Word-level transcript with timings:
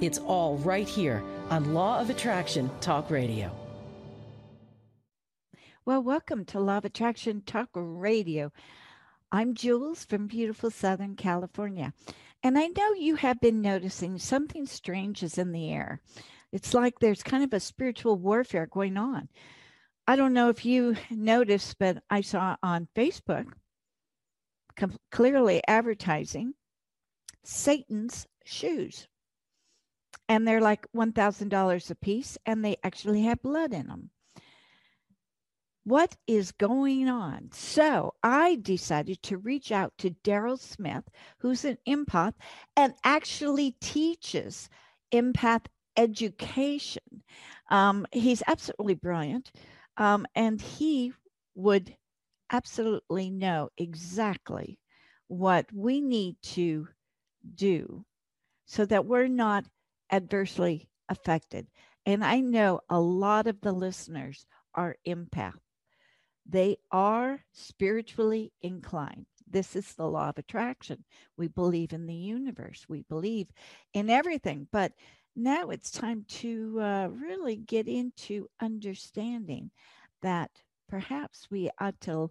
It's 0.00 0.18
all 0.18 0.56
right 0.58 0.88
here 0.88 1.24
on 1.50 1.74
Law 1.74 1.98
of 1.98 2.08
Attraction 2.08 2.70
Talk 2.80 3.10
Radio. 3.10 3.50
Well, 5.84 6.04
welcome 6.04 6.44
to 6.44 6.60
Law 6.60 6.78
of 6.78 6.84
Attraction 6.84 7.42
Talk 7.44 7.70
Radio. 7.74 8.52
I'm 9.32 9.54
Jules 9.54 10.04
from 10.04 10.28
beautiful 10.28 10.70
Southern 10.70 11.16
California. 11.16 11.92
And 12.44 12.56
I 12.56 12.68
know 12.68 12.92
you 12.92 13.16
have 13.16 13.40
been 13.40 13.60
noticing 13.60 14.20
something 14.20 14.66
strange 14.66 15.24
is 15.24 15.36
in 15.36 15.50
the 15.50 15.72
air. 15.72 16.00
It's 16.52 16.74
like 16.74 17.00
there's 17.00 17.24
kind 17.24 17.42
of 17.42 17.52
a 17.52 17.58
spiritual 17.58 18.18
warfare 18.18 18.66
going 18.66 18.96
on. 18.96 19.28
I 20.06 20.14
don't 20.14 20.32
know 20.32 20.48
if 20.48 20.64
you 20.64 20.94
noticed, 21.10 21.76
but 21.80 22.04
I 22.08 22.20
saw 22.20 22.54
on 22.62 22.86
Facebook 22.94 23.46
com- 24.76 24.96
clearly 25.10 25.60
advertising 25.66 26.54
Satan's 27.42 28.28
shoes 28.44 29.08
and 30.28 30.46
they're 30.46 30.60
like 30.60 30.86
$1,000 30.94 31.90
a 31.90 31.94
piece 31.94 32.38
and 32.44 32.64
they 32.64 32.76
actually 32.82 33.22
have 33.22 33.42
blood 33.42 33.72
in 33.72 33.86
them. 33.86 34.10
What 35.84 36.16
is 36.26 36.52
going 36.52 37.08
on? 37.08 37.48
So 37.52 38.12
I 38.22 38.56
decided 38.56 39.22
to 39.22 39.38
reach 39.38 39.72
out 39.72 39.96
to 39.98 40.10
Daryl 40.22 40.58
Smith, 40.58 41.04
who's 41.38 41.64
an 41.64 41.78
empath 41.88 42.34
and 42.76 42.92
actually 43.04 43.70
teaches 43.80 44.68
empath 45.12 45.64
education. 45.96 47.22
Um, 47.70 48.06
he's 48.12 48.42
absolutely 48.46 48.94
brilliant. 48.96 49.50
Um, 49.96 50.26
and 50.34 50.60
he 50.60 51.14
would 51.54 51.96
absolutely 52.50 53.30
know 53.30 53.70
exactly 53.78 54.78
what 55.26 55.66
we 55.72 56.00
need 56.00 56.36
to 56.42 56.88
do 57.54 58.04
so 58.66 58.84
that 58.86 59.06
we're 59.06 59.28
not 59.28 59.64
adversely 60.10 60.88
affected. 61.08 61.66
And 62.06 62.24
I 62.24 62.40
know 62.40 62.80
a 62.88 63.00
lot 63.00 63.46
of 63.46 63.60
the 63.60 63.72
listeners 63.72 64.46
are 64.74 64.96
empath. 65.06 65.58
They 66.46 66.78
are 66.90 67.44
spiritually 67.52 68.52
inclined. 68.62 69.26
This 69.46 69.76
is 69.76 69.94
the 69.94 70.08
law 70.08 70.30
of 70.30 70.38
attraction. 70.38 71.04
We 71.36 71.48
believe 71.48 71.92
in 71.92 72.06
the 72.06 72.14
universe, 72.14 72.86
we 72.88 73.02
believe 73.02 73.48
in 73.92 74.08
everything. 74.08 74.68
But 74.72 74.92
now 75.36 75.70
it's 75.70 75.90
time 75.90 76.24
to 76.28 76.80
uh, 76.80 77.08
really 77.08 77.56
get 77.56 77.86
into 77.86 78.48
understanding 78.60 79.70
that 80.22 80.50
perhaps 80.88 81.46
we 81.50 81.70
ought 81.80 82.00
to 82.02 82.30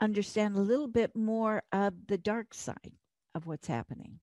understand 0.00 0.56
a 0.56 0.60
little 0.60 0.88
bit 0.88 1.16
more 1.16 1.62
of 1.72 1.94
the 2.06 2.18
dark 2.18 2.52
side 2.54 2.92
of 3.34 3.46
what's 3.46 3.66
happening. 3.66 4.20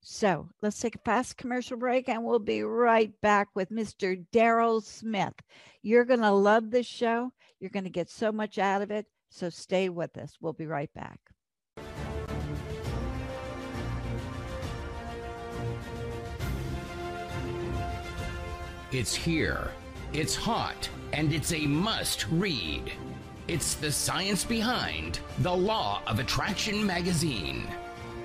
So 0.00 0.48
let's 0.62 0.80
take 0.80 0.94
a 0.94 1.00
fast 1.04 1.36
commercial 1.36 1.76
break 1.76 2.08
and 2.08 2.24
we'll 2.24 2.38
be 2.38 2.62
right 2.62 3.12
back 3.20 3.48
with 3.54 3.70
Mr. 3.70 4.24
Daryl 4.32 4.82
Smith. 4.82 5.34
You're 5.82 6.04
going 6.04 6.20
to 6.20 6.30
love 6.30 6.70
this 6.70 6.86
show. 6.86 7.32
You're 7.60 7.70
going 7.70 7.84
to 7.84 7.90
get 7.90 8.08
so 8.08 8.32
much 8.32 8.58
out 8.58 8.82
of 8.82 8.90
it. 8.90 9.06
So 9.30 9.50
stay 9.50 9.88
with 9.88 10.16
us. 10.16 10.34
We'll 10.40 10.52
be 10.52 10.66
right 10.66 10.92
back. 10.94 11.18
It's 18.90 19.14
here, 19.14 19.70
it's 20.14 20.34
hot, 20.34 20.88
and 21.12 21.30
it's 21.34 21.52
a 21.52 21.66
must 21.66 22.26
read. 22.30 22.90
It's 23.46 23.74
the 23.74 23.92
science 23.92 24.44
behind 24.44 25.20
The 25.40 25.54
Law 25.54 26.00
of 26.06 26.20
Attraction 26.20 26.86
magazine. 26.86 27.68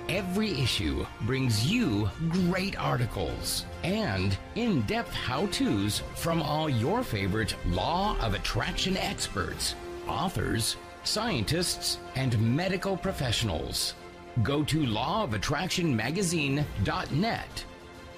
Every 0.08 0.60
issue 0.60 1.06
brings 1.22 1.66
you 1.66 2.10
great 2.28 2.78
articles 2.78 3.64
and 3.84 4.36
in 4.54 4.82
depth 4.82 5.14
how 5.14 5.46
to's 5.46 6.02
from 6.14 6.42
all 6.42 6.68
your 6.68 7.02
favorite 7.02 7.56
law 7.66 8.18
of 8.20 8.34
attraction 8.34 8.98
experts, 8.98 9.74
authors, 10.06 10.76
scientists, 11.04 11.96
and 12.16 12.38
medical 12.54 12.98
professionals. 12.98 13.94
Go 14.42 14.62
to 14.64 14.84
lawofattractionmagazine.net. 14.84 17.64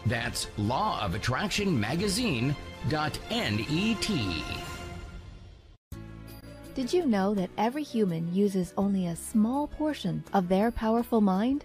That's 0.06 0.46
lawofattractionmagazine.net. 0.58 2.54
Did 6.74 6.92
you 6.92 7.06
know 7.06 7.34
that 7.34 7.50
every 7.56 7.82
human 7.82 8.34
uses 8.34 8.74
only 8.76 9.06
a 9.06 9.16
small 9.16 9.66
portion 9.66 10.22
of 10.34 10.48
their 10.48 10.70
powerful 10.70 11.20
mind? 11.20 11.64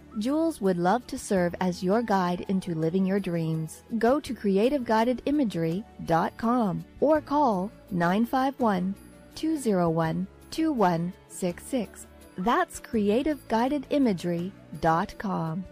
Jules 0.19 0.61
would 0.61 0.77
love 0.77 1.07
to 1.07 1.17
serve 1.17 1.55
as 1.61 1.81
your 1.83 2.01
guide 2.01 2.45
into 2.49 2.75
living 2.75 3.05
your 3.05 3.19
dreams. 3.19 3.83
Go 3.97 4.19
to 4.19 4.33
creativeguidedimagery.com 4.33 6.85
or 6.99 7.21
call 7.21 7.71
951 7.91 8.93
201 9.35 10.27
2166. 10.51 12.07
That's 12.37 12.79
creativeguidedimagery.com. 12.79 15.65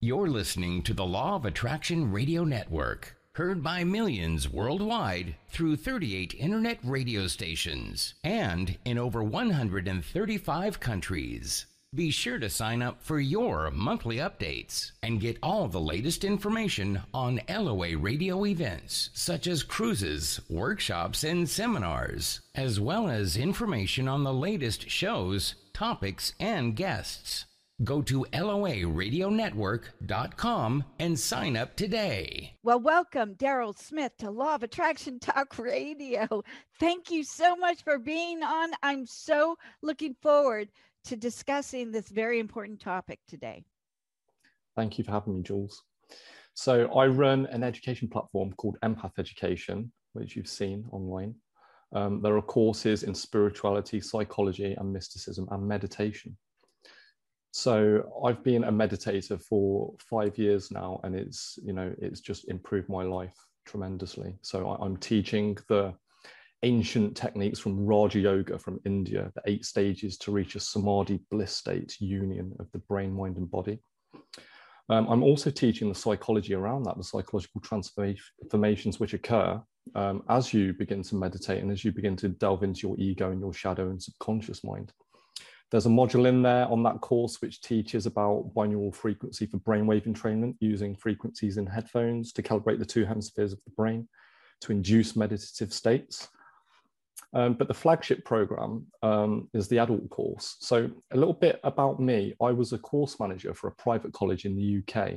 You're 0.00 0.28
listening 0.28 0.82
to 0.82 0.92
the 0.92 1.06
Law 1.06 1.36
of 1.36 1.44
Attraction 1.46 2.12
Radio 2.12 2.44
Network 2.44 3.16
heard 3.34 3.64
by 3.64 3.82
millions 3.82 4.48
worldwide 4.48 5.34
through 5.48 5.74
38 5.74 6.34
internet 6.38 6.78
radio 6.84 7.26
stations 7.26 8.14
and 8.22 8.78
in 8.84 8.96
over 8.96 9.24
135 9.24 10.78
countries. 10.78 11.66
Be 11.92 12.12
sure 12.12 12.38
to 12.38 12.48
sign 12.48 12.80
up 12.80 13.02
for 13.02 13.18
your 13.18 13.72
monthly 13.72 14.18
updates 14.18 14.92
and 15.02 15.20
get 15.20 15.38
all 15.42 15.66
the 15.66 15.80
latest 15.80 16.22
information 16.22 17.00
on 17.12 17.40
LOA 17.48 17.96
radio 17.96 18.46
events 18.46 19.10
such 19.14 19.48
as 19.48 19.64
cruises, 19.64 20.40
workshops, 20.48 21.24
and 21.24 21.48
seminars, 21.48 22.40
as 22.54 22.78
well 22.78 23.08
as 23.08 23.36
information 23.36 24.06
on 24.06 24.22
the 24.22 24.32
latest 24.32 24.88
shows, 24.88 25.56
topics, 25.72 26.34
and 26.38 26.76
guests. 26.76 27.46
Go 27.82 28.02
to 28.02 28.24
LOARadionetwork.com 28.32 30.84
and 31.00 31.18
sign 31.18 31.56
up 31.56 31.74
today. 31.74 32.54
Well, 32.62 32.78
welcome, 32.78 33.34
Daryl 33.34 33.76
Smith, 33.76 34.12
to 34.18 34.30
Law 34.30 34.54
of 34.54 34.62
Attraction 34.62 35.18
Talk 35.18 35.58
Radio. 35.58 36.44
Thank 36.78 37.10
you 37.10 37.24
so 37.24 37.56
much 37.56 37.82
for 37.82 37.98
being 37.98 38.44
on. 38.44 38.70
I'm 38.84 39.04
so 39.06 39.56
looking 39.82 40.14
forward 40.22 40.68
to 41.06 41.16
discussing 41.16 41.90
this 41.90 42.10
very 42.10 42.38
important 42.38 42.80
topic 42.80 43.18
today. 43.26 43.64
Thank 44.76 44.96
you 44.96 45.02
for 45.02 45.10
having 45.10 45.34
me, 45.34 45.42
Jules. 45.42 45.82
So, 46.54 46.86
I 46.94 47.08
run 47.08 47.46
an 47.46 47.64
education 47.64 48.06
platform 48.06 48.52
called 48.52 48.78
Empath 48.84 49.18
Education, 49.18 49.90
which 50.12 50.36
you've 50.36 50.46
seen 50.46 50.86
online. 50.92 51.34
Um, 51.92 52.22
there 52.22 52.36
are 52.36 52.42
courses 52.42 53.02
in 53.02 53.16
spirituality, 53.16 54.00
psychology, 54.00 54.76
and 54.78 54.92
mysticism 54.92 55.48
and 55.50 55.66
meditation. 55.66 56.36
So 57.56 58.02
I've 58.24 58.42
been 58.42 58.64
a 58.64 58.72
meditator 58.72 59.40
for 59.40 59.94
five 60.10 60.36
years 60.36 60.72
now, 60.72 60.98
and 61.04 61.14
it's 61.14 61.56
you 61.62 61.72
know 61.72 61.94
it's 61.98 62.20
just 62.20 62.48
improved 62.48 62.88
my 62.88 63.04
life 63.04 63.36
tremendously. 63.64 64.34
So 64.42 64.70
I'm 64.70 64.96
teaching 64.96 65.56
the 65.68 65.94
ancient 66.64 67.16
techniques 67.16 67.60
from 67.60 67.86
Raja 67.86 68.18
Yoga 68.18 68.58
from 68.58 68.80
India, 68.84 69.30
the 69.36 69.42
eight 69.46 69.64
stages 69.64 70.18
to 70.18 70.32
reach 70.32 70.56
a 70.56 70.60
samadhi 70.60 71.20
bliss 71.30 71.54
state 71.54 71.94
union 72.00 72.56
of 72.58 72.66
the 72.72 72.80
brain, 72.88 73.12
mind, 73.12 73.36
and 73.36 73.48
body. 73.48 73.78
Um, 74.88 75.06
I'm 75.08 75.22
also 75.22 75.48
teaching 75.48 75.88
the 75.88 75.94
psychology 75.94 76.54
around 76.54 76.82
that, 76.86 76.96
the 76.96 77.04
psychological 77.04 77.60
transformations 77.60 78.98
which 78.98 79.14
occur 79.14 79.62
um, 79.94 80.24
as 80.28 80.52
you 80.52 80.72
begin 80.72 81.04
to 81.04 81.14
meditate 81.14 81.62
and 81.62 81.70
as 81.70 81.84
you 81.84 81.92
begin 81.92 82.16
to 82.16 82.30
delve 82.30 82.64
into 82.64 82.88
your 82.88 82.96
ego 82.98 83.30
and 83.30 83.38
your 83.38 83.52
shadow 83.52 83.90
and 83.90 84.02
subconscious 84.02 84.64
mind. 84.64 84.92
There's 85.74 85.86
a 85.86 85.88
module 85.88 86.28
in 86.28 86.40
there 86.40 86.68
on 86.70 86.84
that 86.84 87.00
course 87.00 87.42
which 87.42 87.60
teaches 87.60 88.06
about 88.06 88.54
binaural 88.54 88.94
frequency 88.94 89.44
for 89.44 89.56
brainwave 89.56 90.06
entrainment 90.06 90.54
using 90.60 90.94
frequencies 90.94 91.56
in 91.56 91.66
headphones 91.66 92.32
to 92.34 92.44
calibrate 92.44 92.78
the 92.78 92.86
two 92.86 93.04
hemispheres 93.04 93.52
of 93.52 93.58
the 93.64 93.72
brain 93.72 94.06
to 94.60 94.70
induce 94.70 95.16
meditative 95.16 95.72
states. 95.72 96.28
Um, 97.32 97.54
but 97.54 97.66
the 97.66 97.74
flagship 97.74 98.24
program 98.24 98.86
um, 99.02 99.48
is 99.52 99.66
the 99.66 99.78
adult 99.80 100.08
course. 100.10 100.58
So, 100.60 100.88
a 101.10 101.16
little 101.16 101.34
bit 101.34 101.58
about 101.64 101.98
me 101.98 102.34
I 102.40 102.52
was 102.52 102.72
a 102.72 102.78
course 102.78 103.18
manager 103.18 103.52
for 103.52 103.66
a 103.66 103.74
private 103.74 104.12
college 104.12 104.44
in 104.44 104.54
the 104.54 104.78
UK. 104.78 105.14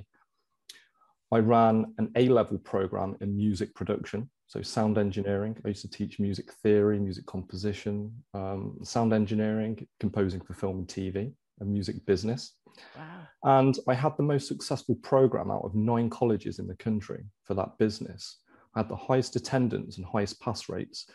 I 1.31 1.37
ran 1.37 1.93
an 1.99 2.09
A 2.15 2.29
level 2.29 2.57
program 2.57 3.15
in 3.21 3.37
music 3.37 3.75
production, 3.75 4.27
so 4.47 4.61
sound 4.61 4.97
engineering. 4.97 5.57
I 5.65 5.69
used 5.69 5.81
to 5.81 5.89
teach 5.89 6.19
music 6.19 6.51
theory, 6.63 6.99
music 6.99 7.25
composition, 7.25 8.11
um, 8.33 8.77
sound 8.81 9.13
engineering, 9.13 9.85
composing 9.99 10.39
for 10.39 10.53
film 10.53 10.79
and 10.79 10.87
TV, 10.87 11.33
and 11.59 11.69
music 11.69 12.05
business. 12.05 12.53
Wow. 12.95 13.27
And 13.43 13.77
I 13.89 13.93
had 13.93 14.15
the 14.15 14.23
most 14.23 14.47
successful 14.47 14.95
program 15.03 15.51
out 15.51 15.65
of 15.65 15.75
nine 15.75 16.09
colleges 16.09 16.59
in 16.59 16.67
the 16.67 16.77
country 16.77 17.25
for 17.43 17.55
that 17.55 17.77
business. 17.77 18.39
I 18.73 18.79
had 18.79 18.89
the 18.89 18.95
highest 18.95 19.35
attendance 19.35 19.97
and 19.97 20.05
highest 20.05 20.39
pass 20.39 20.69
rates. 20.69 21.09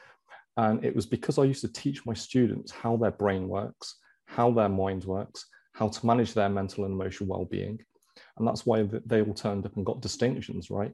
And 0.59 0.85
it 0.85 0.95
was 0.95 1.07
because 1.07 1.39
I 1.39 1.45
used 1.45 1.63
to 1.63 1.73
teach 1.73 2.05
my 2.05 2.13
students 2.13 2.71
how 2.71 2.99
their 2.99 3.13
brain 3.13 3.49
works, 3.49 3.97
how 4.27 4.51
their 4.51 4.69
mind 4.69 5.05
works, 5.05 5.47
how 5.73 5.89
to 5.89 6.07
manage 6.07 6.35
their 6.35 6.51
mental 6.51 6.85
and 6.85 6.93
emotional 6.93 7.31
well-being. 7.31 7.79
And 8.37 8.47
that's 8.47 8.67
why 8.67 8.87
they 9.07 9.23
all 9.23 9.33
turned 9.33 9.65
up 9.65 9.77
and 9.77 9.87
got 9.87 10.03
distinctions, 10.03 10.71
right? 10.71 10.93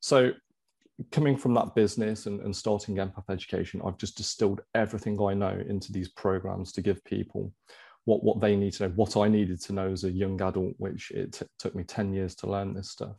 So 0.00 0.32
coming 1.10 1.36
from 1.36 1.54
that 1.54 1.74
business 1.74 2.26
and, 2.26 2.40
and 2.40 2.54
starting 2.54 2.96
empath 2.96 3.28
education, 3.28 3.82
I've 3.84 3.98
just 3.98 4.16
distilled 4.16 4.60
everything 4.74 5.20
I 5.20 5.34
know 5.34 5.60
into 5.68 5.92
these 5.92 6.08
programs 6.08 6.72
to 6.72 6.82
give 6.82 7.04
people 7.04 7.52
what, 8.04 8.22
what 8.22 8.40
they 8.40 8.54
need 8.54 8.74
to 8.74 8.84
know, 8.84 8.94
what 8.94 9.16
I 9.16 9.28
needed 9.28 9.60
to 9.62 9.72
know 9.72 9.90
as 9.90 10.04
a 10.04 10.10
young 10.10 10.40
adult, 10.40 10.74
which 10.78 11.10
it 11.10 11.42
took 11.58 11.74
me 11.74 11.84
10 11.84 12.12
years 12.12 12.34
to 12.36 12.50
learn 12.50 12.74
this 12.74 12.90
stuff. 12.90 13.16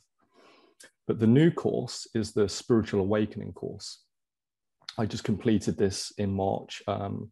But 1.08 1.20
the 1.20 1.28
new 1.28 1.52
course 1.52 2.08
is 2.16 2.32
the 2.32 2.48
Spiritual 2.48 3.02
Awakening 3.02 3.54
course. 3.54 4.04
I 4.98 5.06
just 5.06 5.24
completed 5.24 5.78
this 5.78 6.14
in 6.18 6.34
March. 6.34 6.82
Um, 6.88 7.32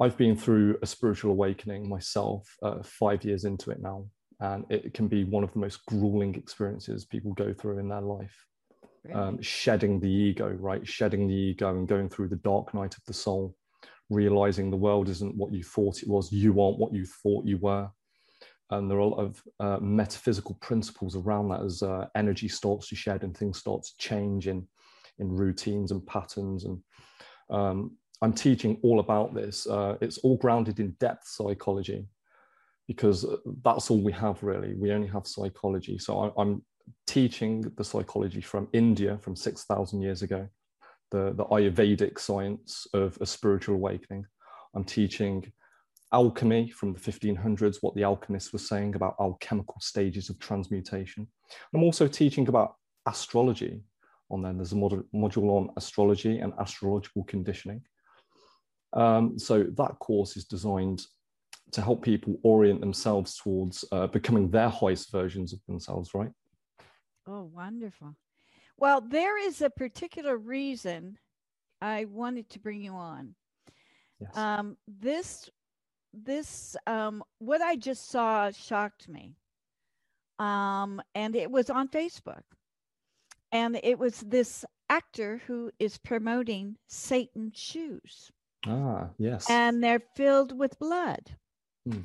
I've 0.00 0.16
been 0.16 0.36
through 0.36 0.78
a 0.82 0.86
spiritual 0.86 1.32
awakening 1.32 1.88
myself, 1.88 2.48
uh, 2.62 2.82
five 2.82 3.24
years 3.24 3.44
into 3.44 3.70
it 3.70 3.80
now, 3.80 4.06
and 4.40 4.64
it 4.68 4.94
can 4.94 5.08
be 5.08 5.24
one 5.24 5.42
of 5.42 5.52
the 5.52 5.58
most 5.58 5.84
grueling 5.86 6.34
experiences 6.34 7.04
people 7.04 7.32
go 7.32 7.52
through 7.52 7.78
in 7.78 7.88
their 7.88 8.00
life 8.00 8.46
um, 9.14 9.40
shedding 9.40 10.00
the 10.00 10.10
ego, 10.10 10.50
right? 10.60 10.86
Shedding 10.86 11.26
the 11.26 11.34
ego 11.34 11.70
and 11.70 11.88
going 11.88 12.08
through 12.08 12.28
the 12.28 12.36
dark 12.36 12.74
night 12.74 12.96
of 12.96 13.04
the 13.06 13.12
soul, 13.12 13.54
realizing 14.10 14.70
the 14.70 14.76
world 14.76 15.08
isn't 15.08 15.36
what 15.36 15.52
you 15.52 15.62
thought 15.62 16.02
it 16.02 16.08
was. 16.08 16.32
You 16.32 16.60
aren't 16.60 16.78
what 16.78 16.92
you 16.92 17.06
thought 17.06 17.46
you 17.46 17.58
were. 17.58 17.88
And 18.70 18.90
there 18.90 18.98
are 18.98 19.00
a 19.00 19.06
lot 19.06 19.24
of 19.24 19.42
uh, 19.60 19.78
metaphysical 19.80 20.56
principles 20.56 21.16
around 21.16 21.48
that 21.48 21.62
as 21.62 21.82
uh, 21.82 22.06
energy 22.14 22.48
starts 22.48 22.88
to 22.88 22.96
shed 22.96 23.22
and 23.22 23.36
things 23.36 23.58
start 23.58 23.82
to 23.82 23.96
change 23.96 24.46
in, 24.46 24.66
in 25.18 25.28
routines 25.28 25.90
and 25.90 26.06
patterns. 26.06 26.64
And 26.64 26.78
um, 27.50 27.96
I'm 28.20 28.34
teaching 28.34 28.78
all 28.82 29.00
about 29.00 29.34
this. 29.34 29.66
Uh, 29.66 29.96
it's 30.02 30.18
all 30.18 30.36
grounded 30.36 30.80
in 30.80 30.90
depth 31.00 31.26
psychology 31.26 32.06
because 32.86 33.24
that's 33.62 33.90
all 33.90 34.02
we 34.02 34.12
have 34.12 34.42
really. 34.42 34.74
We 34.74 34.92
only 34.92 35.08
have 35.08 35.26
psychology. 35.26 35.98
So 35.98 36.20
I, 36.20 36.42
I'm 36.42 36.62
teaching 37.06 37.62
the 37.76 37.84
psychology 37.84 38.40
from 38.40 38.68
India 38.72 39.18
from 39.18 39.36
6,000 39.36 40.00
years 40.00 40.22
ago, 40.22 40.48
the, 41.10 41.32
the 41.34 41.44
Ayurvedic 41.46 42.18
science 42.18 42.86
of 42.94 43.18
a 43.20 43.26
spiritual 43.26 43.76
awakening. 43.76 44.26
I'm 44.74 44.84
teaching 44.84 45.52
alchemy 46.12 46.70
from 46.70 46.92
the 46.92 47.00
1500s, 47.00 47.78
what 47.80 47.94
the 47.94 48.04
alchemists 48.04 48.52
were 48.52 48.58
saying 48.58 48.94
about 48.94 49.16
alchemical 49.20 49.76
stages 49.80 50.30
of 50.30 50.38
transmutation. 50.38 51.26
I'm 51.74 51.82
also 51.82 52.06
teaching 52.06 52.48
about 52.48 52.76
astrology 53.06 53.82
on 54.30 54.42
then. 54.42 54.56
There's 54.56 54.72
a 54.72 54.76
mod- 54.76 55.04
module 55.14 55.50
on 55.50 55.70
astrology 55.76 56.38
and 56.38 56.52
astrological 56.60 57.24
conditioning. 57.24 57.82
Um, 58.94 59.38
so 59.38 59.64
that 59.76 59.98
course 59.98 60.36
is 60.36 60.44
designed 60.44 61.02
to 61.72 61.82
help 61.82 62.02
people 62.02 62.36
orient 62.42 62.80
themselves 62.80 63.36
towards 63.36 63.84
uh, 63.92 64.06
becoming 64.06 64.50
their 64.50 64.68
highest 64.68 65.12
versions 65.12 65.52
of 65.52 65.60
themselves, 65.66 66.14
right? 66.14 66.30
Oh, 67.28 67.50
wonderful. 67.54 68.16
Well, 68.78 69.02
there 69.02 69.36
is 69.36 69.60
a 69.60 69.68
particular 69.68 70.38
reason 70.38 71.18
I 71.82 72.06
wanted 72.06 72.48
to 72.50 72.58
bring 72.58 72.80
you 72.80 72.94
on. 72.94 73.34
Yes. 74.18 74.34
Um, 74.34 74.78
this, 74.86 75.50
this, 76.14 76.74
um, 76.86 77.22
what 77.38 77.60
I 77.60 77.76
just 77.76 78.10
saw 78.10 78.50
shocked 78.50 79.08
me. 79.08 79.34
Um, 80.38 81.02
and 81.14 81.36
it 81.36 81.50
was 81.50 81.68
on 81.68 81.88
Facebook. 81.88 82.42
And 83.52 83.78
it 83.82 83.98
was 83.98 84.20
this 84.20 84.64
actor 84.88 85.42
who 85.46 85.70
is 85.78 85.98
promoting 85.98 86.76
Satan 86.86 87.52
shoes. 87.54 88.30
Ah, 88.66 89.10
yes. 89.18 89.50
And 89.50 89.84
they're 89.84 90.02
filled 90.16 90.58
with 90.58 90.78
blood. 90.78 91.36
Hmm. 91.86 92.02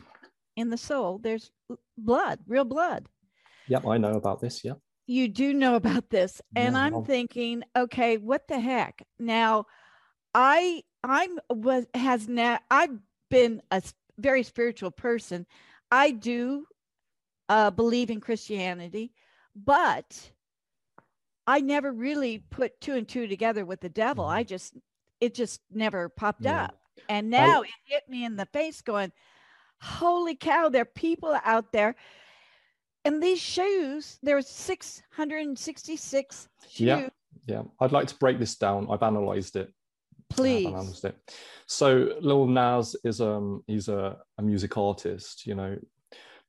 In 0.58 0.70
the 0.70 0.78
sole, 0.78 1.18
there's 1.18 1.50
blood, 1.98 2.40
real 2.46 2.66
blood. 2.66 3.08
Yep, 3.70 3.88
I 3.88 3.98
know 3.98 4.12
about 4.12 4.42
this. 4.42 4.66
Yep 4.66 4.80
you 5.08 5.28
do 5.28 5.54
know 5.54 5.76
about 5.76 6.10
this 6.10 6.42
and 6.56 6.76
yeah, 6.76 6.82
i'm 6.82 7.04
thinking 7.04 7.64
okay 7.76 8.18
what 8.18 8.48
the 8.48 8.60
heck? 8.60 9.06
Now 9.20 9.66
i 10.34 10.84
i'm 11.04 11.40
was 11.50 11.86
has 11.94 12.28
now 12.28 12.60
i've 12.72 12.98
been 13.30 13.62
a 13.72 13.82
very 14.18 14.44
spiritual 14.44 14.92
person. 14.92 15.46
I 15.92 16.12
do 16.12 16.66
uh, 17.50 17.72
believe 17.72 18.10
in 18.10 18.22
christianity 18.22 19.12
but 19.56 20.32
i 21.46 21.60
never 21.60 21.92
really 21.92 22.40
put 22.50 22.80
two 22.80 22.94
and 22.94 23.08
two 23.08 23.28
together 23.28 23.66
with 23.66 23.82
the 23.82 23.90
devil. 23.90 24.26
I 24.26 24.44
mm-hmm. 24.44 24.50
just 24.50 24.74
it 25.20 25.34
just 25.34 25.62
never 25.72 26.10
popped 26.10 26.44
yeah. 26.44 26.66
up. 26.66 26.78
And 27.08 27.30
now 27.30 27.62
I, 27.62 27.66
it 27.66 27.72
hit 27.86 28.04
me 28.10 28.26
in 28.26 28.36
the 28.36 28.46
face 28.48 28.82
going 28.82 29.12
holy 29.82 30.36
cow 30.36 30.70
there 30.70 30.84
are 30.84 30.86
people 30.86 31.38
out 31.44 31.74
there 31.74 31.96
and 33.06 33.22
these 33.22 33.40
shoes, 33.40 34.18
there 34.24 34.36
were 34.36 34.42
666 34.42 36.48
shoes. 36.70 36.80
Yeah, 36.80 37.10
yeah. 37.46 37.64
I'd 37.80 37.92
like 37.92 38.08
to 38.08 38.16
break 38.16 38.40
this 38.40 38.56
down. 38.56 38.88
I've 38.90 39.04
analyzed 39.04 39.56
it. 39.56 39.72
Please. 40.30 40.68
I've 40.68 40.74
analyzed 40.74 41.06
it. 41.06 41.18
So 41.68 42.10
Lil 42.22 42.48
Nas 42.48 42.96
is 43.04 43.22
um 43.22 43.64
he's 43.68 43.88
a, 43.88 44.18
a 44.38 44.42
music 44.42 44.78
artist, 44.78 45.46
you 45.46 45.56
know. 45.56 45.78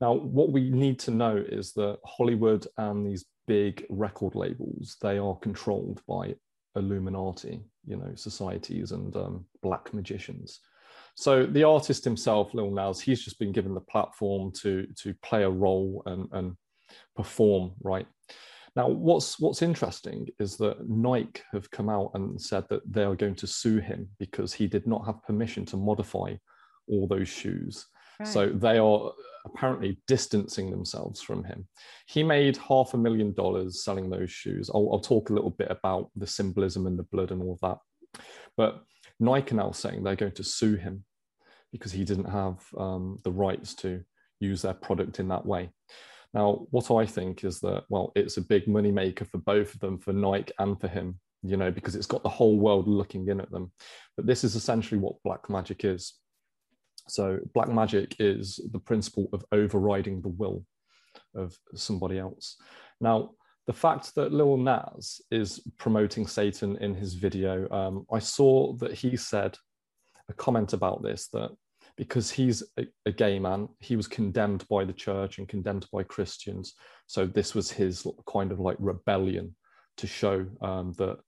Now, 0.00 0.14
what 0.14 0.50
we 0.50 0.70
need 0.70 0.98
to 1.00 1.10
know 1.10 1.36
is 1.36 1.72
that 1.74 1.98
Hollywood 2.04 2.66
and 2.78 3.06
these 3.06 3.24
big 3.46 3.86
record 3.88 4.34
labels, 4.34 4.96
they 5.00 5.18
are 5.18 5.36
controlled 5.36 6.02
by 6.06 6.34
Illuminati, 6.76 7.62
you 7.86 7.96
know, 7.96 8.12
societies 8.14 8.92
and 8.92 9.14
um, 9.16 9.46
black 9.62 9.94
magicians. 9.94 10.60
So 11.14 11.46
the 11.46 11.64
artist 11.64 12.04
himself, 12.04 12.54
Lil 12.54 12.70
Nas, 12.70 13.00
he's 13.00 13.22
just 13.22 13.38
been 13.38 13.52
given 13.52 13.74
the 13.74 13.80
platform 13.80 14.52
to 14.62 14.86
to 15.02 15.14
play 15.22 15.44
a 15.44 15.50
role 15.50 16.02
and, 16.06 16.28
and 16.32 16.56
perform, 17.16 17.72
right? 17.80 18.06
Now, 18.76 18.88
what's 18.88 19.38
what's 19.38 19.62
interesting 19.62 20.28
is 20.40 20.56
that 20.56 20.88
Nike 20.88 21.42
have 21.52 21.70
come 21.70 21.88
out 21.88 22.10
and 22.14 22.40
said 22.40 22.64
that 22.70 22.82
they 22.90 23.04
are 23.04 23.14
going 23.14 23.36
to 23.36 23.46
sue 23.46 23.78
him 23.78 24.08
because 24.18 24.52
he 24.52 24.66
did 24.66 24.86
not 24.86 25.06
have 25.06 25.22
permission 25.22 25.64
to 25.66 25.76
modify 25.76 26.34
all 26.88 27.06
those 27.06 27.28
shoes. 27.28 27.86
Right. 28.18 28.28
So 28.28 28.48
they 28.48 28.78
are 28.78 29.12
apparently 29.46 30.00
distancing 30.08 30.70
themselves 30.70 31.20
from 31.20 31.44
him. 31.44 31.68
He 32.06 32.22
made 32.22 32.56
half 32.56 32.94
a 32.94 32.98
million 32.98 33.32
dollars 33.32 33.84
selling 33.84 34.10
those 34.10 34.30
shoes. 34.30 34.70
I'll, 34.74 34.88
I'll 34.92 35.00
talk 35.00 35.30
a 35.30 35.34
little 35.34 35.50
bit 35.50 35.70
about 35.70 36.10
the 36.16 36.26
symbolism 36.26 36.86
and 36.86 36.98
the 36.98 37.04
blood 37.04 37.30
and 37.30 37.42
all 37.42 37.52
of 37.52 37.60
that. 37.60 38.22
But 38.56 38.82
Nike 39.20 39.54
now 39.54 39.70
saying 39.70 40.02
they're 40.02 40.16
going 40.16 40.32
to 40.32 40.44
sue 40.44 40.76
him 40.76 41.04
because 41.72 41.92
he 41.92 42.04
didn't 42.04 42.30
have 42.30 42.58
um, 42.78 43.18
the 43.24 43.32
rights 43.32 43.74
to 43.74 44.02
use 44.40 44.62
their 44.62 44.74
product 44.74 45.18
in 45.20 45.28
that 45.28 45.44
way. 45.44 45.70
Now, 46.32 46.66
what 46.70 46.90
I 46.90 47.06
think 47.06 47.44
is 47.44 47.60
that, 47.60 47.84
well, 47.88 48.12
it's 48.16 48.36
a 48.36 48.42
big 48.42 48.66
money 48.66 48.90
maker 48.90 49.24
for 49.24 49.38
both 49.38 49.74
of 49.74 49.80
them, 49.80 49.98
for 49.98 50.12
Nike 50.12 50.52
and 50.58 50.80
for 50.80 50.88
him, 50.88 51.20
you 51.42 51.56
know, 51.56 51.70
because 51.70 51.94
it's 51.94 52.06
got 52.06 52.22
the 52.24 52.28
whole 52.28 52.58
world 52.58 52.88
looking 52.88 53.28
in 53.28 53.40
at 53.40 53.50
them. 53.50 53.72
But 54.16 54.26
this 54.26 54.42
is 54.42 54.56
essentially 54.56 55.00
what 55.00 55.22
black 55.22 55.48
magic 55.48 55.84
is. 55.84 56.14
So, 57.06 57.38
black 57.54 57.68
magic 57.68 58.16
is 58.18 58.60
the 58.72 58.80
principle 58.80 59.28
of 59.32 59.44
overriding 59.52 60.22
the 60.22 60.28
will 60.28 60.64
of 61.36 61.56
somebody 61.74 62.18
else. 62.18 62.56
Now, 63.00 63.30
the 63.66 63.72
fact 63.72 64.14
that 64.14 64.32
Lil 64.32 64.56
Nas 64.56 65.20
is 65.30 65.60
promoting 65.78 66.26
Satan 66.26 66.76
in 66.78 66.94
his 66.94 67.14
video, 67.14 67.68
um, 67.70 68.06
I 68.12 68.18
saw 68.18 68.74
that 68.74 68.92
he 68.92 69.16
said 69.16 69.56
a 70.28 70.34
comment 70.34 70.72
about 70.72 71.02
this 71.02 71.28
that 71.28 71.50
because 71.96 72.30
he's 72.30 72.62
a, 72.78 72.86
a, 73.06 73.12
gay 73.12 73.38
man, 73.38 73.68
he 73.78 73.96
was 73.96 74.08
condemned 74.08 74.66
by 74.68 74.84
the 74.84 74.92
church 74.92 75.38
and 75.38 75.48
condemned 75.48 75.86
by 75.92 76.02
Christians. 76.02 76.74
So 77.06 77.26
this 77.26 77.54
was 77.54 77.70
his 77.70 78.06
kind 78.30 78.50
of 78.52 78.58
like 78.58 78.76
rebellion 78.80 79.54
to 79.98 80.06
show 80.06 80.46
um, 80.60 80.92
that 80.98 81.18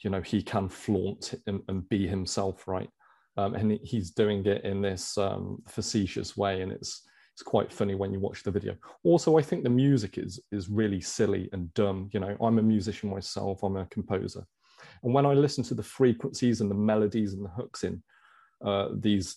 you 0.00 0.10
know 0.10 0.20
he 0.20 0.42
can 0.42 0.68
flaunt 0.68 1.34
and, 1.46 1.62
and 1.68 1.88
be 1.88 2.06
himself, 2.06 2.66
right? 2.66 2.90
Um, 3.36 3.54
and 3.54 3.78
he's 3.82 4.10
doing 4.10 4.44
it 4.46 4.64
in 4.64 4.82
this 4.82 5.16
um, 5.16 5.62
facetious 5.68 6.36
way, 6.36 6.62
and 6.62 6.72
it's 6.72 7.02
it's 7.36 7.42
quite 7.42 7.70
funny 7.70 7.94
when 7.94 8.14
you 8.14 8.18
watch 8.18 8.42
the 8.42 8.50
video. 8.50 8.74
Also, 9.04 9.36
I 9.36 9.42
think 9.42 9.62
the 9.62 9.68
music 9.68 10.16
is 10.16 10.40
is 10.52 10.70
really 10.70 11.02
silly 11.02 11.50
and 11.52 11.72
dumb. 11.74 12.08
You 12.14 12.20
know, 12.20 12.34
I'm 12.40 12.58
a 12.58 12.62
musician 12.62 13.10
myself. 13.10 13.62
I'm 13.62 13.76
a 13.76 13.84
composer, 13.86 14.46
and 15.02 15.12
when 15.12 15.26
I 15.26 15.34
listen 15.34 15.62
to 15.64 15.74
the 15.74 15.82
frequencies 15.82 16.62
and 16.62 16.70
the 16.70 16.74
melodies 16.74 17.34
and 17.34 17.44
the 17.44 17.50
hooks 17.50 17.84
in 17.84 18.02
uh, 18.64 18.88
these 18.94 19.36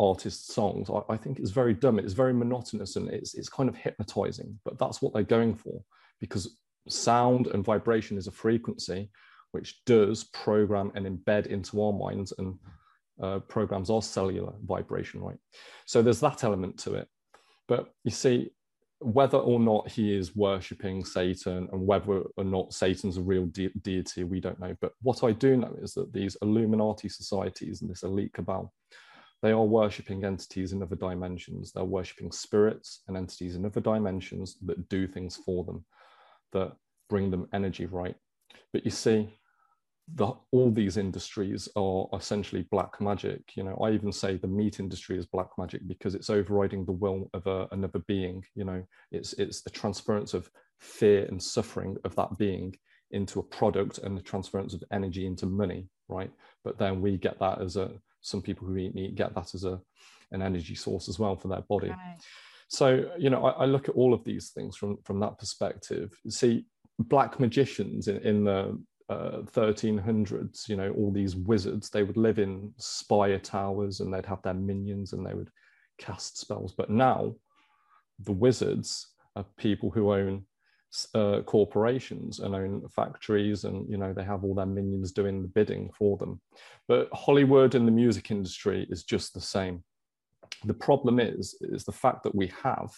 artists' 0.00 0.52
songs, 0.52 0.90
I, 0.90 1.12
I, 1.12 1.16
think 1.16 1.38
it's 1.38 1.52
very 1.52 1.72
dumb. 1.72 2.00
It's 2.00 2.14
very 2.14 2.34
monotonous 2.34 2.96
and 2.96 3.08
it's 3.10 3.34
it's 3.34 3.48
kind 3.48 3.68
of 3.68 3.76
hypnotizing. 3.76 4.58
But 4.64 4.80
that's 4.80 5.00
what 5.00 5.12
they're 5.14 5.22
going 5.22 5.54
for 5.54 5.84
because 6.18 6.58
sound 6.88 7.46
and 7.46 7.64
vibration 7.64 8.18
is 8.18 8.26
a 8.26 8.32
frequency 8.32 9.08
which 9.52 9.84
does 9.84 10.24
program 10.24 10.90
and 10.96 11.06
embed 11.06 11.46
into 11.46 11.80
our 11.80 11.92
minds 11.92 12.32
and 12.38 12.58
uh, 13.22 13.38
programs 13.38 13.88
our 13.88 14.02
cellular 14.02 14.52
vibration, 14.64 15.20
right? 15.20 15.38
So 15.86 16.02
there's 16.02 16.20
that 16.20 16.42
element 16.42 16.76
to 16.78 16.94
it. 16.94 17.08
But 17.68 17.90
you 18.04 18.10
see, 18.10 18.50
whether 19.00 19.38
or 19.38 19.60
not 19.60 19.90
he 19.90 20.16
is 20.16 20.34
worshipping 20.34 21.04
Satan 21.04 21.68
and 21.70 21.86
whether 21.86 22.22
or 22.36 22.44
not 22.44 22.72
Satan's 22.72 23.18
a 23.18 23.22
real 23.22 23.46
de- 23.46 23.72
deity, 23.82 24.24
we 24.24 24.40
don't 24.40 24.58
know. 24.58 24.74
But 24.80 24.92
what 25.02 25.22
I 25.22 25.32
do 25.32 25.56
know 25.56 25.76
is 25.82 25.92
that 25.94 26.12
these 26.12 26.36
Illuminati 26.40 27.08
societies 27.08 27.82
and 27.82 27.90
this 27.90 28.04
elite 28.04 28.32
cabal, 28.32 28.72
they 29.42 29.52
are 29.52 29.64
worshipping 29.64 30.24
entities 30.24 30.72
in 30.72 30.82
other 30.82 30.96
dimensions. 30.96 31.72
They're 31.72 31.84
worshipping 31.84 32.32
spirits 32.32 33.02
and 33.06 33.16
entities 33.16 33.54
in 33.54 33.66
other 33.66 33.80
dimensions 33.80 34.56
that 34.64 34.88
do 34.88 35.06
things 35.06 35.36
for 35.36 35.64
them, 35.64 35.84
that 36.52 36.72
bring 37.10 37.30
them 37.30 37.48
energy, 37.52 37.84
right? 37.84 38.14
But 38.72 38.84
you 38.84 38.90
see, 38.90 39.28
the, 40.14 40.32
all 40.52 40.70
these 40.70 40.96
industries 40.96 41.68
are 41.74 42.06
essentially 42.14 42.62
black 42.70 43.00
magic. 43.00 43.56
You 43.56 43.64
know, 43.64 43.76
I 43.82 43.90
even 43.90 44.12
say 44.12 44.36
the 44.36 44.46
meat 44.46 44.78
industry 44.78 45.18
is 45.18 45.26
black 45.26 45.48
magic 45.58 45.86
because 45.88 46.14
it's 46.14 46.30
overriding 46.30 46.84
the 46.84 46.92
will 46.92 47.28
of 47.34 47.46
a, 47.46 47.66
another 47.72 47.98
being. 48.06 48.44
You 48.54 48.64
know, 48.64 48.84
it's 49.10 49.32
it's 49.34 49.62
the 49.62 49.70
transference 49.70 50.32
of 50.32 50.48
fear 50.80 51.24
and 51.26 51.42
suffering 51.42 51.96
of 52.04 52.14
that 52.16 52.38
being 52.38 52.76
into 53.10 53.40
a 53.40 53.42
product 53.42 53.98
and 53.98 54.16
the 54.16 54.22
transference 54.22 54.74
of 54.74 54.84
energy 54.92 55.26
into 55.26 55.46
money, 55.46 55.88
right? 56.08 56.30
But 56.62 56.78
then 56.78 57.00
we 57.00 57.16
get 57.16 57.38
that 57.40 57.60
as 57.60 57.76
a 57.76 57.90
some 58.20 58.42
people 58.42 58.66
who 58.66 58.76
eat 58.76 58.94
meat 58.94 59.14
get 59.14 59.34
that 59.34 59.54
as 59.54 59.64
a 59.64 59.80
an 60.32 60.42
energy 60.42 60.74
source 60.74 61.08
as 61.08 61.18
well 61.18 61.36
for 61.36 61.48
their 61.48 61.62
body. 61.62 61.88
Right. 61.88 62.18
So 62.68 63.10
you 63.18 63.30
know, 63.30 63.44
I, 63.44 63.62
I, 63.62 63.64
look 63.64 63.88
at 63.88 63.94
all 63.94 64.12
of 64.12 64.24
these 64.24 64.50
things 64.50 64.76
from 64.76 64.98
from 65.04 65.18
that 65.20 65.38
perspective. 65.38 66.16
See, 66.28 66.66
black 66.98 67.38
magicians 67.40 68.08
in, 68.08 68.16
in 68.18 68.44
the 68.44 68.80
uh, 69.08 69.42
1300s, 69.52 70.68
you 70.68 70.76
know, 70.76 70.92
all 70.92 71.12
these 71.12 71.36
wizards, 71.36 71.90
they 71.90 72.02
would 72.02 72.16
live 72.16 72.38
in 72.38 72.72
spire 72.76 73.38
towers 73.38 74.00
and 74.00 74.12
they'd 74.12 74.26
have 74.26 74.42
their 74.42 74.54
minions 74.54 75.12
and 75.12 75.24
they 75.24 75.34
would 75.34 75.50
cast 75.98 76.38
spells. 76.38 76.72
But 76.72 76.90
now 76.90 77.34
the 78.18 78.32
wizards 78.32 79.14
are 79.36 79.44
people 79.56 79.90
who 79.90 80.12
own 80.12 80.44
uh, 81.14 81.42
corporations 81.42 82.40
and 82.40 82.54
own 82.54 82.88
factories 82.88 83.64
and, 83.64 83.88
you 83.88 83.96
know, 83.96 84.12
they 84.12 84.24
have 84.24 84.44
all 84.44 84.54
their 84.54 84.66
minions 84.66 85.12
doing 85.12 85.42
the 85.42 85.48
bidding 85.48 85.90
for 85.96 86.16
them. 86.16 86.40
But 86.88 87.08
Hollywood 87.12 87.74
and 87.74 87.86
the 87.86 87.92
music 87.92 88.30
industry 88.30 88.86
is 88.90 89.04
just 89.04 89.34
the 89.34 89.40
same. 89.40 89.84
The 90.64 90.74
problem 90.74 91.20
is, 91.20 91.56
is 91.60 91.84
the 91.84 91.92
fact 91.92 92.22
that 92.24 92.34
we 92.34 92.50
have 92.62 92.92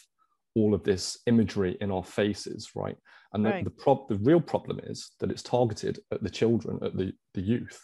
all 0.54 0.74
of 0.74 0.82
this 0.84 1.18
imagery 1.26 1.76
in 1.80 1.90
our 1.90 2.04
faces, 2.04 2.70
right? 2.74 2.96
And 3.32 3.44
the, 3.44 3.50
right. 3.50 3.64
the, 3.64 3.70
prob- 3.70 4.08
the 4.08 4.16
real 4.18 4.40
problem 4.40 4.80
is 4.84 5.10
that 5.20 5.30
it's 5.30 5.42
targeted 5.42 6.00
at 6.12 6.22
the 6.22 6.30
children, 6.30 6.78
at 6.82 6.96
the, 6.96 7.12
the 7.34 7.42
youth. 7.42 7.78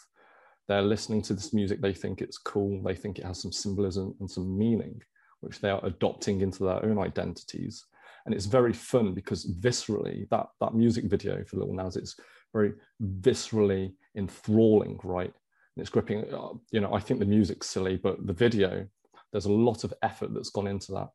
They're 0.69 0.83
listening 0.83 1.23
to 1.23 1.35
this 1.35 1.53
music, 1.53 1.83
they 1.83 1.93
think 1.93 2.23
it's 2.23 2.39
cool, 2.39 2.83
they 2.83 2.95
think 2.95 3.19
it 3.19 3.27
has 3.27 3.43
some 3.43 3.53
symbolism 3.53 4.15
and 4.21 4.31
some 4.31 4.57
meaning, 4.57 5.03
which 5.41 5.61
they 5.61 5.69
are 5.69 5.85
adopting 5.85 6.41
into 6.41 6.65
their 6.65 6.85
own 6.85 6.99
identities. 6.99 7.85
And 8.25 8.35
it's 8.35 8.47
very 8.47 8.73
fun 8.73 9.13
because 9.13 9.45
viscerally, 9.61 10.27
that, 10.31 10.47
that 10.61 10.75
music 10.75 11.05
video 11.05 11.45
for 11.45 11.59
Lil 11.59 11.75
Nas, 11.75 11.97
it's 11.97 12.17
very 12.55 12.73
viscerally 13.21 13.93
enthralling, 14.17 14.99
right? 15.05 15.33
And 15.77 15.83
it's 15.83 15.91
gripping, 15.91 16.33
uh, 16.33 16.55
you 16.71 16.81
know, 16.81 16.95
I 16.95 17.01
think 17.01 17.21
the 17.21 17.27
music's 17.27 17.69
silly, 17.69 17.97
but 17.97 18.27
the 18.27 18.33
video, 18.33 18.87
there's 19.33 19.45
a 19.45 19.53
lot 19.53 19.85
of 19.85 19.93
effort 20.03 20.33
that's 20.33 20.51
gone 20.51 20.69
into 20.69 20.93
that. 20.93 21.09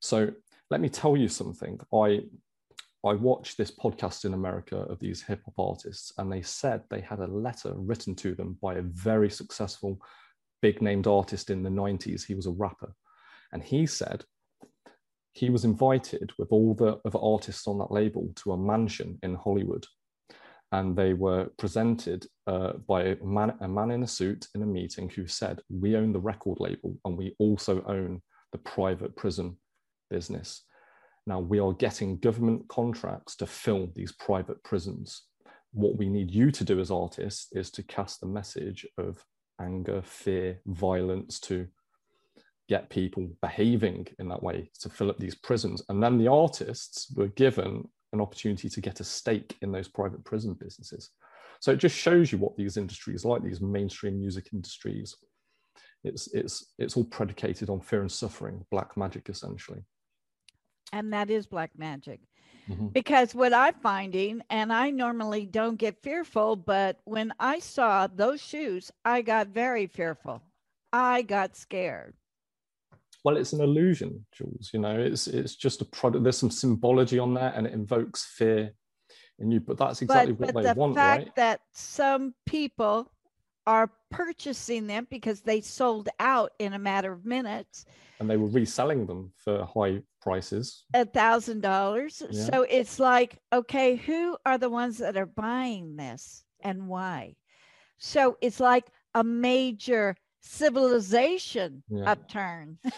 So 0.00 0.32
let 0.70 0.80
me 0.80 0.88
tell 0.88 1.16
you 1.16 1.28
something. 1.28 1.80
I 1.92 2.22
I 3.04 3.14
watched 3.14 3.56
this 3.56 3.70
podcast 3.70 4.26
in 4.26 4.34
America 4.34 4.76
of 4.76 5.00
these 5.00 5.22
hip 5.22 5.40
hop 5.44 5.58
artists, 5.58 6.12
and 6.18 6.30
they 6.30 6.42
said 6.42 6.82
they 6.90 7.00
had 7.00 7.20
a 7.20 7.26
letter 7.26 7.72
written 7.74 8.14
to 8.16 8.34
them 8.34 8.58
by 8.60 8.74
a 8.74 8.82
very 8.82 9.30
successful, 9.30 9.98
big 10.60 10.82
named 10.82 11.06
artist 11.06 11.48
in 11.48 11.62
the 11.62 11.70
90s. 11.70 12.26
He 12.26 12.34
was 12.34 12.46
a 12.46 12.52
rapper. 12.52 12.94
And 13.52 13.62
he 13.62 13.86
said 13.86 14.24
he 15.32 15.48
was 15.48 15.64
invited 15.64 16.30
with 16.38 16.48
all 16.52 16.74
the 16.74 17.00
other 17.06 17.18
artists 17.22 17.66
on 17.66 17.78
that 17.78 17.90
label 17.90 18.30
to 18.36 18.52
a 18.52 18.58
mansion 18.58 19.18
in 19.22 19.34
Hollywood. 19.34 19.86
And 20.70 20.94
they 20.94 21.14
were 21.14 21.48
presented 21.56 22.26
uh, 22.46 22.74
by 22.86 23.02
a 23.02 23.24
man, 23.24 23.54
a 23.60 23.66
man 23.66 23.90
in 23.90 24.02
a 24.02 24.06
suit 24.06 24.46
in 24.54 24.62
a 24.62 24.66
meeting 24.66 25.08
who 25.08 25.26
said, 25.26 25.62
We 25.70 25.96
own 25.96 26.12
the 26.12 26.20
record 26.20 26.60
label 26.60 26.96
and 27.06 27.16
we 27.16 27.34
also 27.38 27.82
own 27.86 28.20
the 28.52 28.58
private 28.58 29.16
prison 29.16 29.56
business. 30.10 30.64
Now 31.26 31.40
we 31.40 31.60
are 31.60 31.72
getting 31.72 32.18
government 32.18 32.68
contracts 32.68 33.36
to 33.36 33.46
fill 33.46 33.90
these 33.94 34.12
private 34.12 34.62
prisons. 34.64 35.22
What 35.72 35.96
we 35.96 36.08
need 36.08 36.30
you 36.30 36.50
to 36.50 36.64
do 36.64 36.80
as 36.80 36.90
artists 36.90 37.48
is 37.52 37.70
to 37.72 37.82
cast 37.82 38.20
the 38.20 38.26
message 38.26 38.86
of 38.98 39.24
anger, 39.60 40.02
fear, 40.02 40.60
violence 40.66 41.38
to 41.40 41.68
get 42.68 42.90
people 42.90 43.28
behaving 43.42 44.06
in 44.18 44.28
that 44.28 44.42
way 44.42 44.70
to 44.80 44.88
fill 44.88 45.10
up 45.10 45.18
these 45.18 45.34
prisons. 45.34 45.82
And 45.88 46.02
then 46.02 46.18
the 46.18 46.28
artists 46.28 47.12
were 47.14 47.28
given 47.28 47.88
an 48.12 48.20
opportunity 48.20 48.68
to 48.68 48.80
get 48.80 49.00
a 49.00 49.04
stake 49.04 49.56
in 49.62 49.70
those 49.70 49.88
private 49.88 50.24
prison 50.24 50.54
businesses. 50.54 51.10
So 51.60 51.72
it 51.72 51.76
just 51.76 51.96
shows 51.96 52.32
you 52.32 52.38
what 52.38 52.56
these 52.56 52.76
industries 52.76 53.24
like, 53.24 53.42
these 53.42 53.60
mainstream 53.60 54.18
music 54.18 54.48
industries. 54.52 55.14
It's, 56.02 56.32
it's, 56.32 56.72
it's 56.78 56.96
all 56.96 57.04
predicated 57.04 57.68
on 57.68 57.80
fear 57.80 58.00
and 58.00 58.10
suffering, 58.10 58.64
black 58.70 58.96
magic 58.96 59.28
essentially 59.28 59.84
and 60.92 61.12
that 61.12 61.30
is 61.30 61.46
black 61.46 61.70
magic. 61.76 62.20
Mm-hmm. 62.68 62.88
Because 62.88 63.34
what 63.34 63.52
I'm 63.52 63.74
finding, 63.82 64.42
and 64.48 64.72
I 64.72 64.90
normally 64.90 65.44
don't 65.46 65.76
get 65.76 66.02
fearful, 66.02 66.56
but 66.56 67.00
when 67.04 67.32
I 67.40 67.58
saw 67.58 68.06
those 68.06 68.40
shoes, 68.40 68.92
I 69.04 69.22
got 69.22 69.48
very 69.48 69.86
fearful. 69.86 70.42
I 70.92 71.22
got 71.22 71.56
scared. 71.56 72.14
Well, 73.24 73.36
it's 73.36 73.52
an 73.52 73.60
illusion, 73.60 74.24
Jules. 74.32 74.70
You 74.72 74.80
know, 74.80 74.98
it's 74.98 75.26
it's 75.26 75.54
just 75.54 75.82
a 75.82 75.84
product. 75.84 76.24
There's 76.24 76.38
some 76.38 76.50
symbology 76.50 77.18
on 77.18 77.34
there, 77.34 77.52
and 77.54 77.66
it 77.66 77.72
invokes 77.72 78.24
fear 78.24 78.72
in 79.38 79.50
you. 79.50 79.60
But 79.60 79.76
that's 79.76 80.00
exactly 80.00 80.32
but, 80.32 80.46
what 80.46 80.54
but 80.54 80.62
they 80.62 80.72
the 80.72 80.80
want, 80.80 80.94
fact 80.94 81.22
right? 81.24 81.36
That 81.36 81.60
some 81.74 82.34
people 82.46 83.10
are 83.70 83.88
purchasing 84.10 84.88
them 84.88 85.06
because 85.10 85.42
they 85.42 85.60
sold 85.60 86.08
out 86.18 86.50
in 86.58 86.72
a 86.72 86.78
matter 86.78 87.12
of 87.12 87.24
minutes. 87.24 87.84
And 88.18 88.28
they 88.28 88.36
were 88.36 88.48
reselling 88.48 89.06
them 89.06 89.32
for 89.36 89.64
high 89.64 90.02
prices. 90.20 90.86
A 90.92 91.04
thousand 91.04 91.60
dollars. 91.60 92.20
So 92.32 92.66
it's 92.68 92.98
like 92.98 93.38
okay 93.52 93.94
who 93.94 94.36
are 94.44 94.58
the 94.58 94.68
ones 94.68 94.98
that 94.98 95.16
are 95.16 95.24
buying 95.24 95.94
this 95.94 96.42
and 96.64 96.88
why? 96.88 97.36
So 97.98 98.36
it's 98.40 98.58
like 98.58 98.86
a 99.14 99.22
major 99.22 100.16
civilization 100.40 101.84
yeah. 101.88 102.10
upturn. 102.10 102.78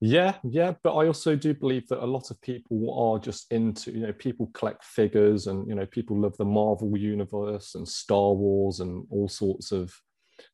Yeah 0.00 0.34
yeah 0.44 0.74
but 0.84 0.94
i 0.94 1.08
also 1.08 1.34
do 1.34 1.52
believe 1.52 1.88
that 1.88 2.04
a 2.04 2.06
lot 2.06 2.30
of 2.30 2.40
people 2.40 2.78
are 2.96 3.18
just 3.18 3.50
into 3.50 3.90
you 3.90 4.06
know 4.06 4.12
people 4.12 4.48
collect 4.54 4.84
figures 4.84 5.48
and 5.48 5.66
you 5.66 5.74
know 5.74 5.86
people 5.86 6.16
love 6.16 6.36
the 6.36 6.44
marvel 6.44 6.96
universe 6.96 7.74
and 7.74 7.88
star 7.88 8.32
wars 8.32 8.78
and 8.78 9.04
all 9.10 9.28
sorts 9.28 9.72
of 9.72 9.92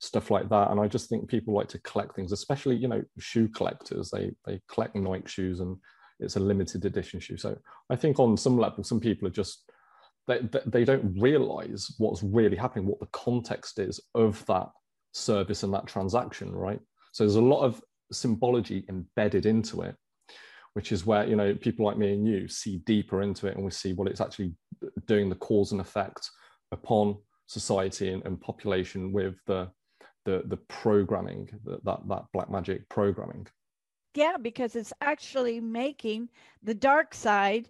stuff 0.01 0.31
like 0.31 0.49
that. 0.49 0.71
And 0.71 0.81
I 0.81 0.89
just 0.89 1.09
think 1.09 1.29
people 1.29 1.55
like 1.55 1.69
to 1.69 1.81
collect 1.81 2.15
things, 2.17 2.33
especially 2.33 2.77
you 2.77 2.89
know 2.89 3.03
shoe 3.19 3.49
collectors. 3.49 4.11
They 4.11 4.33
they 4.47 4.61
collect 4.69 4.97
Nike 4.97 5.29
shoes, 5.29 5.61
and 5.61 5.77
it's 6.21 6.37
a 6.37 6.41
limited 6.41 6.85
edition 6.85 7.21
shoe. 7.21 7.37
So 7.37 7.57
I 7.91 7.97
think 7.97 8.19
on 8.19 8.37
some 8.37 8.59
level, 8.59 8.85
some 8.85 9.01
people 9.01 9.29
are 9.29 9.33
just 9.33 9.71
they 10.27 10.41
they 10.67 10.85
don't 10.85 11.17
realize 11.21 11.95
what's 11.99 12.23
really 12.23 12.57
happening, 12.57 12.87
what 12.87 13.01
the 13.01 13.09
context 13.13 13.79
is 13.79 14.01
of 14.15 14.45
that 14.47 14.69
service 15.13 15.63
and 15.63 15.73
that 15.75 15.87
transaction, 15.87 16.53
right? 16.53 16.81
So 17.13 17.25
there's 17.25 17.37
a 17.37 17.43
lot 17.43 17.63
of 17.63 17.83
symbology 18.13 18.85
embedded 18.89 19.47
into 19.47 19.83
it 19.83 19.97
which 20.75 20.93
is 20.93 21.07
where 21.07 21.27
you 21.27 21.37
know 21.37 21.55
people 21.55 21.87
like 21.87 21.97
me 21.97 22.13
and 22.13 22.29
you 22.29 22.47
see 22.47 22.79
deeper 22.79 23.23
into 23.23 23.47
it 23.47 23.57
and 23.57 23.65
we 23.65 23.71
see 23.71 23.93
what 23.93 24.09
it's 24.09 24.21
actually 24.21 24.55
doing 25.07 25.29
the 25.29 25.35
cause 25.37 25.73
and 25.73 25.81
effect 25.81 26.29
upon 26.73 27.17
society 27.47 28.13
and, 28.13 28.25
and 28.25 28.41
population 28.41 29.13
with 29.13 29.37
the 29.47 29.71
the 30.25 30.43
the 30.47 30.57
programming 30.69 31.49
that, 31.65 31.85
that 31.85 32.01
that 32.09 32.25
black 32.33 32.51
magic 32.51 32.89
programming 32.89 33.47
Yeah, 34.15 34.37
because 34.41 34.77
it's 34.77 34.93
actually 35.01 35.61
making 35.61 36.29
the 36.63 36.75
dark 36.75 37.15
side 37.15 37.69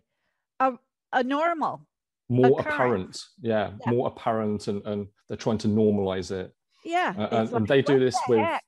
a, 0.60 0.72
a 1.12 1.22
normal. 1.22 1.86
More 2.28 2.60
apparent. 2.60 3.20
Yeah, 3.40 3.72
yeah, 3.84 3.90
more 3.90 4.08
apparent 4.08 4.68
and, 4.68 4.84
and 4.86 5.08
they're 5.28 5.36
trying 5.36 5.58
to 5.58 5.68
normalize 5.68 6.30
it. 6.30 6.54
Yeah. 6.84 7.14
Uh, 7.16 7.28
and, 7.30 7.50
like, 7.50 7.56
and, 7.56 7.68
they 7.68 7.82
do 7.82 7.98
this 7.98 8.16
the 8.26 8.36
with 8.36 8.60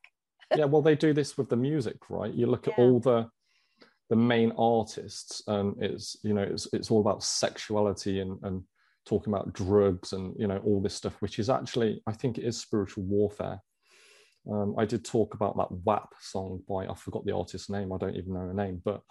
yeah, 0.55 0.65
well, 0.65 0.81
they 0.81 0.95
do 0.95 1.13
this 1.13 1.37
with 1.37 1.49
the 1.49 1.55
music, 1.55 2.09
right? 2.09 2.33
You 2.33 2.47
look 2.47 2.67
yeah. 2.67 2.73
at 2.73 2.79
all 2.79 2.99
the 2.99 3.29
the 4.09 4.15
main 4.15 4.53
artists, 4.57 5.43
and 5.47 5.75
it's 5.81 6.17
you 6.23 6.33
know 6.33 6.43
it's 6.43 6.67
it's 6.73 6.91
all 6.91 7.01
about 7.01 7.23
sexuality 7.23 8.21
and 8.21 8.39
and 8.43 8.63
talking 9.07 9.33
about 9.33 9.53
drugs 9.53 10.13
and 10.13 10.35
you 10.37 10.47
know 10.47 10.57
all 10.59 10.81
this 10.81 10.95
stuff, 10.95 11.15
which 11.21 11.39
is 11.39 11.49
actually 11.49 12.01
I 12.07 12.13
think 12.13 12.37
it 12.37 12.45
is 12.45 12.59
spiritual 12.59 13.03
warfare. 13.03 13.61
Um, 14.51 14.75
I 14.77 14.85
did 14.85 15.03
talk 15.03 15.33
about 15.33 15.57
that 15.57 15.71
WAP 15.71 16.13
song 16.21 16.61
by 16.67 16.85
I 16.85 16.93
forgot 16.95 17.25
the 17.25 17.35
artist's 17.35 17.69
name. 17.69 17.91
I 17.91 17.97
don't 17.97 18.15
even 18.15 18.33
know 18.33 18.47
her 18.47 18.53
name, 18.53 18.81
but 18.83 19.01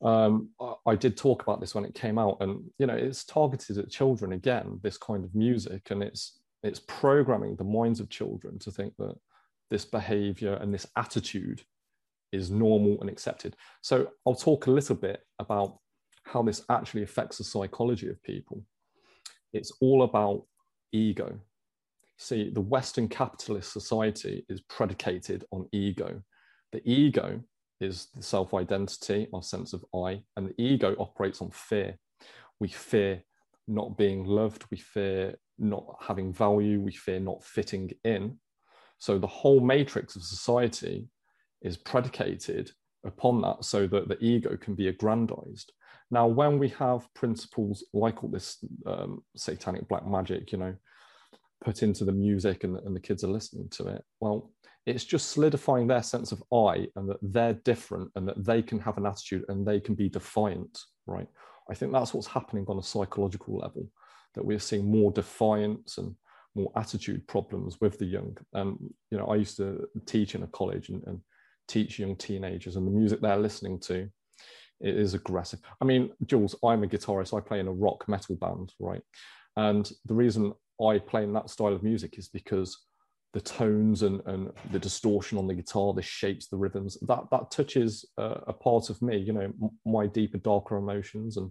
um, 0.00 0.50
I, 0.60 0.74
I 0.86 0.94
did 0.94 1.16
talk 1.16 1.42
about 1.42 1.60
this 1.60 1.74
when 1.74 1.84
it 1.84 1.94
came 1.94 2.18
out, 2.18 2.38
and 2.40 2.62
you 2.78 2.86
know 2.86 2.94
it's 2.94 3.24
targeted 3.24 3.78
at 3.78 3.90
children 3.90 4.32
again. 4.32 4.80
This 4.82 4.98
kind 4.98 5.24
of 5.24 5.34
music, 5.34 5.90
and 5.90 6.02
it's 6.02 6.40
it's 6.62 6.80
programming 6.80 7.56
the 7.56 7.64
minds 7.64 8.00
of 8.00 8.10
children 8.10 8.58
to 8.60 8.70
think 8.70 8.94
that 8.98 9.14
this 9.70 9.84
behavior 9.84 10.54
and 10.54 10.72
this 10.72 10.86
attitude 10.96 11.62
is 12.32 12.50
normal 12.50 12.98
and 13.00 13.08
accepted. 13.08 13.56
So 13.82 14.08
I'll 14.26 14.34
talk 14.34 14.66
a 14.66 14.70
little 14.70 14.96
bit 14.96 15.20
about 15.38 15.78
how 16.24 16.42
this 16.42 16.62
actually 16.68 17.02
affects 17.02 17.38
the 17.38 17.44
psychology 17.44 18.08
of 18.08 18.22
people. 18.22 18.62
It's 19.52 19.72
all 19.80 20.02
about 20.02 20.44
ego. 20.92 21.38
See, 22.18 22.50
the 22.50 22.60
Western 22.60 23.08
capitalist 23.08 23.72
society 23.72 24.44
is 24.48 24.60
predicated 24.62 25.44
on 25.52 25.68
ego. 25.72 26.22
The 26.72 26.82
ego 26.84 27.40
is 27.80 28.08
the 28.14 28.22
self 28.22 28.54
identity, 28.54 29.28
our 29.32 29.42
sense 29.42 29.72
of 29.72 29.84
I, 29.94 30.22
and 30.36 30.48
the 30.48 30.62
ego 30.62 30.96
operates 30.98 31.40
on 31.40 31.50
fear. 31.50 31.98
We 32.60 32.68
fear 32.68 33.22
not 33.68 33.96
being 33.96 34.24
loved, 34.24 34.64
we 34.70 34.78
fear 34.78 35.36
not 35.58 35.84
having 36.00 36.32
value, 36.32 36.80
we 36.80 36.92
fear 36.92 37.20
not 37.20 37.44
fitting 37.44 37.90
in. 38.04 38.38
So 38.98 39.18
the 39.18 39.26
whole 39.26 39.60
matrix 39.60 40.16
of 40.16 40.22
society 40.22 41.08
is 41.62 41.76
predicated 41.76 42.72
upon 43.04 43.40
that 43.42 43.64
so 43.64 43.86
that 43.86 44.08
the 44.08 44.18
ego 44.22 44.56
can 44.56 44.74
be 44.74 44.88
aggrandized. 44.88 45.72
Now, 46.10 46.26
when 46.26 46.58
we 46.58 46.68
have 46.70 47.12
principles 47.14 47.84
like 47.92 48.22
all 48.22 48.30
this 48.30 48.64
um, 48.86 49.22
satanic 49.36 49.88
black 49.88 50.06
magic, 50.06 50.52
you 50.52 50.58
know, 50.58 50.74
put 51.64 51.82
into 51.82 52.04
the 52.04 52.12
music 52.12 52.64
and, 52.64 52.78
and 52.78 52.94
the 52.96 53.00
kids 53.00 53.24
are 53.24 53.28
listening 53.28 53.68
to 53.70 53.88
it, 53.88 54.04
well, 54.20 54.50
it's 54.86 55.04
just 55.04 55.30
solidifying 55.30 55.86
their 55.86 56.02
sense 56.02 56.32
of 56.32 56.42
I 56.52 56.86
and 56.96 57.10
that 57.10 57.18
they're 57.20 57.54
different 57.64 58.10
and 58.14 58.26
that 58.26 58.42
they 58.44 58.62
can 58.62 58.78
have 58.80 58.96
an 58.96 59.06
attitude 59.06 59.44
and 59.48 59.66
they 59.66 59.80
can 59.80 59.94
be 59.94 60.08
defiant, 60.08 60.78
right? 61.06 61.28
I 61.70 61.74
think 61.74 61.92
that's 61.92 62.14
what's 62.14 62.26
happening 62.26 62.64
on 62.68 62.78
a 62.78 62.82
psychological 62.82 63.58
level, 63.58 63.86
that 64.34 64.44
we're 64.44 64.58
seeing 64.58 64.90
more 64.90 65.12
defiance 65.12 65.98
and 65.98 66.14
more 66.54 66.72
attitude 66.76 67.26
problems 67.26 67.80
with 67.82 67.98
the 67.98 68.06
young. 68.06 68.36
And 68.54 68.78
you 69.10 69.18
know, 69.18 69.26
I 69.26 69.36
used 69.36 69.58
to 69.58 69.86
teach 70.06 70.34
in 70.34 70.42
a 70.42 70.46
college 70.46 70.88
and, 70.88 71.02
and 71.06 71.20
teach 71.66 71.98
young 71.98 72.16
teenagers, 72.16 72.76
and 72.76 72.86
the 72.86 72.90
music 72.90 73.20
they're 73.20 73.36
listening 73.36 73.78
to 73.80 74.08
it 74.80 74.96
is 74.96 75.14
aggressive. 75.14 75.60
I 75.80 75.84
mean, 75.84 76.10
Jules, 76.26 76.54
I'm 76.64 76.84
a 76.84 76.86
guitarist. 76.86 77.36
I 77.36 77.40
play 77.40 77.60
in 77.60 77.68
a 77.68 77.72
rock 77.72 78.08
metal 78.08 78.36
band, 78.36 78.72
right? 78.78 79.02
And 79.56 79.90
the 80.06 80.14
reason 80.14 80.52
I 80.84 80.98
play 80.98 81.24
in 81.24 81.32
that 81.32 81.50
style 81.50 81.72
of 81.72 81.82
music 81.82 82.18
is 82.18 82.28
because 82.28 82.78
the 83.34 83.40
tones 83.40 84.02
and, 84.02 84.22
and 84.26 84.50
the 84.70 84.78
distortion 84.78 85.36
on 85.36 85.46
the 85.46 85.54
guitar, 85.54 85.92
the 85.92 86.02
shapes, 86.02 86.46
the 86.46 86.56
rhythms, 86.56 86.96
that 87.02 87.24
that 87.30 87.50
touches 87.50 88.04
uh, 88.16 88.40
a 88.46 88.52
part 88.52 88.88
of 88.88 89.02
me, 89.02 89.18
you 89.18 89.32
know, 89.32 89.52
my 89.84 90.06
deeper, 90.06 90.38
darker 90.38 90.76
emotions. 90.76 91.36
And 91.36 91.50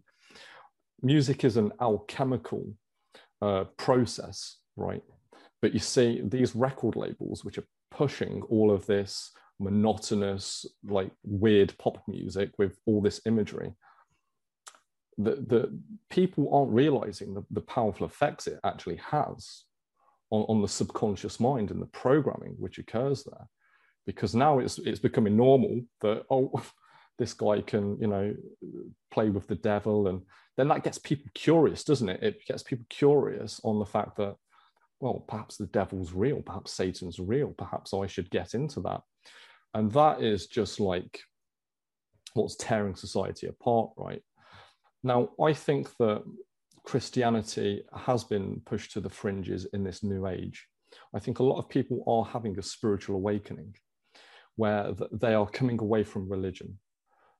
music 1.01 1.43
is 1.43 1.57
an 1.57 1.71
alchemical 1.79 2.73
uh, 3.41 3.65
process 3.77 4.57
right? 4.77 5.01
But 5.61 5.73
you 5.73 5.79
see 5.79 6.21
these 6.23 6.55
record 6.55 6.95
labels, 6.95 7.43
which 7.43 7.57
are 7.57 7.67
pushing 7.91 8.43
all 8.43 8.71
of 8.71 8.85
this 8.85 9.31
monotonous, 9.59 10.65
like 10.85 11.11
weird 11.23 11.77
pop 11.77 12.03
music 12.07 12.51
with 12.57 12.77
all 12.85 13.01
this 13.01 13.21
imagery, 13.25 13.73
the, 15.17 15.31
the 15.35 15.79
people 16.09 16.53
aren't 16.53 16.73
realizing 16.73 17.33
the, 17.33 17.43
the 17.51 17.61
powerful 17.61 18.05
effects 18.05 18.47
it 18.47 18.59
actually 18.63 18.97
has 18.97 19.63
on, 20.29 20.41
on 20.43 20.61
the 20.61 20.67
subconscious 20.67 21.39
mind 21.39 21.71
and 21.71 21.81
the 21.81 21.87
programming 21.87 22.55
which 22.59 22.77
occurs 22.77 23.23
there. 23.23 23.47
Because 24.05 24.33
now 24.33 24.59
it's 24.59 24.77
it's 24.79 24.99
becoming 24.99 25.35
normal 25.35 25.81
that 26.01 26.23
oh 26.29 26.51
this 27.17 27.33
guy 27.33 27.61
can 27.61 27.97
you 27.99 28.07
know 28.07 28.33
play 29.11 29.29
with 29.29 29.47
the 29.47 29.55
devil 29.55 30.07
and 30.07 30.21
then 30.55 30.67
that 30.67 30.83
gets 30.83 30.99
people 30.99 31.25
curious 31.33 31.83
doesn't 31.83 32.09
it 32.09 32.21
it 32.21 32.45
gets 32.45 32.61
people 32.61 32.85
curious 32.89 33.59
on 33.63 33.79
the 33.79 33.85
fact 33.85 34.15
that 34.17 34.35
well, 34.99 35.23
perhaps 35.27 35.57
the 35.57 35.67
devil's 35.67 36.13
real, 36.13 36.41
perhaps 36.41 36.73
Satan's 36.73 37.19
real, 37.19 37.53
perhaps 37.57 37.93
I 37.93 38.07
should 38.07 38.29
get 38.29 38.53
into 38.53 38.79
that. 38.81 39.01
And 39.73 39.91
that 39.91 40.21
is 40.21 40.47
just 40.47 40.79
like 40.79 41.21
what's 42.33 42.55
tearing 42.55 42.95
society 42.95 43.47
apart, 43.47 43.91
right? 43.97 44.21
Now, 45.03 45.29
I 45.41 45.53
think 45.53 45.95
that 45.97 46.23
Christianity 46.83 47.83
has 47.95 48.23
been 48.23 48.61
pushed 48.65 48.93
to 48.93 49.01
the 49.01 49.09
fringes 49.09 49.67
in 49.73 49.83
this 49.83 50.03
new 50.03 50.27
age. 50.27 50.67
I 51.13 51.19
think 51.19 51.39
a 51.39 51.43
lot 51.43 51.59
of 51.59 51.69
people 51.69 52.03
are 52.07 52.31
having 52.31 52.57
a 52.57 52.63
spiritual 52.63 53.15
awakening 53.15 53.75
where 54.55 54.93
they 55.11 55.33
are 55.33 55.47
coming 55.47 55.79
away 55.79 56.03
from 56.03 56.29
religion. 56.29 56.79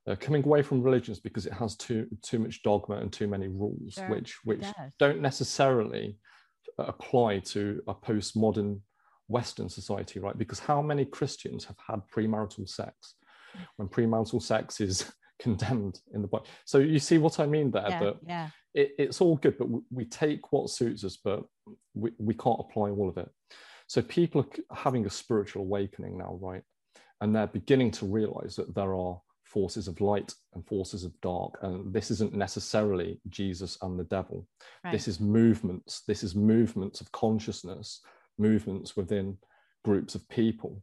They're 0.06 0.16
coming 0.16 0.44
away 0.44 0.62
from 0.62 0.82
religions 0.82 1.20
because 1.20 1.46
it 1.46 1.52
has 1.52 1.76
too 1.76 2.06
too 2.22 2.38
much 2.38 2.62
dogma 2.62 2.96
and 2.96 3.12
too 3.12 3.26
many 3.26 3.48
rules, 3.48 3.94
sure, 3.94 4.08
which 4.08 4.38
which 4.44 4.64
don't 4.98 5.20
necessarily 5.20 6.16
apply 6.78 7.40
to 7.40 7.82
a 7.88 7.94
postmodern 7.94 8.80
Western 9.28 9.68
society, 9.68 10.20
right? 10.20 10.36
Because 10.36 10.58
how 10.58 10.82
many 10.82 11.04
Christians 11.04 11.64
have 11.64 11.76
had 11.86 12.00
premarital 12.14 12.68
sex 12.68 13.14
mm. 13.56 13.60
when 13.76 13.88
premarital 13.88 14.42
sex 14.42 14.80
is 14.80 15.10
condemned 15.38 16.00
in 16.12 16.22
the 16.22 16.28
Bible? 16.28 16.46
So 16.64 16.78
you 16.78 16.98
see 16.98 17.18
what 17.18 17.38
I 17.40 17.46
mean 17.46 17.70
there? 17.70 17.88
Yeah, 17.88 18.12
yeah. 18.26 18.48
It, 18.74 18.92
it's 18.98 19.20
all 19.20 19.36
good, 19.36 19.56
but 19.58 19.68
we, 19.68 19.80
we, 19.90 20.04
take 20.04 20.52
what 20.52 20.70
suits 20.70 21.04
us, 21.04 21.16
but 21.16 21.44
we, 21.94 22.10
we 22.18 22.34
can't 22.34 22.60
apply 22.60 22.90
all 22.90 23.08
of 23.08 23.16
it. 23.16 23.30
So 23.86 24.02
people 24.02 24.42
are 24.70 24.76
having 24.76 25.06
a 25.06 25.10
spiritual 25.10 25.62
awakening 25.62 26.18
now, 26.18 26.38
right? 26.40 26.62
And 27.20 27.34
they're 27.34 27.46
beginning 27.46 27.90
to 27.92 28.06
realize 28.06 28.56
that 28.56 28.74
there 28.74 28.94
are 28.94 29.20
forces 29.48 29.88
of 29.88 30.00
light 30.00 30.34
and 30.54 30.66
forces 30.66 31.04
of 31.04 31.18
dark. 31.20 31.58
And 31.62 31.92
this 31.92 32.10
isn't 32.10 32.34
necessarily 32.34 33.20
Jesus 33.30 33.78
and 33.82 33.98
the 33.98 34.04
devil. 34.04 34.46
Right. 34.84 34.92
This 34.92 35.08
is 35.08 35.20
movements. 35.20 36.02
This 36.06 36.22
is 36.22 36.34
movements 36.34 37.00
of 37.00 37.10
consciousness, 37.12 38.02
movements 38.38 38.96
within 38.96 39.36
groups 39.84 40.14
of 40.14 40.28
people. 40.28 40.82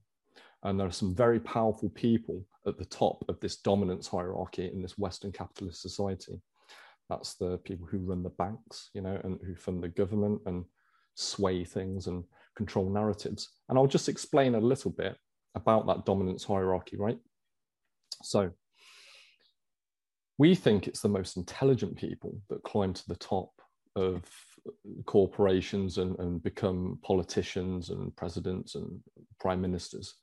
And 0.64 0.80
there 0.80 0.88
are 0.88 0.92
some 0.92 1.16
very 1.16 1.40
powerful 1.40 1.90
people 1.90 2.44
at 2.68 2.78
the 2.78 2.86
top 2.86 3.24
of 3.30 3.40
this 3.40 3.58
dominance 3.58 4.08
hierarchy 4.08 4.72
in 4.74 4.82
this 4.82 4.98
Western 4.98 5.32
capitalist 5.32 5.82
society. 5.82 6.42
That's 7.10 7.36
the 7.36 7.58
people 7.60 7.86
who 7.86 8.00
run 8.00 8.24
the 8.24 8.30
banks, 8.30 8.90
you 8.94 9.02
know, 9.02 9.20
and 9.24 9.40
who 9.46 9.56
fund 9.56 9.84
the 9.84 9.90
government 9.90 10.42
and 10.48 10.66
sway 11.14 11.64
things 11.64 12.08
and 12.08 12.24
control 12.56 12.90
narratives. 12.90 13.50
And 13.70 13.78
I'll 13.78 13.86
just 13.86 14.10
explain 14.10 14.56
a 14.56 14.60
little 14.60 14.92
bit 14.92 15.16
about 15.54 15.86
that 15.88 16.06
dominance 16.06 16.44
hierarchy, 16.44 16.98
right? 16.98 17.20
So 18.24 18.52
we 20.38 20.56
think 20.56 20.88
it's 20.88 21.02
the 21.02 21.10
most 21.10 21.38
intelligent 21.38 21.96
people 21.96 22.42
that 22.50 22.64
climb 22.64 22.94
to 22.94 23.08
the 23.08 23.16
top 23.16 23.52
of 23.96 24.24
corporations 25.06 25.98
and, 25.98 26.18
and 26.20 26.42
become 26.44 27.00
politicians 27.04 27.90
and 27.90 28.16
presidents 28.16 28.76
and 28.76 29.00
prime 29.40 29.62
ministers. 29.62 30.16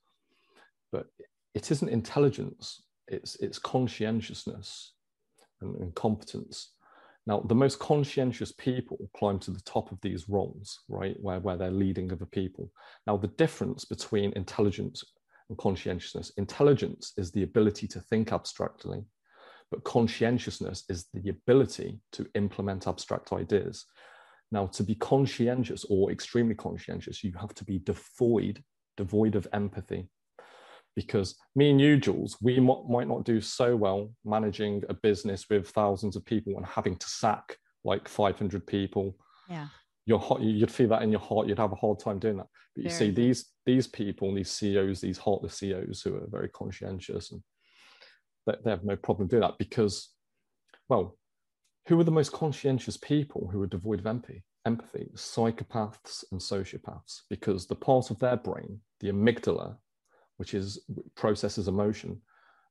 But 0.90 1.06
it 1.54 1.70
isn't 1.70 1.88
intelligence, 1.88 2.82
it's, 3.08 3.36
it's 3.36 3.58
conscientiousness 3.58 4.94
and, 5.60 5.76
and 5.76 5.94
competence. 5.94 6.72
Now, 7.26 7.40
the 7.40 7.54
most 7.54 7.78
conscientious 7.78 8.52
people 8.52 8.98
climb 9.16 9.38
to 9.40 9.52
the 9.52 9.60
top 9.60 9.92
of 9.92 10.00
these 10.00 10.28
roles, 10.28 10.80
right, 10.88 11.16
where, 11.20 11.38
where 11.38 11.56
they're 11.56 11.70
leading 11.70 12.10
other 12.12 12.26
people. 12.26 12.72
Now, 13.06 13.16
the 13.16 13.28
difference 13.28 13.84
between 13.84 14.32
intelligence 14.34 15.04
and 15.52 15.58
conscientiousness. 15.58 16.32
Intelligence 16.38 17.12
is 17.18 17.30
the 17.30 17.42
ability 17.42 17.86
to 17.88 18.00
think 18.00 18.32
abstractly, 18.32 19.04
but 19.70 19.84
conscientiousness 19.84 20.84
is 20.88 21.08
the 21.12 21.28
ability 21.28 22.00
to 22.12 22.26
implement 22.34 22.86
abstract 22.86 23.32
ideas. 23.32 23.84
Now, 24.52 24.66
to 24.66 24.84
be 24.84 24.94
conscientious 24.94 25.84
or 25.88 26.12
extremely 26.12 26.54
conscientious, 26.54 27.24
you 27.24 27.32
have 27.40 27.54
to 27.54 27.64
be 27.64 27.80
devoid, 27.80 28.62
devoid 28.96 29.34
of 29.34 29.48
empathy. 29.52 30.08
Because 30.94 31.36
me 31.56 31.70
and 31.70 31.80
you, 31.80 31.96
Jules, 31.96 32.36
we 32.40 32.60
might 32.60 33.08
not 33.08 33.24
do 33.24 33.40
so 33.40 33.74
well 33.74 34.12
managing 34.24 34.82
a 34.90 34.94
business 34.94 35.46
with 35.48 35.70
thousands 35.70 36.16
of 36.16 36.24
people 36.26 36.54
and 36.58 36.66
having 36.66 36.96
to 36.96 37.08
sack 37.08 37.56
like 37.82 38.06
500 38.06 38.66
people. 38.66 39.16
Yeah 39.48 39.68
your 40.06 40.18
heart, 40.18 40.40
you'd 40.42 40.70
feel 40.70 40.88
that 40.88 41.02
in 41.02 41.10
your 41.10 41.20
heart. 41.20 41.46
You'd 41.46 41.58
have 41.58 41.72
a 41.72 41.76
hard 41.76 41.98
time 41.98 42.18
doing 42.18 42.36
that. 42.38 42.48
But 42.74 42.84
you 42.84 42.90
very 42.90 42.98
see 42.98 43.10
these 43.10 43.50
these 43.64 43.86
people, 43.86 44.34
these 44.34 44.50
CEOs, 44.50 45.00
these 45.00 45.18
heartless 45.18 45.54
CEOs 45.58 46.02
who 46.02 46.16
are 46.16 46.26
very 46.28 46.48
conscientious 46.48 47.30
and 47.30 47.42
they, 48.46 48.54
they 48.64 48.70
have 48.70 48.84
no 48.84 48.96
problem 48.96 49.28
doing 49.28 49.42
that 49.42 49.58
because, 49.58 50.10
well, 50.88 51.16
who 51.86 51.98
are 51.98 52.04
the 52.04 52.10
most 52.10 52.32
conscientious 52.32 52.96
people 52.96 53.48
who 53.50 53.60
are 53.62 53.66
devoid 53.66 54.00
of 54.00 54.06
empathy? 54.06 54.44
Empathy, 54.64 55.10
psychopaths 55.14 56.24
and 56.30 56.40
sociopaths, 56.40 57.22
because 57.28 57.66
the 57.66 57.74
part 57.74 58.10
of 58.10 58.18
their 58.20 58.36
brain, 58.36 58.80
the 59.00 59.08
amygdala, 59.08 59.76
which 60.36 60.54
is 60.54 60.80
processes 61.16 61.66
emotion, 61.68 62.20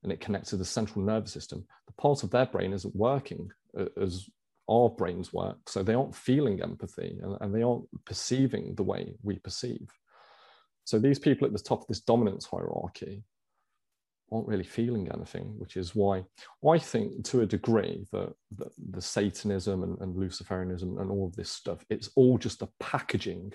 and 0.04 0.12
it 0.12 0.22
connects 0.22 0.50
to 0.50 0.58
the 0.58 0.66
central 0.66 1.04
nervous 1.04 1.32
system. 1.32 1.66
The 1.88 1.94
part 1.94 2.24
of 2.24 2.32
their 2.32 2.46
brain 2.46 2.74
isn't 2.74 2.96
working 2.96 3.50
uh, 3.78 3.86
as 4.02 4.28
our 4.70 4.90
brains 4.90 5.34
work, 5.34 5.58
so 5.68 5.84
they 5.84 5.94
aren't 5.94 6.16
feeling 6.16 6.62
empathy 6.62 7.20
and, 7.22 7.38
and 7.42 7.54
they 7.54 7.62
aren't 7.62 7.86
perceiving 8.06 8.74
the 8.76 8.84
way 8.84 9.14
we 9.22 9.38
perceive. 9.40 9.90
So 10.86 10.98
these 10.98 11.20
people 11.20 11.46
at 11.46 11.54
the 11.54 11.60
top 11.60 11.82
of 11.82 11.88
this 11.88 12.02
dominance 12.02 12.46
hierarchy 12.46 13.24
aren't 14.32 14.48
really 14.48 14.64
feeling 14.64 15.10
anything, 15.14 15.54
which 15.58 15.78
is 15.78 15.96
why 15.96 16.24
I 16.68 16.78
think 16.78 17.24
to 17.26 17.42
a 17.42 17.46
degree 17.46 18.06
that, 18.12 18.34
that 18.58 18.72
the 18.92 19.02
Satanism 19.02 19.84
and, 19.84 20.00
and, 20.00 20.16
Luciferianism 20.16 21.02
and 21.02 21.12
all 21.12 21.28
of 21.28 21.36
this 21.36 21.50
stuff, 21.50 21.84
it's 21.90 22.10
all 22.16 22.38
just 22.38 22.60
the 22.60 22.70
packaging, 22.80 23.52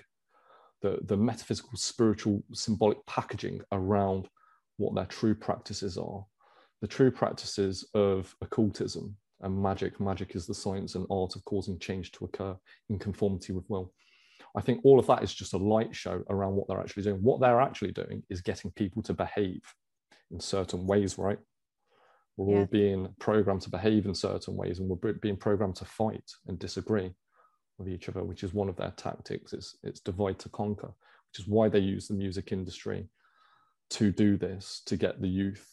the, 0.81 0.99
the 1.03 1.17
metaphysical, 1.17 1.75
spiritual, 1.75 2.43
symbolic 2.53 3.03
packaging 3.07 3.61
around 3.71 4.27
what 4.77 4.93
their 4.95 5.05
true 5.05 5.35
practices 5.35 5.97
are. 5.97 6.23
The 6.81 6.87
true 6.87 7.09
practices 7.09 7.87
of 7.95 8.35
occultism 8.41 9.15
and 9.41 9.61
magic. 9.61 9.99
Magic 9.99 10.35
is 10.35 10.45
the 10.45 10.53
science 10.53 10.95
and 10.95 11.07
art 11.09 11.35
of 11.35 11.43
causing 11.45 11.79
change 11.79 12.11
to 12.13 12.25
occur 12.25 12.55
in 12.89 12.99
conformity 12.99 13.53
with 13.53 13.67
will. 13.67 13.91
I 14.55 14.61
think 14.61 14.81
all 14.83 14.99
of 14.99 15.07
that 15.07 15.23
is 15.23 15.33
just 15.33 15.53
a 15.53 15.57
light 15.57 15.95
show 15.95 16.23
around 16.29 16.55
what 16.55 16.67
they're 16.67 16.79
actually 16.79 17.03
doing. 17.03 17.21
What 17.21 17.39
they're 17.39 17.61
actually 17.61 17.91
doing 17.91 18.23
is 18.29 18.41
getting 18.41 18.71
people 18.71 19.01
to 19.03 19.13
behave 19.13 19.61
in 20.31 20.39
certain 20.39 20.85
ways, 20.85 21.17
right? 21.17 21.39
We're 22.35 22.53
yeah. 22.53 22.59
all 22.59 22.65
being 22.65 23.07
programmed 23.19 23.61
to 23.61 23.69
behave 23.69 24.05
in 24.05 24.13
certain 24.13 24.55
ways 24.55 24.79
and 24.79 24.87
we're 24.87 25.13
being 25.13 25.37
programmed 25.37 25.75
to 25.77 25.85
fight 25.85 26.29
and 26.47 26.59
disagree 26.59 27.13
with 27.77 27.87
each 27.87 28.09
other, 28.09 28.23
which 28.23 28.43
is 28.43 28.53
one 28.53 28.69
of 28.69 28.75
their 28.75 28.93
tactics. 28.97 29.53
It's, 29.53 29.77
it's 29.83 29.99
divide 29.99 30.39
to 30.39 30.49
conquer, 30.49 30.87
which 30.87 31.39
is 31.39 31.47
why 31.47 31.69
they 31.69 31.79
use 31.79 32.07
the 32.07 32.13
music 32.13 32.51
industry 32.51 33.09
to 33.91 34.11
do 34.11 34.37
this, 34.37 34.81
to 34.85 34.97
get 34.97 35.21
the 35.21 35.27
youth 35.27 35.67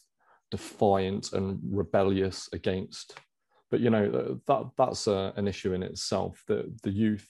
defiant 0.51 1.33
and 1.33 1.59
rebellious 1.69 2.49
against. 2.53 3.19
But 3.71 3.81
you 3.81 3.91
know 3.91 4.39
that 4.47 4.71
that's 4.79 5.09
a, 5.09 5.33
an 5.37 5.49
issue 5.49 5.73
in 5.73 5.83
itself. 5.83 6.45
The 6.47 6.73
the 6.85 6.91
youth, 6.91 7.29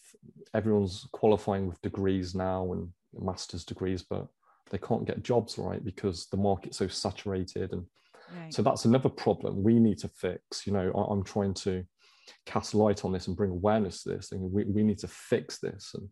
everyone's 0.52 1.08
qualifying 1.12 1.66
with 1.66 1.80
degrees 1.80 2.34
now 2.34 2.72
and 2.72 2.90
master's 3.18 3.64
degrees, 3.64 4.02
but 4.02 4.26
they 4.70 4.78
can't 4.78 5.06
get 5.06 5.22
jobs 5.22 5.58
right 5.58 5.84
because 5.84 6.26
the 6.26 6.36
market's 6.36 6.78
so 6.78 6.88
saturated. 6.88 7.72
And 7.72 7.84
right. 8.36 8.52
so 8.52 8.62
that's 8.62 8.84
another 8.84 9.08
problem 9.08 9.62
we 9.62 9.78
need 9.78 9.98
to 9.98 10.08
fix. 10.08 10.66
You 10.66 10.72
know 10.72 10.90
I, 10.92 11.12
am 11.12 11.22
trying 11.22 11.54
to 11.54 11.84
cast 12.46 12.74
light 12.74 13.04
on 13.04 13.12
this 13.12 13.28
and 13.28 13.36
bring 13.36 13.50
awareness 13.50 14.02
to 14.02 14.10
this 14.10 14.32
and 14.32 14.40
we, 14.50 14.64
we 14.64 14.82
need 14.82 14.98
to 14.98 15.08
fix 15.08 15.58
this 15.58 15.92
and 15.94 16.08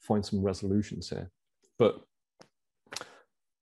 find 0.00 0.24
some 0.24 0.42
resolutions 0.42 1.08
here. 1.08 1.30
But 1.78 2.00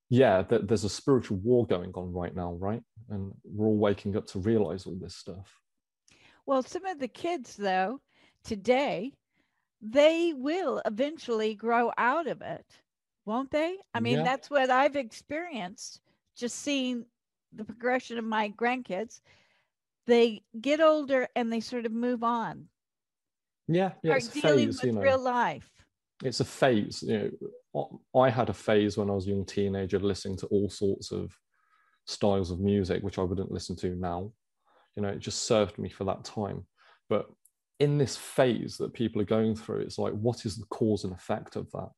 yeah 0.09 0.43
th- 0.43 0.63
there's 0.65 0.83
a 0.83 0.89
spiritual 0.89 1.37
war 1.37 1.65
going 1.65 1.91
on 1.95 2.13
right 2.13 2.35
now 2.35 2.53
right? 2.53 2.81
And 3.09 3.33
we're 3.43 3.67
all 3.67 3.77
waking 3.77 4.15
up 4.15 4.27
to 4.27 4.39
realize 4.39 4.85
all 4.85 4.97
this 5.01 5.15
stuff. 5.15 5.59
Well 6.45 6.61
some 6.61 6.85
of 6.85 6.99
the 6.99 7.07
kids 7.07 7.55
though 7.55 7.99
today 8.43 9.13
they 9.81 10.33
will 10.35 10.81
eventually 10.85 11.55
grow 11.55 11.91
out 11.97 12.27
of 12.27 12.41
it 12.41 12.65
won't 13.25 13.51
they? 13.51 13.77
I 13.93 13.99
mean, 13.99 14.17
yeah. 14.17 14.23
that's 14.23 14.49
what 14.49 14.69
I've 14.69 14.95
experienced 14.95 16.01
just 16.35 16.59
seeing 16.59 17.05
the 17.53 17.63
progression 17.63 18.17
of 18.17 18.25
my 18.25 18.49
grandkids. 18.49 19.21
They 20.07 20.43
get 20.59 20.81
older 20.81 21.27
and 21.35 21.51
they 21.51 21.59
sort 21.59 21.85
of 21.85 21.91
move 21.91 22.23
on. 22.23 22.65
Yeah, 23.67 23.91
yeah, 24.03 24.15
it's 24.15 24.27
dealing 24.27 24.67
phase, 24.67 24.81
with 24.81 24.85
you 24.85 24.91
know. 24.93 25.01
real 25.01 25.21
life. 25.21 25.69
It's 26.23 26.39
a 26.39 26.45
phase. 26.45 27.03
You 27.03 27.31
know, 27.73 28.01
I 28.15 28.29
had 28.29 28.49
a 28.49 28.53
phase 28.53 28.97
when 28.97 29.09
I 29.09 29.13
was 29.13 29.27
a 29.27 29.29
young 29.29 29.45
teenager 29.45 29.99
listening 29.99 30.37
to 30.37 30.47
all 30.47 30.69
sorts 30.69 31.11
of 31.11 31.31
styles 32.05 32.51
of 32.51 32.59
music, 32.59 33.03
which 33.03 33.17
I 33.17 33.23
wouldn't 33.23 33.51
listen 33.51 33.75
to 33.77 33.95
now. 33.95 34.31
You 34.95 35.03
know, 35.03 35.09
it 35.09 35.19
just 35.19 35.43
served 35.43 35.77
me 35.77 35.89
for 35.89 36.03
that 36.05 36.25
time. 36.25 36.65
But 37.07 37.27
in 37.79 37.97
this 37.97 38.17
phase 38.17 38.77
that 38.77 38.93
people 38.93 39.21
are 39.21 39.25
going 39.25 39.55
through, 39.55 39.79
it's 39.79 39.97
like, 39.97 40.13
what 40.13 40.45
is 40.45 40.57
the 40.57 40.65
cause 40.65 41.03
and 41.03 41.13
effect 41.13 41.55
of 41.55 41.71
that? 41.71 41.89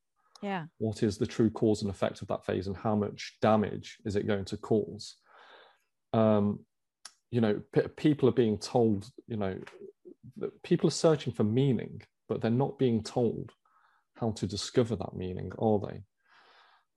Yeah. 0.43 0.65
what 0.77 1.01
is 1.01 1.17
the 1.17 1.25
true 1.25 1.49
cause 1.49 1.81
and 1.81 1.89
effect 1.89 2.21
of 2.21 2.27
that 2.27 2.45
phase 2.45 2.67
and 2.67 2.77
how 2.77 2.95
much 2.95 3.37
damage 3.41 3.97
is 4.05 4.15
it 4.15 4.27
going 4.27 4.45
to 4.45 4.57
cause? 4.57 5.15
Um, 6.13 6.59
you 7.31 7.41
know 7.41 7.59
p- 7.73 7.87
people 7.97 8.29
are 8.29 8.33
being 8.33 8.59
told 8.59 9.09
you 9.27 9.37
know 9.37 9.57
that 10.37 10.61
people 10.61 10.87
are 10.87 10.91
searching 10.91 11.33
for 11.33 11.43
meaning 11.43 11.99
but 12.29 12.41
they're 12.41 12.51
not 12.51 12.77
being 12.77 13.01
told 13.01 13.51
how 14.17 14.31
to 14.31 14.45
discover 14.45 14.95
that 14.95 15.15
meaning 15.15 15.51
are 15.57 15.79
they? 15.79 16.03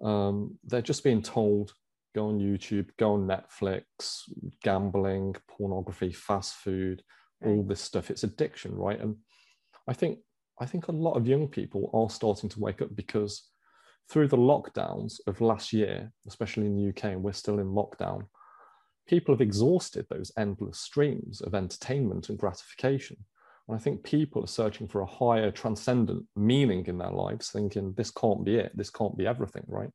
Um, 0.07 0.59
they're 0.65 0.83
just 0.83 1.03
being 1.03 1.23
told 1.23 1.73
go 2.15 2.29
on 2.29 2.39
youtube 2.39 2.89
go 2.99 3.15
on 3.15 3.27
netflix 3.27 4.23
gambling 4.63 5.35
pornography 5.49 6.13
fast 6.13 6.55
food 6.57 7.03
all 7.45 7.63
this 7.63 7.81
stuff. 7.81 8.11
It's 8.11 8.25
addiction 8.25 8.75
right? 8.75 9.01
And 9.01 9.17
i 9.89 9.93
think 9.93 10.19
I 10.59 10.67
think 10.67 10.89
a 10.89 10.93
lot 10.93 11.15
of 11.15 11.27
young 11.27 11.49
people 11.49 11.91
are 11.93 12.11
starting 12.11 12.49
to 12.51 12.61
wake 12.61 12.81
up 12.81 12.95
because 12.95 13.51
through 14.09 14.29
the 14.29 14.37
lockdowns 14.37 15.21
of 15.27 15.41
last 15.41 15.73
year, 15.73 16.13
especially 16.27 16.67
in 16.67 16.77
the 16.77 16.89
UK, 16.89 17.13
and 17.13 17.23
we're 17.23 17.33
still 17.33 17.59
in 17.59 17.67
lockdown, 17.69 18.27
people 19.07 19.35
have 19.35 19.41
exhausted 19.41 20.07
those 20.09 20.33
endless 20.39 20.79
streams 20.79 21.41
of 21.41 21.55
entertainment 21.55 22.29
and 22.29 22.39
gratification. 22.39 23.17
And 23.69 23.77
I 23.77 23.81
think 23.81 24.05
people 24.05 24.45
are 24.45 24.49
searching 24.49 24.87
for 24.87 25.01
a 25.01 25.07
higher 25.07 25.51
transcendent 25.51 26.25
meaning 26.37 26.87
in 26.87 26.99
their 26.99 27.11
lives, 27.11 27.51
thinking 27.51 27.95
this 27.97 28.11
can't 28.11 28.45
be 28.45 28.57
it, 28.57 28.73
this 28.77 28.91
can't 28.91 29.17
be 29.17 29.27
everything, 29.27 29.65
right? 29.67 29.91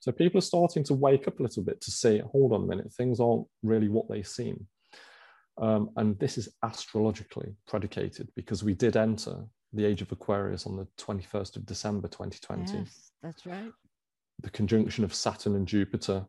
So 0.00 0.12
people 0.12 0.38
are 0.38 0.42
starting 0.42 0.84
to 0.84 0.94
wake 0.94 1.26
up 1.26 1.40
a 1.40 1.42
little 1.42 1.62
bit 1.62 1.80
to 1.80 1.90
say, 1.90 2.20
hold 2.32 2.52
on 2.52 2.64
a 2.64 2.66
minute, 2.66 2.92
things 2.92 3.20
aren't 3.20 3.46
really 3.62 3.88
what 3.88 4.08
they 4.08 4.22
seem. 4.22 4.66
Um, 5.58 5.90
and 5.96 6.18
this 6.18 6.38
is 6.38 6.48
astrologically 6.62 7.54
predicated 7.66 8.28
because 8.34 8.64
we 8.64 8.74
did 8.74 8.96
enter 8.96 9.44
the 9.72 9.84
age 9.84 10.02
of 10.02 10.12
Aquarius 10.12 10.66
on 10.66 10.76
the 10.76 10.86
21st 10.98 11.56
of 11.56 11.66
December 11.66 12.08
2020. 12.08 12.78
Yes, 12.78 13.12
that's 13.22 13.46
right. 13.46 13.72
The 14.42 14.50
conjunction 14.50 15.04
of 15.04 15.14
Saturn 15.14 15.54
and 15.54 15.66
Jupiter, 15.66 16.26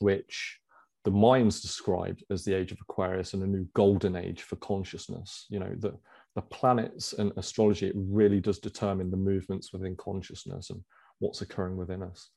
which 0.00 0.58
the 1.04 1.12
Mayans 1.12 1.60
described 1.60 2.24
as 2.30 2.44
the 2.44 2.54
age 2.54 2.72
of 2.72 2.78
Aquarius 2.80 3.34
and 3.34 3.42
a 3.42 3.46
new 3.46 3.66
golden 3.74 4.16
age 4.16 4.42
for 4.42 4.56
consciousness. 4.56 5.46
You 5.50 5.60
know, 5.60 5.74
the, 5.78 5.94
the 6.34 6.42
planets 6.42 7.12
and 7.12 7.32
astrology, 7.36 7.88
it 7.88 7.94
really 7.96 8.40
does 8.40 8.58
determine 8.58 9.10
the 9.10 9.16
movements 9.16 9.72
within 9.72 9.96
consciousness 9.96 10.70
and 10.70 10.82
what's 11.18 11.42
occurring 11.42 11.76
within 11.76 12.02
us. 12.02 12.30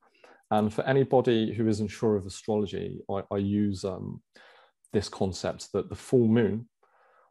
And 0.51 0.73
for 0.73 0.83
anybody 0.83 1.53
who 1.53 1.67
isn't 1.67 1.89
sure 1.89 2.15
of 2.15 2.25
astrology, 2.25 2.99
I, 3.09 3.23
I 3.31 3.37
use 3.37 3.83
um, 3.83 4.21
this 4.93 5.09
concept 5.09 5.71
that 5.73 5.89
the 5.89 5.95
full 5.95 6.27
moon, 6.27 6.67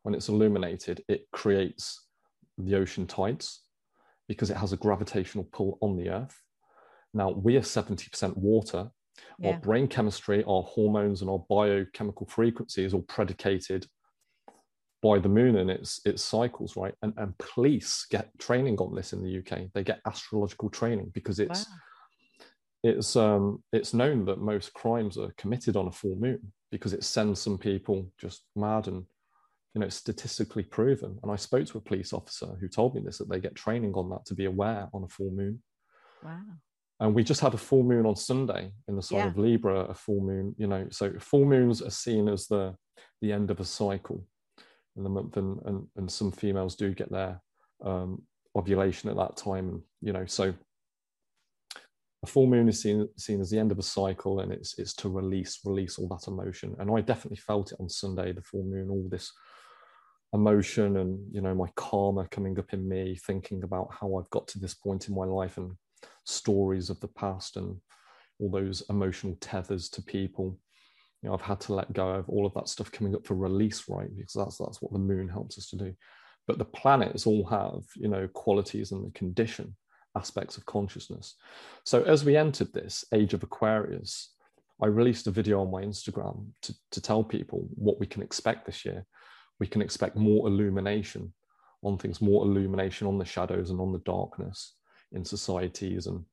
when 0.03 0.15
it's 0.15 0.29
illuminated, 0.29 1.03
it 1.09 1.27
creates 1.33 2.06
the 2.59 2.77
ocean 2.77 3.07
tides 3.07 3.62
because 4.29 4.51
it 4.51 4.57
has 4.57 4.73
a 4.73 4.77
gravitational 4.77 5.45
pull 5.53 5.79
on 5.81 5.97
the 5.97 6.09
earth. 6.09 6.40
Now, 7.14 7.31
we 7.31 7.57
are 7.57 7.61
70% 7.61 8.37
water. 8.37 8.90
Yeah. 9.38 9.53
Our 9.53 9.59
brain 9.59 9.88
chemistry, 9.88 10.45
our 10.45 10.62
hormones, 10.62 11.23
and 11.23 11.31
our 11.31 11.45
biochemical 11.49 12.27
frequency 12.27 12.85
is 12.85 12.92
all 12.92 13.03
predicated 13.03 13.87
by 15.03 15.19
the 15.19 15.29
moon 15.29 15.57
and 15.57 15.71
its 15.71 16.01
its 16.05 16.23
cycles, 16.23 16.77
right? 16.77 16.95
And 17.03 17.12
and 17.16 17.37
police 17.38 18.07
get 18.11 18.31
training 18.38 18.79
on 18.79 18.95
this 18.95 19.12
in 19.12 19.23
the 19.23 19.38
UK. 19.38 19.71
They 19.73 19.85
get 19.85 20.01
astrological 20.07 20.69
training 20.71 21.11
because 21.14 21.38
it's 21.38 21.66
wow. 21.66 22.47
it's 22.83 23.16
um 23.16 23.62
it's 23.73 23.95
known 23.95 24.25
that 24.27 24.40
most 24.40 24.73
crimes 24.75 25.16
are 25.16 25.33
committed 25.38 25.77
on 25.77 25.87
a 25.87 25.92
full 25.92 26.16
moon 26.16 26.53
because 26.71 26.92
it 26.92 27.05
sends 27.05 27.40
some 27.40 27.57
people 27.57 28.11
just 28.19 28.42
mad 28.57 28.88
and 28.88 29.05
you 29.77 29.81
know, 29.81 29.91
statistically 29.91 30.62
proven. 30.62 31.19
And 31.23 31.31
I 31.31 31.37
spoke 31.37 31.67
to 31.67 31.77
a 31.77 31.83
police 31.83 32.15
officer 32.15 32.47
who 32.59 32.67
told 32.67 32.95
me 32.95 33.03
this 33.05 33.19
that 33.19 33.29
they 33.29 33.39
get 33.39 33.55
training 33.55 33.93
on 33.93 34.09
that 34.09 34.25
to 34.25 34.35
be 34.35 34.47
aware 34.47 34.89
on 34.95 35.05
a 35.05 35.09
full 35.09 35.31
moon. 35.31 35.62
Wow. 36.25 36.41
And 36.99 37.15
we 37.15 37.23
just 37.23 37.43
had 37.43 37.53
a 37.53 37.59
full 37.59 37.83
moon 37.83 38.07
on 38.07 38.17
Sunday 38.17 38.73
in 38.89 38.97
the 38.97 39.03
sign 39.03 39.19
yeah. 39.19 39.27
of 39.27 39.37
Libra, 39.37 39.81
a 39.81 39.93
full 39.93 40.23
moon, 40.23 40.55
you 40.57 40.67
know, 40.67 40.87
so 40.91 41.12
full 41.21 41.45
moons 41.45 41.83
are 41.83 41.91
seen 41.91 42.27
as 42.27 42.47
the 42.47 42.75
the 43.21 43.31
end 43.31 43.51
of 43.51 43.61
a 43.61 43.67
cycle 43.67 44.27
in 44.97 45.03
the 45.03 45.11
month, 45.11 45.37
and 45.37 45.61
and, 45.67 45.87
and 45.97 46.11
some 46.11 46.33
females 46.33 46.75
do 46.75 46.95
get 46.95 47.12
their 47.12 47.43
um, 47.85 48.23
ovulation 48.57 49.11
at 49.11 49.17
that 49.17 49.37
time, 49.37 49.69
and 49.69 49.83
you 50.01 50.15
know, 50.15 50.25
so 50.25 50.55
a 52.23 52.27
full 52.27 52.47
moon 52.47 52.67
is 52.71 52.81
seen 52.81 53.07
seen 53.19 53.43
as 53.43 53.51
the 53.51 53.59
end 53.59 53.73
of 53.73 53.79
a 53.79 53.83
cycle, 53.83 54.41
and 54.41 54.53
it's 54.53 54.79
it's 54.79 54.95
to 54.95 55.11
release 55.11 55.61
release 55.67 55.99
all 55.99 56.09
that 56.09 56.29
emotion. 56.29 56.75
And 56.79 56.91
I 56.91 57.03
definitely 57.03 57.37
felt 57.37 57.73
it 57.73 57.79
on 57.79 57.91
Sunday, 57.91 58.33
the 58.33 58.41
full 58.41 58.65
moon, 58.65 58.89
all 58.89 59.07
this 59.11 59.31
emotion 60.37 60.99
and 60.99 61.18
you 61.33 61.40
know 61.40 61.55
my 61.55 61.68
karma 61.75 62.27
coming 62.31 62.59
up 62.59 62.72
in 62.72 62.88
me 62.88 63.16
thinking 63.27 63.64
about 63.64 63.88
how 63.92 64.16
i've 64.16 64.31
got 64.31 64.46
to 64.46 64.59
this 64.59 64.75
point 64.75 65.09
in 65.09 65.14
my 65.14 65.25
life 65.25 65.57
and 65.59 65.72
stories 66.25 66.90
of 66.90 67.01
the 67.01 67.09
past 67.09 67.57
and 67.57 67.77
all 68.38 68.51
those 68.51 68.83
emotional 68.88 69.37
tethers 69.40 69.88
to 69.88 70.03
people 70.03 70.59
you 71.22 71.29
know, 71.29 71.35
I've 71.35 71.42
had 71.42 71.61
to 71.62 71.75
let 71.75 71.92
go 71.92 72.11
of 72.11 72.29
all 72.29 72.46
of 72.46 72.55
that 72.55 72.68
stuff 72.68 72.92
coming 72.92 73.14
up 73.14 73.27
for 73.27 73.35
release, 73.35 73.88
right? 73.88 74.09
Because 74.16 74.35
that's 74.35 74.59
that's 74.59 74.83
what 74.83 74.92
the 74.92 74.99
moon 74.99 75.29
helps 75.29 75.59
us 75.59 75.68
to 75.70 75.77
do. 75.77 75.94
But 76.46 76.59
the 76.59 76.64
planets 76.64 77.27
all 77.27 77.44
have, 77.46 77.83
you 77.96 78.09
know, 78.09 78.29
qualities 78.29 78.92
and 78.92 79.05
the 79.05 79.11
condition 79.11 79.75
aspects 80.16 80.57
of 80.57 80.66
consciousness. 80.66 81.35
So 81.85 82.03
as 82.05 82.25
we 82.25 82.37
entered 82.37 82.72
this 82.72 83.05
age 83.12 83.35
of 83.35 83.42
Aquarius, 83.42 84.35
I 84.81 84.87
released 84.87 85.27
a 85.27 85.31
video 85.31 85.61
on 85.61 85.70
my 85.70 85.83
Instagram 85.83 86.46
to, 86.62 86.75
to 86.92 87.01
tell 87.01 87.25
people 87.25 87.66
what 87.75 87.99
we 87.99 88.07
can 88.07 88.22
expect 88.22 88.66
this 88.66 88.85
year. 88.85 89.05
We 89.59 89.66
can 89.66 89.83
expect 89.83 90.16
more 90.16 90.47
illumination 90.49 91.33
on 91.83 91.99
things, 91.99 92.21
more 92.21 92.45
illumination 92.45 93.07
on 93.07 93.19
the 93.19 93.25
shadows 93.25 93.71
and 93.71 93.81
on 93.81 93.92
the 93.92 94.01
darkness 94.01 94.75
in 95.12 95.25
societies 95.25 96.07
and 96.07 96.25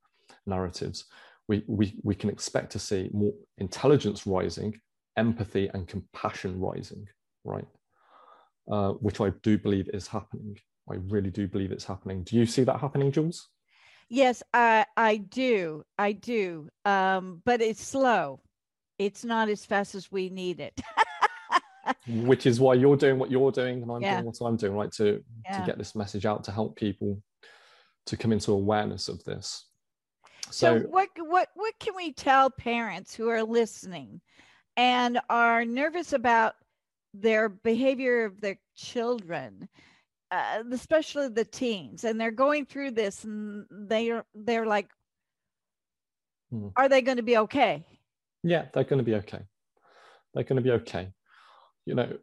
narratives. 0.45 1.05
We, 1.47 1.63
we, 1.67 1.95
we 2.03 2.15
can 2.15 2.29
expect 2.29 2.71
to 2.71 2.79
see 2.79 3.09
more 3.13 3.33
intelligence 3.57 4.25
rising, 4.25 4.79
empathy 5.17 5.69
and 5.73 5.87
compassion 5.87 6.59
rising, 6.59 7.07
right? 7.43 7.67
Uh, 8.71 8.91
which 8.93 9.19
I 9.19 9.31
do 9.41 9.57
believe 9.57 9.89
is 9.93 10.07
happening. 10.07 10.57
I 10.89 10.95
really 10.95 11.29
do 11.29 11.47
believe 11.47 11.71
it's 11.71 11.85
happening. 11.85 12.23
Do 12.23 12.37
you 12.37 12.45
see 12.45 12.63
that 12.63 12.79
happening, 12.79 13.11
Jules? 13.11 13.49
Yes, 14.09 14.43
I 14.53 14.85
I 14.95 15.17
do. 15.17 15.83
I 15.97 16.11
do. 16.11 16.69
Um, 16.85 17.41
but 17.45 17.61
it's 17.61 17.83
slow. 17.83 18.41
It's 18.99 19.23
not 19.25 19.49
as 19.49 19.65
fast 19.65 19.95
as 19.95 20.11
we 20.11 20.29
need 20.29 20.59
it. 20.59 20.79
Which 22.07 22.45
is 22.45 22.59
why 22.59 22.73
you're 22.73 22.97
doing 22.97 23.17
what 23.17 23.31
you're 23.31 23.51
doing 23.51 23.81
and 23.81 23.91
I'm 23.91 24.01
Yeah. 24.01 24.15
doing 24.15 24.25
what 24.25 24.41
I'm 24.41 24.57
doing, 24.57 24.73
right? 24.73 24.91
To 24.93 25.23
Yeah. 25.45 25.55
to 25.55 25.61
get 25.65 25.77
this 25.77 25.95
message 25.95 26.25
out 26.25 26.43
to 26.45 26.51
help 26.51 26.75
people 26.75 27.21
to 28.07 28.17
come 28.17 28.33
into 28.33 28.51
awareness 28.51 29.07
of 29.07 29.23
this. 29.23 29.69
So, 30.51 30.51
So, 30.51 30.87
what 30.87 31.09
what 31.17 31.49
what 31.55 31.73
can 31.79 31.95
we 31.95 32.13
tell 32.13 32.49
parents 32.49 33.15
who 33.15 33.29
are 33.29 33.43
listening 33.43 34.21
and 34.75 35.19
are 35.29 35.65
nervous 35.65 36.13
about 36.13 36.55
their 37.13 37.47
behavior 37.49 38.25
of 38.25 38.41
their 38.41 38.59
children, 38.75 39.69
uh, 40.31 40.63
especially 40.71 41.29
the 41.29 41.45
teens, 41.45 42.03
and 42.03 42.19
they're 42.19 42.31
going 42.31 42.65
through 42.65 42.91
this 42.91 43.23
and 43.23 43.65
they're 43.71 44.25
they're 44.35 44.65
like, 44.65 44.89
Hmm. 46.51 46.69
are 46.75 46.89
they 46.89 47.01
going 47.01 47.17
to 47.17 47.23
be 47.23 47.37
okay? 47.37 47.85
yeah, 48.43 48.67
they're 48.73 48.83
going 48.83 48.99
to 48.99 49.03
be 49.03 49.15
okay. 49.15 49.41
They're 50.33 50.43
going 50.43 50.57
to 50.57 50.61
be 50.61 50.71
okay. 50.71 51.13
You 51.85 51.95
know, 51.95 52.17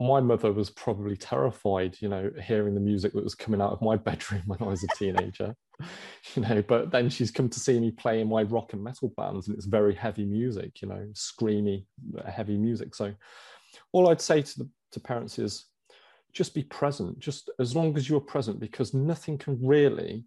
my 0.00 0.20
mother 0.20 0.52
was 0.52 0.70
probably 0.70 1.16
terrified, 1.16 1.96
you 2.00 2.08
know, 2.08 2.30
hearing 2.42 2.74
the 2.74 2.80
music 2.80 3.12
that 3.12 3.24
was 3.24 3.34
coming 3.34 3.60
out 3.60 3.72
of 3.72 3.82
my 3.82 3.96
bedroom 4.08 4.42
when 4.46 4.60
I 4.60 4.66
was 4.66 4.84
a 4.84 4.96
teenager, 4.96 5.54
you 6.34 6.42
know, 6.42 6.62
but 6.62 6.90
then 6.90 7.10
she's 7.10 7.30
come 7.30 7.48
to 7.48 7.60
see 7.60 7.78
me 7.78 7.90
play 7.90 8.20
in 8.20 8.28
my 8.28 8.42
rock 8.42 8.72
and 8.72 8.82
metal 8.82 9.12
bands 9.16 9.48
and 9.48 9.56
it's 9.56 9.66
very 9.66 9.94
heavy 9.94 10.24
music, 10.24 10.80
you 10.82 10.88
know, 10.88 11.06
screamy, 11.12 11.84
uh, 12.18 12.30
heavy 12.30 12.56
music. 12.56 12.94
So 12.94 13.12
all 13.92 14.08
I'd 14.08 14.20
say 14.20 14.42
to 14.42 14.58
the 14.58 14.70
to 14.92 15.00
parents 15.00 15.38
is 15.38 15.66
just 16.32 16.54
be 16.54 16.62
present, 16.62 17.18
just 17.18 17.50
as 17.58 17.74
long 17.76 17.96
as 17.96 18.08
you're 18.08 18.20
present, 18.20 18.60
because 18.60 18.94
nothing 18.94 19.38
can 19.38 19.58
really 19.62 20.24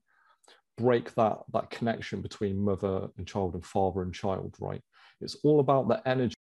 break 0.78 1.14
that 1.16 1.38
that 1.54 1.70
connection 1.70 2.22
between 2.22 2.64
mother 2.64 3.08
and 3.18 3.28
child 3.28 3.54
and 3.54 3.66
father 3.66 4.02
and 4.02 4.14
child, 4.14 4.56
right? 4.60 4.82
It's 5.22 5.38
all 5.44 5.60
about 5.60 5.88
the 5.88 6.08
energy 6.08 6.35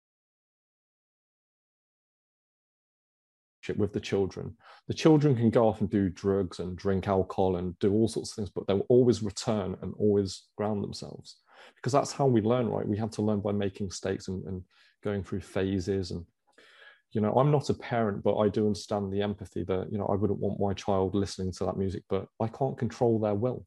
with 3.73 3.93
the 3.93 4.01
children. 4.01 4.57
The 4.89 4.95
children 4.95 5.35
can 5.35 5.51
go 5.51 5.69
off 5.69 5.81
and 5.81 5.91
do 5.91 6.11
drugs 6.11 6.59
and 6.59 6.77
drink 6.77 7.09
alcohol 7.09 7.57
and 7.57 7.79
do 7.79 7.93
all 7.93 8.09
sorts 8.09 8.31
of 8.31 8.37
things, 8.37 8.51
but 8.51 8.67
they'll 8.67 8.87
always 8.89 9.23
return 9.23 9.77
and 9.83 9.95
always 9.99 10.45
ground 10.57 10.83
themselves 10.83 11.37
because 11.77 11.93
that's 11.93 12.13
how 12.13 12.27
we 12.27 12.41
learn, 12.41 12.69
right? 12.69 12.87
We 12.87 12.99
have 12.99 13.11
to 13.13 13.23
learn 13.23 13.41
by 13.41 13.53
making 13.53 13.87
mistakes 13.87 14.29
and, 14.29 14.45
and 14.45 14.63
going 15.03 15.25
through 15.25 15.41
phases. 15.41 16.11
And, 16.11 16.25
you 17.13 17.21
know, 17.21 17.33
I'm 17.33 17.51
not 17.51 17.71
a 17.71 17.75
parent, 17.75 18.23
but 18.23 18.37
I 18.37 18.49
do 18.49 18.67
understand 18.67 19.13
the 19.13 19.23
empathy 19.23 19.65
that, 19.65 19.89
you 19.91 19.99
know, 19.99 20.07
I 20.07 20.15
wouldn't 20.15 20.41
want 20.41 20.61
my 20.61 20.75
child 20.75 21.15
listening 21.15 21.53
to 21.53 21.65
that 21.65 21.77
music, 21.77 22.03
but 22.09 22.27
I 22.41 22.49
can't 22.49 22.79
control 22.79 23.19
their 23.19 23.35
will. 23.35 23.67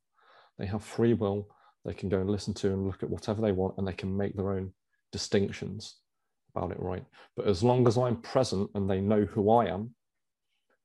They 0.58 0.66
have 0.66 0.84
free 0.84 1.14
will. 1.14 1.48
They 1.86 1.94
can 1.94 2.10
go 2.10 2.20
and 2.20 2.30
listen 2.30 2.54
to 2.56 2.68
and 2.68 2.86
look 2.86 3.04
at 3.04 3.10
whatever 3.10 3.42
they 3.42 3.52
want 3.52 3.76
and 3.78 3.88
they 3.88 3.94
can 3.94 4.16
make 4.16 4.36
their 4.36 4.52
own 4.52 4.74
distinctions 5.12 5.96
about 6.56 6.72
it, 6.72 6.80
right? 6.80 7.04
But 7.36 7.48
as 7.48 7.64
long 7.64 7.88
as 7.88 7.98
I'm 7.98 8.18
present 8.18 8.70
and 8.74 8.90
they 8.90 9.02
know 9.02 9.26
who 9.26 9.52
I 9.52 9.68
am 9.68 9.94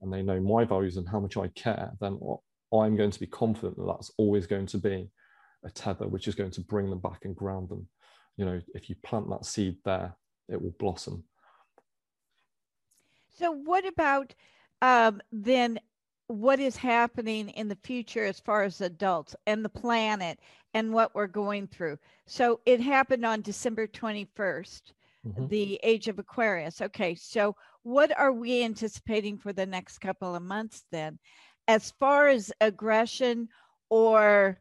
and 0.01 0.12
they 0.12 0.22
know 0.22 0.40
my 0.40 0.64
values 0.64 0.96
and 0.96 1.09
how 1.09 1.20
much 1.20 1.37
I 1.37 1.48
care, 1.48 1.92
then 2.01 2.18
I'm 2.72 2.96
going 2.96 3.11
to 3.11 3.20
be 3.20 3.27
confident 3.27 3.77
that 3.77 3.87
that's 3.87 4.11
always 4.16 4.46
going 4.46 4.66
to 4.66 4.79
be 4.79 5.09
a 5.64 5.70
tether 5.70 6.09
which 6.09 6.29
is 6.29 6.35
going 6.35 6.51
to 6.53 6.61
bring 6.61 6.90
them 6.90 6.98
back 6.98 7.25
and 7.25 7.37
ground 7.37 7.68
them. 7.68 7.88
You 8.37 8.44
know, 8.44 8.61
if 8.75 8.88
you 8.88 8.96
plant 9.03 9.29
that 9.31 9.44
seed 9.44 9.77
there, 9.85 10.16
it 10.48 10.61
will 10.61 10.75
blossom. 10.79 11.25
So, 13.38 13.51
what 13.51 13.87
about 13.87 14.35
um, 14.81 15.20
then? 15.31 15.79
What 16.29 16.61
is 16.61 16.77
happening 16.77 17.51
in 17.51 17.68
the 17.68 17.77
future 17.83 18.25
as 18.25 18.40
far 18.40 18.62
as 18.62 18.81
adults 18.81 19.37
and 19.46 19.62
the 19.62 19.68
planet 19.68 20.38
and 20.72 20.90
what 20.90 21.14
we're 21.14 21.27
going 21.27 21.66
through? 21.66 21.98
So, 22.27 22.61
it 22.64 22.81
happened 22.81 23.27
on 23.27 23.42
December 23.42 23.87
21st, 23.87 24.81
Mhm. 25.27 25.49
the 25.49 25.79
age 25.83 26.09
of 26.09 26.19
Aquarius. 26.19 26.81
Okay. 26.81 27.15
So, 27.15 27.57
what 27.83 28.17
are 28.19 28.33
we 28.33 28.63
anticipating 28.65 29.39
for 29.39 29.53
the 29.53 29.67
next 29.67 29.99
couple 29.99 30.35
of 30.35 30.43
months 30.43 30.85
then, 30.91 31.19
as 31.69 31.93
far 31.93 32.29
as 32.29 32.53
aggression 32.61 33.49
or? 33.91 34.61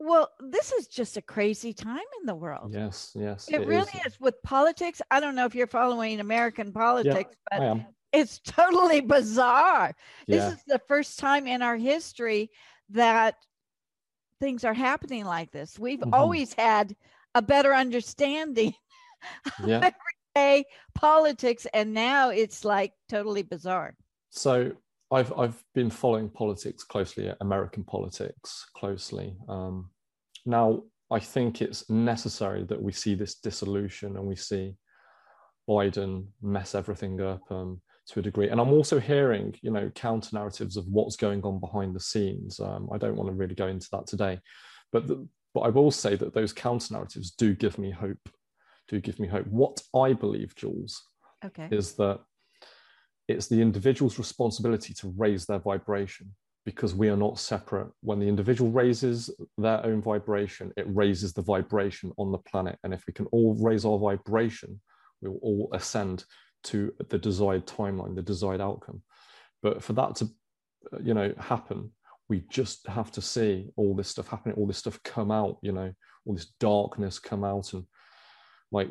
Well, 0.00 0.28
this 0.40 0.72
is 0.72 0.88
just 0.88 1.16
a 1.16 1.22
crazy 1.22 1.72
time 1.72 2.04
in 2.20 2.26
the 2.26 2.34
world. 2.34 2.72
Yes, 2.74 3.12
yes. 3.14 3.48
It, 3.48 3.66
really 3.66 3.90
is. 4.04 4.18
with 4.20 4.42
politics. 4.42 5.00
I 5.10 5.20
don't 5.20 5.36
know 5.36 5.46
if 5.46 5.54
you're 5.54 5.68
following 5.68 6.18
American 6.20 6.72
politics, 6.72 7.36
but 7.50 7.78
it's 8.12 8.38
totally 8.44 9.00
bizarre. 9.00 9.94
Yeah. 10.26 10.36
This 10.50 10.54
is 10.58 10.64
the 10.66 10.80
first 10.88 11.18
time 11.18 11.46
in 11.46 11.62
our 11.62 11.76
history 11.76 12.50
that 12.90 13.36
things 14.40 14.64
are 14.64 14.74
happening 14.74 15.24
like 15.24 15.52
this. 15.52 15.78
We've 15.78 16.00
Mhm. 16.00 16.12
always 16.12 16.52
had 16.52 16.94
a 17.34 17.40
better 17.40 17.72
understanding 17.72 18.74
yeah. 19.64 19.90
of 20.36 20.64
politics, 20.94 21.66
and 21.72 21.94
now 21.94 22.30
it's 22.30 22.64
like 22.64 22.92
totally 23.08 23.42
bizarre. 23.42 23.94
So 24.30 24.72
I've 25.10 25.32
I've 25.38 25.62
been 25.74 25.90
following 25.90 26.28
politics 26.28 26.82
closely, 26.84 27.32
American 27.40 27.84
politics 27.84 28.66
closely. 28.76 29.36
Um, 29.48 29.90
now 30.44 30.82
I 31.10 31.20
think 31.20 31.62
it's 31.62 31.88
necessary 31.88 32.64
that 32.64 32.82
we 32.82 32.92
see 32.92 33.14
this 33.14 33.36
dissolution 33.36 34.16
and 34.16 34.26
we 34.26 34.36
see 34.36 34.74
Biden 35.68 36.26
mess 36.42 36.74
everything 36.74 37.20
up 37.20 37.42
um, 37.50 37.80
to 38.08 38.20
a 38.20 38.22
degree. 38.22 38.48
And 38.48 38.60
I'm 38.60 38.72
also 38.72 38.98
hearing, 38.98 39.54
you 39.62 39.70
know, 39.70 39.90
counter 39.94 40.30
narratives 40.32 40.76
of 40.76 40.86
what's 40.86 41.16
going 41.16 41.42
on 41.42 41.60
behind 41.60 41.94
the 41.94 42.00
scenes. 42.00 42.58
Um, 42.60 42.88
I 42.92 42.98
don't 42.98 43.16
want 43.16 43.28
to 43.28 43.34
really 43.34 43.54
go 43.54 43.68
into 43.68 43.88
that 43.92 44.06
today, 44.06 44.40
but 44.92 45.06
the, 45.06 45.26
but 45.54 45.60
I 45.60 45.68
will 45.68 45.90
say 45.90 46.16
that 46.16 46.34
those 46.34 46.52
counter 46.52 46.94
narratives 46.94 47.30
do 47.30 47.54
give 47.54 47.78
me 47.78 47.90
hope. 47.90 48.28
Do 48.88 49.00
give 49.00 49.18
me 49.18 49.28
hope. 49.28 49.46
What 49.46 49.80
I 49.94 50.12
believe, 50.12 50.54
Jules, 50.54 51.02
Okay. 51.44 51.68
is 51.70 51.94
that 51.94 52.20
it's 53.28 53.46
the 53.46 53.60
individual's 53.60 54.18
responsibility 54.18 54.92
to 54.94 55.14
raise 55.16 55.46
their 55.46 55.58
vibration 55.58 56.34
because 56.64 56.94
we 56.94 57.08
are 57.08 57.16
not 57.16 57.38
separate. 57.38 57.88
When 58.00 58.18
the 58.18 58.28
individual 58.28 58.70
raises 58.70 59.30
their 59.58 59.84
own 59.84 60.00
vibration, 60.00 60.72
it 60.76 60.86
raises 60.88 61.32
the 61.32 61.42
vibration 61.42 62.12
on 62.16 62.32
the 62.32 62.38
planet. 62.38 62.78
And 62.84 62.94
if 62.94 63.04
we 63.06 63.12
can 63.12 63.26
all 63.26 63.54
raise 63.60 63.84
our 63.84 63.98
vibration, 63.98 64.80
we 65.20 65.28
will 65.28 65.40
all 65.42 65.68
ascend 65.72 66.24
to 66.64 66.92
the 67.10 67.18
desired 67.18 67.66
timeline, 67.66 68.14
the 68.14 68.22
desired 68.22 68.60
outcome. 68.60 69.02
But 69.62 69.82
for 69.82 69.92
that 69.94 70.16
to, 70.16 70.24
uh, 70.92 70.98
you 71.02 71.12
know, 71.12 71.34
happen, 71.38 71.90
we 72.28 72.44
just 72.48 72.86
have 72.86 73.10
to 73.12 73.20
see 73.20 73.68
all 73.76 73.94
this 73.94 74.08
stuff 74.08 74.28
happening, 74.28 74.56
all 74.56 74.66
this 74.66 74.78
stuff 74.78 75.02
come 75.02 75.30
out, 75.30 75.58
you 75.60 75.72
know, 75.72 75.92
all 76.24 76.34
this 76.34 76.52
darkness 76.60 77.18
come 77.18 77.44
out 77.44 77.74
and 77.74 77.84
like 78.74 78.90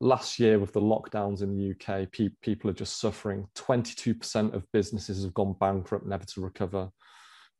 last 0.00 0.38
year 0.40 0.58
with 0.58 0.72
the 0.72 0.80
lockdowns 0.80 1.40
in 1.40 1.56
the 1.56 1.70
UK, 1.70 2.10
pe- 2.10 2.30
people 2.42 2.68
are 2.68 2.74
just 2.74 3.00
suffering. 3.00 3.46
22% 3.54 4.52
of 4.52 4.70
businesses 4.72 5.22
have 5.22 5.34
gone 5.34 5.54
bankrupt, 5.60 6.04
never 6.04 6.24
to 6.24 6.40
recover. 6.40 6.90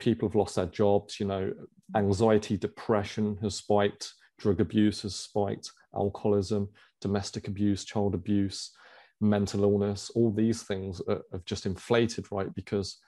People 0.00 0.28
have 0.28 0.34
lost 0.34 0.56
their 0.56 0.66
jobs. 0.66 1.20
You 1.20 1.26
know, 1.26 1.52
anxiety, 1.96 2.56
depression 2.56 3.38
has 3.40 3.54
spiked, 3.54 4.12
drug 4.38 4.60
abuse 4.60 5.02
has 5.02 5.14
spiked, 5.14 5.70
alcoholism, 5.94 6.68
domestic 7.00 7.46
abuse, 7.46 7.84
child 7.84 8.14
abuse, 8.14 8.72
mental 9.20 9.62
illness. 9.62 10.10
All 10.16 10.32
these 10.32 10.64
things 10.64 11.00
are, 11.08 11.22
have 11.32 11.44
just 11.44 11.66
inflated, 11.66 12.26
right? 12.32 12.52
Because 12.54 12.98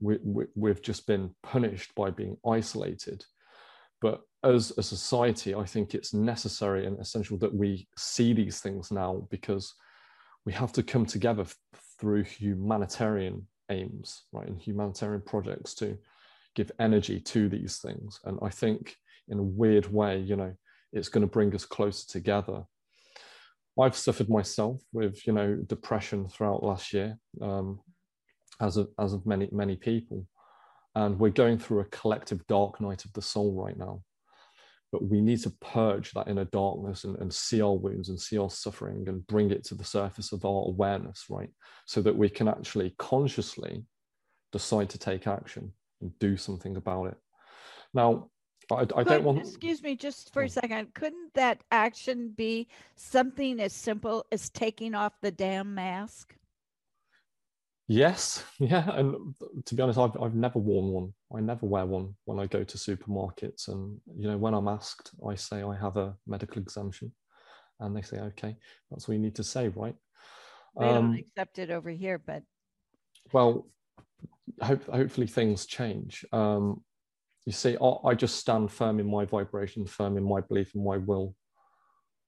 we, 0.00 0.18
we, 0.22 0.44
we've 0.54 0.82
just 0.82 1.08
been 1.08 1.34
punished 1.42 1.92
by 1.96 2.10
being 2.10 2.36
isolated. 2.46 3.24
But 4.00 4.20
as 4.44 4.72
a 4.76 4.82
society, 4.82 5.54
I 5.54 5.64
think 5.64 5.94
it's 5.94 6.14
necessary 6.14 6.86
and 6.86 6.98
essential 7.00 7.38
that 7.38 7.54
we 7.54 7.88
see 7.96 8.32
these 8.32 8.60
things 8.60 8.90
now 8.90 9.26
because 9.30 9.74
we 10.44 10.52
have 10.52 10.72
to 10.72 10.82
come 10.82 11.06
together 11.06 11.46
through 11.98 12.24
humanitarian 12.24 13.46
aims, 13.70 14.24
right, 14.32 14.46
and 14.46 14.60
humanitarian 14.60 15.22
projects 15.22 15.74
to 15.74 15.98
give 16.54 16.70
energy 16.78 17.20
to 17.20 17.48
these 17.48 17.78
things. 17.78 18.20
And 18.24 18.38
I 18.42 18.50
think 18.50 18.96
in 19.28 19.38
a 19.38 19.42
weird 19.42 19.92
way, 19.92 20.20
you 20.20 20.36
know, 20.36 20.54
it's 20.92 21.08
going 21.08 21.22
to 21.22 21.30
bring 21.30 21.54
us 21.54 21.64
closer 21.64 22.06
together. 22.08 22.64
I've 23.78 23.96
suffered 23.96 24.30
myself 24.30 24.80
with, 24.92 25.26
you 25.26 25.32
know, 25.32 25.56
depression 25.66 26.28
throughout 26.28 26.62
last 26.62 26.92
year, 26.92 27.18
um, 27.42 27.80
as 28.60 28.78
of 28.78 28.88
as 28.98 29.12
of 29.12 29.26
many 29.26 29.48
many 29.52 29.76
people, 29.76 30.26
and 30.96 31.18
we're 31.18 31.28
going 31.28 31.58
through 31.58 31.80
a 31.80 31.84
collective 31.84 32.44
dark 32.46 32.80
night 32.80 33.04
of 33.04 33.12
the 33.12 33.22
soul 33.22 33.52
right 33.52 33.76
now. 33.76 34.00
But 34.90 35.06
we 35.06 35.20
need 35.20 35.42
to 35.42 35.50
purge 35.60 36.12
that 36.12 36.26
inner 36.26 36.46
darkness 36.46 37.04
and, 37.04 37.18
and 37.18 37.32
see 37.32 37.60
our 37.60 37.74
wounds 37.74 38.08
and 38.08 38.18
see 38.18 38.38
our 38.38 38.48
suffering 38.48 39.06
and 39.06 39.26
bring 39.26 39.50
it 39.50 39.62
to 39.64 39.74
the 39.74 39.84
surface 39.84 40.32
of 40.32 40.46
our 40.46 40.64
awareness, 40.68 41.26
right? 41.28 41.50
So 41.84 42.00
that 42.00 42.16
we 42.16 42.30
can 42.30 42.48
actually 42.48 42.94
consciously 42.98 43.84
decide 44.52 44.88
to 44.90 44.98
take 44.98 45.26
action 45.26 45.72
and 46.00 46.18
do 46.18 46.38
something 46.38 46.76
about 46.76 47.08
it. 47.08 47.16
Now, 47.92 48.30
I, 48.72 48.86
I 48.96 49.04
don't 49.04 49.24
want. 49.24 49.38
Excuse 49.40 49.82
me, 49.82 49.96
just 49.96 50.32
for 50.32 50.44
a 50.44 50.46
mm. 50.46 50.50
second. 50.50 50.94
Couldn't 50.94 51.34
that 51.34 51.60
action 51.70 52.32
be 52.34 52.68
something 52.94 53.60
as 53.60 53.74
simple 53.74 54.24
as 54.32 54.48
taking 54.48 54.94
off 54.94 55.12
the 55.20 55.30
damn 55.30 55.74
mask? 55.74 56.34
Yes, 57.88 58.44
yeah, 58.58 58.90
and 58.98 59.34
to 59.64 59.74
be 59.74 59.82
honest, 59.82 59.98
I've 59.98 60.16
I've 60.20 60.34
never 60.34 60.58
worn 60.58 60.92
one. 60.92 61.14
I 61.34 61.40
never 61.40 61.66
wear 61.66 61.86
one 61.86 62.14
when 62.24 62.38
I 62.38 62.46
go 62.46 62.64
to 62.64 62.78
supermarkets, 62.78 63.68
and 63.68 64.00
you 64.16 64.28
know, 64.28 64.36
when 64.36 64.54
I'm 64.54 64.68
asked, 64.68 65.12
I 65.26 65.34
say 65.36 65.62
I 65.62 65.76
have 65.76 65.96
a 65.96 66.16
medical 66.26 66.60
exemption, 66.60 67.12
and 67.80 67.96
they 67.96 68.02
say, 68.02 68.18
okay, 68.18 68.56
that's 68.90 69.06
what 69.06 69.14
you 69.14 69.20
need 69.20 69.36
to 69.36 69.44
say, 69.44 69.68
right? 69.68 69.94
They 70.78 70.86
um, 70.86 71.12
don't 71.12 71.20
accept 71.20 71.58
it 71.58 71.70
over 71.70 71.90
here, 71.90 72.18
but 72.18 72.42
well, 73.32 73.68
hope, 74.60 74.84
hopefully 74.86 75.26
things 75.26 75.66
change. 75.66 76.24
Um, 76.32 76.82
you 77.44 77.52
see, 77.52 77.76
I, 77.80 78.08
I 78.08 78.14
just 78.14 78.36
stand 78.36 78.72
firm 78.72 78.98
in 78.98 79.08
my 79.08 79.24
vibration, 79.24 79.86
firm 79.86 80.16
in 80.16 80.24
my 80.24 80.40
belief 80.40 80.74
and 80.74 80.84
my 80.84 80.96
will 80.96 81.34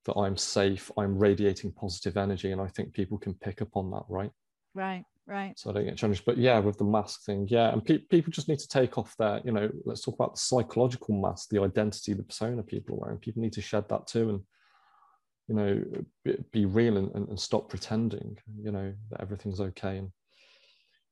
that 0.05 0.15
I'm 0.15 0.37
safe, 0.37 0.91
I'm 0.97 1.19
radiating 1.19 1.73
positive 1.73 2.17
energy, 2.17 2.53
and 2.53 2.61
I 2.61 2.69
think 2.69 2.95
people 2.95 3.19
can 3.19 3.35
pick 3.35 3.61
up 3.61 3.77
on 3.77 3.91
that, 3.91 4.05
right? 4.09 4.31
Right, 4.75 5.05
right. 5.29 5.59
So 5.59 5.71
I 5.71 5.75
don't 5.75 5.85
get 5.85 5.97
challenged. 5.97 6.25
But 6.25 6.39
yeah, 6.39 6.59
with 6.59 6.79
the 6.79 6.85
mask 6.85 7.25
thing, 7.25 7.47
yeah, 7.49 7.73
and 7.73 7.85
pe- 7.85 7.99
people 7.99 8.33
just 8.33 8.49
need 8.49 8.59
to 8.59 8.69
take 8.69 8.99
off 8.99 9.17
their, 9.19 9.41
you 9.45 9.53
know, 9.53 9.71
let's 9.85 10.03
talk 10.03 10.15
about 10.15 10.35
the 10.35 10.41
psychological 10.41 11.15
mask, 11.21 11.51
the 11.51 11.63
identity, 11.63 12.15
the 12.15 12.23
persona 12.23 12.63
people 12.63 12.97
are 12.97 13.01
wearing. 13.01 13.19
People 13.19 13.43
need 13.43 13.53
to 13.53 13.63
shed 13.63 13.89
that 13.89 14.07
too, 14.07 14.31
and 14.31 14.41
you 15.49 15.55
know, 15.55 15.85
be, 16.25 16.37
be 16.53 16.65
real 16.67 16.97
and, 16.97 17.15
and, 17.15 17.29
and 17.29 17.41
stop 17.41 17.69
pretending, 17.69 18.39
you 18.63 18.71
know, 18.71 18.93
that 19.11 19.21
everything's 19.21 19.61
okay, 19.61 19.99
and 19.99 20.11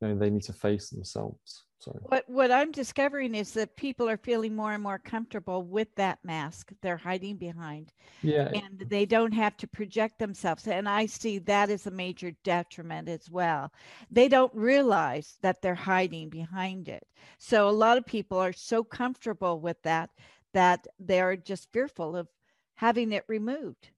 you 0.01 0.09
know, 0.09 0.19
they 0.19 0.31
need 0.31 0.43
to 0.45 0.53
face 0.53 0.91
themselves. 0.91 1.66
Sorry. 1.79 1.99
What 2.03 2.25
what 2.27 2.51
I'm 2.51 2.73
discovering 2.73 3.35
is 3.35 3.53
that 3.53 3.77
people 3.77 4.09
are 4.09 4.17
feeling 4.17 4.57
more 4.57 4.73
and 4.73 4.83
more 4.83 4.99
comfortable 4.99 5.63
with 5.63 5.89
that 5.97 6.19
mask 6.25 6.73
they're 6.81 6.97
hiding 6.97 7.37
behind. 7.37 7.93
Yeah. 8.23 8.49
And 8.49 8.89
they 8.89 9.05
don't 9.05 9.33
have 9.33 9.57
to 9.59 9.67
project 9.67 10.19
themselves. 10.19 10.67
And 10.67 10.89
I 10.89 11.07
see 11.07 11.39
that 11.41 11.71
as 11.71 11.87
a 11.87 11.91
major 11.91 12.33
detriment 12.45 13.09
as 13.09 13.31
well. 13.31 13.71
They 14.11 14.29
don't 14.29 14.55
realize 14.55 15.37
that 15.43 15.61
they're 15.61 15.75
hiding 15.75 16.31
behind 16.31 16.89
it. 16.89 17.07
So 17.39 17.69
a 17.69 17.71
lot 17.71 17.99
of 17.99 18.07
people 18.07 18.39
are 18.39 18.55
so 18.55 18.83
comfortable 18.83 19.61
with 19.61 19.81
that 19.83 20.11
that 20.55 20.87
they're 20.99 21.37
just 21.37 21.71
fearful 21.73 22.17
of 22.17 22.29
having 22.77 23.13
it 23.13 23.25
removed. 23.29 23.91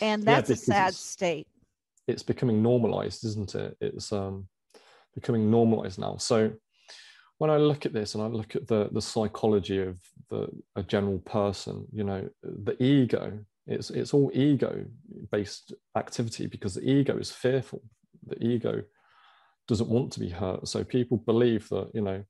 And 0.00 0.24
that's 0.24 0.50
yeah, 0.50 0.54
a 0.54 0.56
sad 0.56 0.94
state. 0.94 1.46
It's 2.08 2.24
becoming 2.24 2.62
normalized, 2.62 3.24
isn't 3.24 3.54
it? 3.54 3.76
It's 3.80 4.12
um 4.12 4.48
becoming 5.14 5.50
normalized 5.50 5.98
now. 5.98 6.16
So 6.16 6.52
when 7.42 7.50
I 7.50 7.56
look 7.56 7.86
at 7.86 7.92
this 7.92 8.14
and 8.14 8.22
I 8.22 8.28
look 8.28 8.54
at 8.54 8.68
the 8.68 8.88
the 8.92 9.02
psychology 9.02 9.80
of 9.82 9.96
the 10.30 10.46
a 10.76 10.82
general 10.84 11.18
person, 11.18 11.84
you 11.92 12.04
know, 12.04 12.28
the 12.44 12.80
ego, 12.80 13.36
it's 13.66 13.90
it's 13.90 14.14
all 14.14 14.30
ego 14.32 14.84
based 15.32 15.74
activity 15.96 16.46
because 16.46 16.74
the 16.74 16.88
ego 16.88 17.18
is 17.18 17.32
fearful. 17.32 17.82
The 18.28 18.40
ego 18.40 18.84
doesn't 19.66 19.88
want 19.88 20.12
to 20.12 20.20
be 20.20 20.28
hurt. 20.28 20.68
So 20.68 20.84
people 20.84 21.16
believe 21.16 21.68
that, 21.70 21.90
you 21.92 22.02
know, 22.02 22.22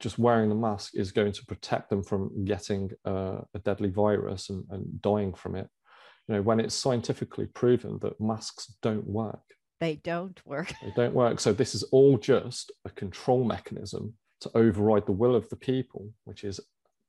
just 0.00 0.18
wearing 0.18 0.48
the 0.48 0.56
mask 0.56 0.96
is 0.96 1.12
going 1.12 1.30
to 1.30 1.46
protect 1.46 1.88
them 1.88 2.02
from 2.02 2.44
getting 2.44 2.90
uh, 3.04 3.38
a 3.54 3.60
deadly 3.60 3.90
virus 3.90 4.50
and, 4.50 4.64
and 4.70 5.00
dying 5.00 5.32
from 5.32 5.54
it. 5.54 5.68
You 6.26 6.34
know, 6.34 6.42
when 6.42 6.58
it's 6.58 6.74
scientifically 6.74 7.46
proven 7.46 8.00
that 8.02 8.20
masks 8.20 8.74
don't 8.82 9.06
work. 9.06 9.44
They 9.78 9.94
don't 10.02 10.40
work. 10.44 10.72
They 10.82 10.92
don't 10.96 11.14
work. 11.14 11.38
So 11.38 11.52
this 11.52 11.72
is 11.76 11.84
all 11.84 12.18
just 12.18 12.72
a 12.84 12.90
control 12.90 13.44
mechanism 13.44 14.14
to 14.44 14.56
override 14.56 15.06
the 15.06 15.12
will 15.12 15.34
of 15.34 15.48
the 15.48 15.56
people, 15.56 16.10
which 16.24 16.44
is 16.44 16.60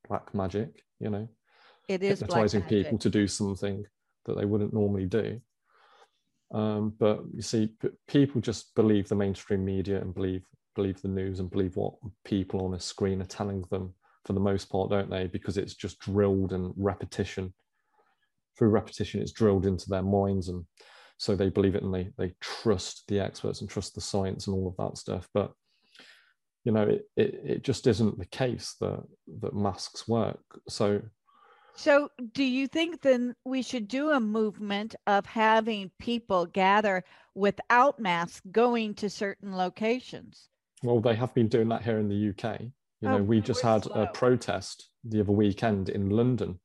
black 0.08 0.34
magic, 0.34 0.84
you 1.00 1.10
know. 1.10 1.28
It 1.88 2.02
is 2.02 2.20
hypnotizing 2.20 2.64
people 2.64 2.98
to 2.98 3.10
do 3.10 3.28
something 3.28 3.86
that 4.26 4.38
they 4.38 4.46
wouldn't 4.46 4.74
normally 4.74 5.06
do. 5.06 5.40
Um, 6.54 6.94
but 6.98 7.22
you 7.34 7.42
see, 7.42 7.72
p- 7.82 7.90
people 8.08 8.42
just 8.42 8.74
believe 8.76 9.08
the 9.08 9.16
mainstream 9.16 9.64
media 9.66 10.02
and 10.02 10.14
believe 10.14 10.44
believe 10.76 11.02
the 11.02 11.08
news 11.08 11.40
and 11.40 11.50
believe 11.50 11.78
what 11.78 11.94
people 12.26 12.66
on 12.66 12.74
a 12.74 12.80
screen 12.80 13.22
are 13.22 13.26
telling 13.26 13.64
them 13.72 13.94
for 14.26 14.34
the 14.34 14.40
most 14.40 14.66
part, 14.70 14.90
don't 14.90 15.10
they? 15.10 15.28
Because 15.28 15.58
it's 15.58 15.74
just 15.74 16.00
drilled 16.00 16.52
and 16.52 16.74
repetition. 16.76 17.54
Through 18.58 18.70
repetition, 18.70 19.22
it's 19.22 19.32
drilled 19.32 19.66
into 19.66 19.90
their 19.90 20.02
minds, 20.02 20.50
and 20.50 20.66
so 21.18 21.36
they 21.36 21.50
believe 21.50 21.76
it 21.76 21.84
and 21.84 21.94
they 21.94 22.10
they 22.18 22.34
trust 22.40 23.04
the 23.08 23.20
experts 23.20 23.62
and 23.62 23.70
trust 23.70 23.94
the 23.96 24.02
science 24.02 24.48
and 24.48 24.56
all 24.56 24.68
of 24.68 24.78
that 24.78 24.98
stuff. 24.98 25.28
But 25.34 25.52
you 26.66 26.72
know 26.72 26.82
it, 26.82 27.08
it, 27.16 27.42
it 27.46 27.64
just 27.64 27.88
isn't 27.88 28.18
the 28.18 28.26
case 28.26 28.76
that 28.82 29.02
that 29.42 29.56
masks 29.56 30.08
work. 30.08 30.44
So 30.68 31.02
so 31.76 32.10
do 32.34 32.44
you 32.44 32.68
think 32.68 33.02
then 33.02 33.36
we 33.46 33.62
should 33.62 33.88
do 33.88 34.12
a 34.12 34.20
movement 34.20 34.96
of 35.08 35.26
having 35.26 35.92
people 36.00 36.46
gather 36.46 37.04
without 37.36 38.00
masks 38.00 38.42
going 38.52 38.96
to 38.96 39.10
certain 39.10 39.56
locations? 39.56 40.50
Well 40.84 41.00
they 41.00 41.16
have 41.16 41.34
been 41.34 41.48
doing 41.48 41.70
that 41.70 41.84
here 41.84 42.00
in 42.00 42.10
the 42.10 42.30
uk 42.30 42.60
you 42.60 43.10
know 43.10 43.18
oh, 43.18 43.24
we 43.24 43.42
just 43.42 43.62
had 43.62 43.84
slow. 43.84 44.04
a 44.04 44.08
protest 44.08 44.90
the 45.04 45.22
other 45.22 45.32
weekend 45.32 45.90
in 45.90 46.10
london. 46.10 46.60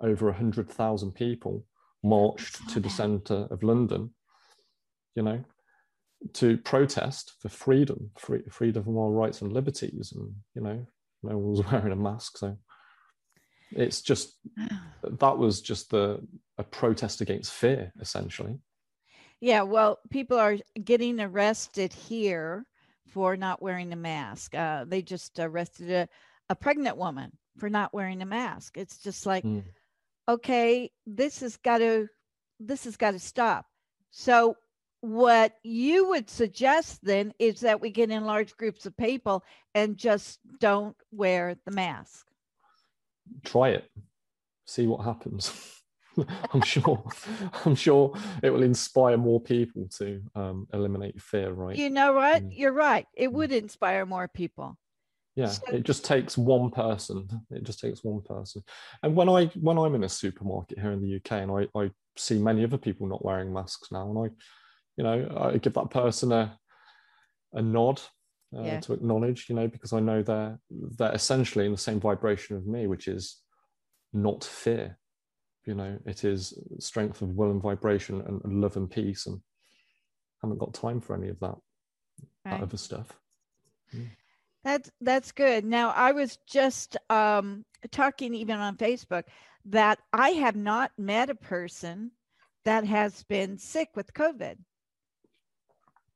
Over 0.00 0.26
100,000 0.26 1.12
people 1.12 1.64
marched 2.02 2.68
to 2.70 2.80
the 2.80 2.90
centre 2.90 3.46
of 3.50 3.62
london 3.62 4.10
you 5.14 5.22
know 5.22 5.44
to 6.34 6.56
protest 6.58 7.34
for 7.40 7.48
freedom, 7.48 8.10
free, 8.18 8.42
freedom 8.50 8.82
of 8.88 8.96
our 8.96 9.10
rights 9.10 9.42
and 9.42 9.52
liberties, 9.52 10.12
and 10.16 10.34
you 10.54 10.62
know, 10.62 10.86
no 11.22 11.38
one 11.38 11.50
was 11.50 11.66
wearing 11.72 11.92
a 11.92 11.96
mask, 11.96 12.38
so 12.38 12.56
it's 13.72 14.02
just 14.02 14.38
that 15.02 15.38
was 15.38 15.60
just 15.60 15.90
the 15.90 16.20
a 16.58 16.62
protest 16.62 17.20
against 17.20 17.52
fear, 17.52 17.92
essentially. 18.00 18.58
Yeah, 19.40 19.62
well, 19.62 19.98
people 20.10 20.38
are 20.38 20.56
getting 20.82 21.20
arrested 21.20 21.92
here 21.92 22.64
for 23.08 23.36
not 23.36 23.60
wearing 23.60 23.92
a 23.92 23.96
mask. 23.96 24.54
Uh, 24.54 24.84
they 24.86 25.02
just 25.02 25.38
arrested 25.38 25.90
a, 25.90 26.08
a 26.48 26.54
pregnant 26.54 26.96
woman 26.96 27.32
for 27.58 27.68
not 27.68 27.92
wearing 27.92 28.22
a 28.22 28.26
mask. 28.26 28.76
It's 28.78 28.98
just 28.98 29.26
like, 29.26 29.44
mm. 29.44 29.64
okay, 30.28 30.90
this 31.06 31.40
has 31.40 31.56
got 31.56 31.78
to 31.78 32.08
this 32.60 32.84
has 32.84 32.96
got 32.96 33.12
to 33.12 33.18
stop. 33.18 33.66
So 34.10 34.56
what 35.02 35.58
you 35.64 36.08
would 36.10 36.30
suggest 36.30 37.04
then 37.04 37.34
is 37.40 37.60
that 37.60 37.80
we 37.80 37.90
get 37.90 38.10
in 38.10 38.24
large 38.24 38.56
groups 38.56 38.86
of 38.86 38.96
people 38.96 39.44
and 39.74 39.96
just 39.96 40.38
don't 40.60 40.96
wear 41.10 41.56
the 41.66 41.72
mask. 41.72 42.24
Try 43.44 43.70
it. 43.70 43.90
See 44.64 44.86
what 44.86 45.04
happens. 45.04 45.52
I'm 46.54 46.62
sure. 46.62 47.02
I'm 47.64 47.74
sure 47.74 48.16
it 48.44 48.50
will 48.50 48.62
inspire 48.62 49.16
more 49.16 49.40
people 49.40 49.88
to 49.98 50.22
um, 50.36 50.68
eliminate 50.72 51.20
fear. 51.20 51.50
Right. 51.50 51.76
You 51.76 51.90
know 51.90 52.12
what? 52.12 52.44
Mm. 52.44 52.50
You're 52.52 52.72
right. 52.72 53.06
It 53.14 53.30
mm. 53.30 53.32
would 53.32 53.50
inspire 53.50 54.06
more 54.06 54.28
people. 54.28 54.78
Yeah, 55.34 55.48
so, 55.48 55.62
it 55.72 55.82
just 55.82 56.04
takes 56.04 56.38
one 56.38 56.70
person. 56.70 57.26
It 57.50 57.64
just 57.64 57.80
takes 57.80 58.04
one 58.04 58.20
person. 58.20 58.62
And 59.02 59.16
when 59.16 59.28
I 59.28 59.46
when 59.58 59.78
I'm 59.78 59.96
in 59.96 60.04
a 60.04 60.08
supermarket 60.08 60.78
here 60.78 60.92
in 60.92 61.02
the 61.02 61.16
UK 61.16 61.42
and 61.42 61.50
I, 61.50 61.80
I 61.80 61.90
see 62.16 62.38
many 62.38 62.62
other 62.62 62.76
people 62.76 63.08
not 63.08 63.24
wearing 63.24 63.52
masks 63.52 63.90
now, 63.90 64.10
and 64.10 64.30
I 64.30 64.34
you 65.02 65.08
know 65.08 65.50
i 65.52 65.58
give 65.58 65.74
that 65.74 65.90
person 65.90 66.30
a 66.30 66.56
a 67.54 67.62
nod 67.62 68.00
uh, 68.56 68.62
yeah. 68.62 68.80
to 68.80 68.92
acknowledge 68.92 69.46
you 69.48 69.54
know 69.56 69.66
because 69.66 69.92
i 69.92 69.98
know 69.98 70.22
they're 70.22 70.58
they're 70.70 71.12
essentially 71.12 71.66
in 71.66 71.72
the 71.72 71.78
same 71.78 71.98
vibration 71.98 72.56
of 72.56 72.66
me 72.66 72.86
which 72.86 73.08
is 73.08 73.40
not 74.12 74.44
fear 74.44 74.96
you 75.66 75.74
know 75.74 75.98
it 76.06 76.24
is 76.24 76.56
strength 76.78 77.20
of 77.20 77.30
will 77.30 77.50
and 77.50 77.62
vibration 77.62 78.20
and, 78.20 78.40
and 78.44 78.60
love 78.60 78.76
and 78.76 78.90
peace 78.90 79.26
and 79.26 79.40
I 80.42 80.46
haven't 80.46 80.58
got 80.58 80.74
time 80.74 81.00
for 81.00 81.16
any 81.16 81.28
of 81.28 81.40
that 81.40 81.56
right. 82.44 82.58
that 82.58 82.62
other 82.62 82.76
stuff 82.76 83.08
mm. 83.94 84.08
that's 84.62 84.90
that's 85.00 85.32
good 85.32 85.64
now 85.64 85.90
i 85.90 86.12
was 86.12 86.38
just 86.46 86.96
um 87.10 87.64
talking 87.90 88.34
even 88.34 88.60
on 88.60 88.76
facebook 88.76 89.24
that 89.64 89.98
i 90.12 90.30
have 90.30 90.56
not 90.56 90.92
met 90.96 91.30
a 91.30 91.34
person 91.34 92.12
that 92.64 92.84
has 92.84 93.24
been 93.24 93.58
sick 93.58 93.88
with 93.96 94.12
covid 94.12 94.56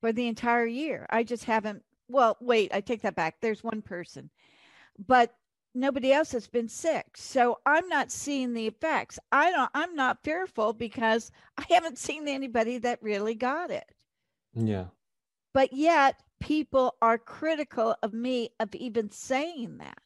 for 0.01 0.13
the 0.13 0.27
entire 0.29 0.67
year. 0.67 1.07
I 1.11 1.23
just 1.23 1.45
haven't. 1.45 1.83
Well, 2.09 2.37
wait, 2.41 2.73
I 2.75 2.81
take 2.81 3.03
that 3.03 3.17
back. 3.17 3.37
There's 3.41 3.65
one 3.65 3.83
person, 3.83 4.31
but 5.07 5.35
nobody 5.75 6.13
else 6.13 6.33
has 6.33 6.47
been 6.47 6.69
sick. 6.69 7.05
So 7.17 7.59
I'm 7.67 7.89
not 7.89 8.11
seeing 8.13 8.55
the 8.55 8.67
effects. 8.67 9.19
I 9.33 9.51
don't 9.51 9.71
I'm 9.75 9.95
not 9.95 10.23
fearful 10.25 10.73
because 10.73 11.31
I 11.59 11.65
haven't 11.69 11.99
seen 11.99 12.29
anybody 12.29 12.79
that 12.79 13.03
really 13.03 13.35
got 13.35 13.71
it. 13.71 13.85
Yeah. 14.55 14.87
But 15.53 15.73
yet 15.73 16.23
people 16.41 16.95
are 17.03 17.19
critical 17.19 17.95
of 18.03 18.13
me 18.15 18.51
of 18.61 18.75
even 18.75 19.11
saying 19.11 19.79
that. 19.79 19.99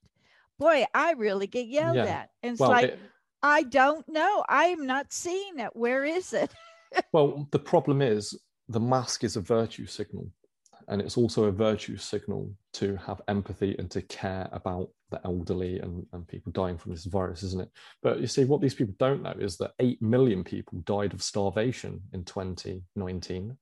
Boy, 0.59 0.86
I 0.95 1.12
really 1.12 1.47
get 1.47 1.66
yelled 1.68 1.97
Yeah. 1.97 2.05
at. 2.07 2.30
And 2.43 2.53
it's 2.53 2.61
Well, 2.61 2.70
like 2.70 2.91
it- 2.91 2.99
I 3.43 3.62
don't 3.62 4.07
know. 4.09 4.45
I'm 4.49 4.86
not 4.86 5.12
seeing 5.12 5.59
it. 5.59 5.70
Where 5.74 6.05
is 6.05 6.32
it? 6.32 6.53
Well, 7.12 7.47
the 7.53 7.59
problem 7.59 8.03
is 8.03 8.36
the 8.70 8.80
mask 8.80 9.24
is 9.24 9.36
a 9.36 9.40
virtue 9.40 9.86
signal, 9.86 10.30
and 10.86 11.00
it's 11.00 11.16
also 11.16 11.44
a 11.44 11.52
virtue 11.52 11.96
signal 11.96 12.52
to 12.74 12.96
have 12.96 13.20
empathy 13.26 13.74
and 13.78 13.90
to 13.90 14.00
care 14.02 14.48
about 14.52 14.88
the 15.10 15.20
elderly 15.24 15.80
and, 15.80 16.06
and 16.12 16.26
people 16.28 16.52
dying 16.52 16.78
from 16.78 16.92
this 16.92 17.04
virus, 17.04 17.42
isn't 17.42 17.62
it? 17.62 17.70
But 18.00 18.20
you 18.20 18.28
see, 18.28 18.44
what 18.44 18.60
these 18.60 18.74
people 18.74 18.94
don't 18.98 19.22
know 19.22 19.34
is 19.38 19.56
that 19.56 19.72
8 19.80 20.00
million 20.00 20.44
people 20.44 20.78
died 20.84 21.12
of 21.12 21.22
starvation 21.22 22.00
in 22.12 22.24
2019. 22.24 23.56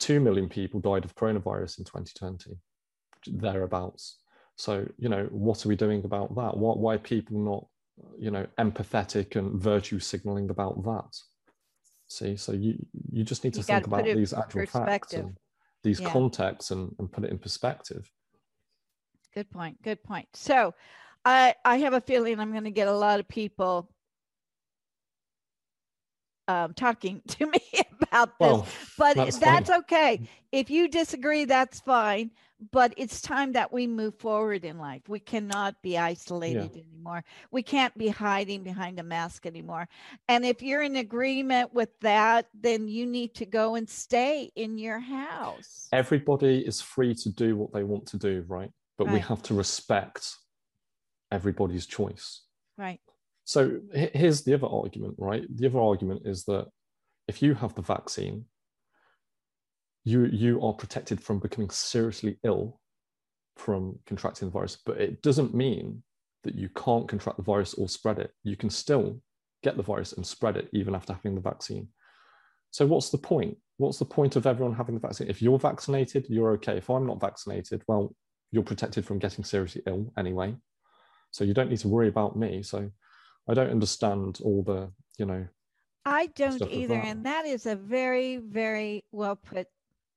2 0.00 0.20
million 0.20 0.48
people 0.48 0.80
died 0.80 1.06
of 1.06 1.14
coronavirus 1.14 1.78
in 1.78 1.84
2020, 1.84 2.58
thereabouts. 3.26 4.18
So, 4.56 4.86
you 4.98 5.08
know, 5.08 5.26
what 5.30 5.64
are 5.64 5.68
we 5.70 5.76
doing 5.76 6.04
about 6.04 6.34
that? 6.36 6.56
Why, 6.56 6.72
why 6.74 6.94
are 6.96 6.98
people 6.98 7.38
not, 7.38 7.66
you 8.18 8.30
know, 8.30 8.46
empathetic 8.58 9.36
and 9.36 9.58
virtue 9.58 10.00
signaling 10.00 10.50
about 10.50 10.84
that? 10.84 11.16
See, 12.14 12.36
so 12.36 12.52
you 12.52 12.76
you 13.10 13.24
just 13.24 13.42
need 13.42 13.54
to 13.54 13.58
You 13.58 13.64
think 13.64 13.88
gotta 13.88 14.02
put 14.02 14.06
about 14.06 14.16
these 14.16 14.32
actual 14.32 14.66
facts 14.66 15.14
and 15.14 15.36
these 15.82 15.98
Yeah. 15.98 16.12
contexts 16.12 16.70
and, 16.70 16.94
and 17.00 17.10
put 17.10 17.24
it 17.24 17.30
in 17.30 17.38
perspective. 17.38 18.08
Good 19.34 19.50
point. 19.50 19.82
Good 19.82 20.00
point. 20.04 20.28
So 20.32 20.74
I 21.24 21.56
I 21.64 21.78
have 21.78 21.92
a 21.92 22.00
feeling 22.00 22.38
I'm 22.38 22.52
going 22.52 22.64
to 22.64 22.70
get 22.70 22.86
a 22.86 22.92
lot 22.96 23.18
of 23.18 23.26
people 23.26 23.90
um, 26.48 26.74
talking 26.74 27.22
to 27.28 27.46
me 27.46 27.60
about 28.00 28.38
this. 28.38 28.50
Well, 28.50 28.66
but 28.98 29.16
that's 29.16 29.38
that's, 29.38 29.70
okay. 29.70 30.28
If 30.52 30.70
you 30.70 30.88
disagree, 30.88 31.44
that's 31.44 31.80
fine. 31.80 32.30
But 32.70 32.94
it's 32.96 33.20
time 33.20 33.52
that 33.52 33.72
we 33.72 33.86
move 33.86 34.14
forward 34.14 34.64
in 34.64 34.78
life. 34.78 35.02
We 35.06 35.18
cannot 35.18 35.82
be 35.82 35.98
isolated 35.98 36.70
anymore. 36.72 37.22
We 37.50 37.62
can't 37.62 37.96
be 37.98 38.08
hiding 38.08 38.62
behind 38.62 38.98
a 38.98 39.02
mask 39.02 39.44
anymore. 39.44 39.86
And 40.28 40.46
if 40.46 40.62
you're 40.62 40.80
in 40.80 40.96
agreement 40.96 41.74
with 41.74 41.90
that, 42.00 42.46
then 42.58 42.88
you 42.88 43.04
need 43.04 43.34
to 43.34 43.44
go 43.44 43.74
and 43.74 43.90
stay 43.90 44.50
in 44.54 44.78
your 44.78 44.98
house. 44.98 45.88
everybody 45.92 46.60
is 46.60 46.80
free 46.80 47.14
to 47.16 47.28
do 47.28 47.56
what 47.56 47.72
they 47.72 47.82
want 47.82 48.06
to 48.06 48.16
do, 48.16 48.44
right? 48.48 48.70
But 48.96 49.10
we 49.10 49.18
have 49.18 49.42
to 49.42 49.54
respect 49.54 50.36
everybody's 51.30 51.84
choice. 51.84 52.42
Right. 52.78 53.00
So 53.44 53.80
here's 53.92 54.42
the 54.42 54.54
other 54.54 54.66
argument, 54.66 55.16
right? 55.18 55.44
The 55.54 55.66
other 55.66 55.80
argument 55.80 56.22
is 56.24 56.44
that 56.44 56.66
if 57.28 57.42
you 57.42 57.54
have 57.54 57.74
the 57.74 57.82
vaccine, 57.82 58.46
you 60.04 60.26
you 60.26 60.62
are 60.62 60.72
protected 60.72 61.20
from 61.20 61.38
becoming 61.40 61.70
seriously 61.70 62.38
ill 62.44 62.80
from 63.56 63.98
contracting 64.06 64.48
the 64.48 64.52
virus, 64.52 64.78
but 64.84 65.00
it 65.00 65.22
doesn't 65.22 65.54
mean 65.54 66.02
that 66.42 66.54
you 66.54 66.68
can't 66.70 67.08
contract 67.08 67.38
the 67.38 67.44
virus 67.44 67.74
or 67.74 67.88
spread 67.88 68.18
it. 68.18 68.30
You 68.42 68.56
can 68.56 68.70
still 68.70 69.20
get 69.62 69.76
the 69.76 69.82
virus 69.82 70.12
and 70.12 70.26
spread 70.26 70.56
it 70.56 70.68
even 70.72 70.94
after 70.94 71.14
having 71.14 71.34
the 71.34 71.40
vaccine. 71.40 71.88
So 72.70 72.86
what's 72.86 73.10
the 73.10 73.18
point? 73.18 73.56
What's 73.76 73.98
the 73.98 74.04
point 74.04 74.36
of 74.36 74.46
everyone 74.46 74.74
having 74.74 74.94
the 74.94 75.00
vaccine? 75.00 75.28
If 75.28 75.40
you're 75.40 75.58
vaccinated, 75.58 76.26
you're 76.28 76.52
okay. 76.52 76.76
If 76.76 76.90
I'm 76.90 77.06
not 77.06 77.20
vaccinated, 77.20 77.82
well, 77.88 78.14
you're 78.50 78.62
protected 78.62 79.04
from 79.06 79.18
getting 79.18 79.44
seriously 79.44 79.82
ill 79.86 80.12
anyway. 80.18 80.54
So 81.30 81.44
you 81.44 81.54
don't 81.54 81.70
need 81.70 81.78
to 81.78 81.88
worry 81.88 82.08
about 82.08 82.36
me. 82.36 82.62
So 82.62 82.90
I 83.48 83.54
don't 83.54 83.70
understand 83.70 84.40
all 84.42 84.62
the, 84.62 84.90
you 85.18 85.26
know, 85.26 85.46
I 86.04 86.26
don't 86.28 86.62
either. 86.70 86.94
that. 86.94 87.06
And 87.06 87.24
that 87.26 87.46
is 87.46 87.66
a 87.66 87.76
very, 87.76 88.36
very 88.36 89.04
well 89.12 89.36
put 89.36 89.68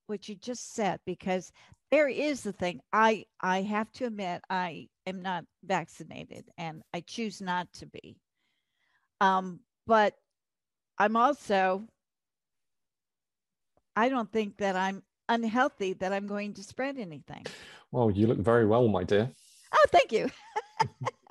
what 0.08 0.28
you 0.28 0.36
just 0.36 0.74
said 0.74 1.00
because 1.06 1.52
there 1.92 2.08
is 2.08 2.42
the 2.42 2.54
thing. 2.54 2.82
I 2.92 3.26
I 3.42 3.62
have 3.62 3.92
to 3.94 4.06
admit 4.06 4.42
I 4.50 4.88
am 5.06 5.22
not 5.22 5.46
vaccinated 5.64 6.46
and 6.58 6.82
I 6.94 7.02
choose 7.02 7.42
not 7.42 7.72
to 7.74 7.86
be. 7.86 8.18
Um, 9.22 9.62
but 9.86 10.14
I'm 10.98 11.16
also 11.16 11.88
I 13.96 14.10
don't 14.10 14.32
think 14.32 14.58
that 14.58 14.76
I'm 14.76 15.04
unhealthy 15.30 15.94
that 15.94 16.14
I'm 16.14 16.28
going 16.28 16.54
to 16.56 16.64
spread 16.64 16.98
anything. 16.98 17.46
well, 17.92 18.12
you 18.12 18.28
look 18.28 18.40
very 18.40 18.66
well, 18.66 18.88
my 18.88 19.04
dear. 19.04 19.30
Oh, 19.74 19.86
thank 19.90 20.12
you. 20.12 20.30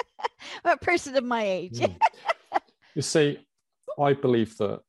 a 0.64 0.76
person 0.76 1.16
of 1.16 1.24
my 1.24 1.44
age. 1.44 1.78
Mm. 1.78 1.96
you 2.94 3.02
see, 3.02 3.38
I 3.98 4.12
believe 4.12 4.56
that 4.58 4.80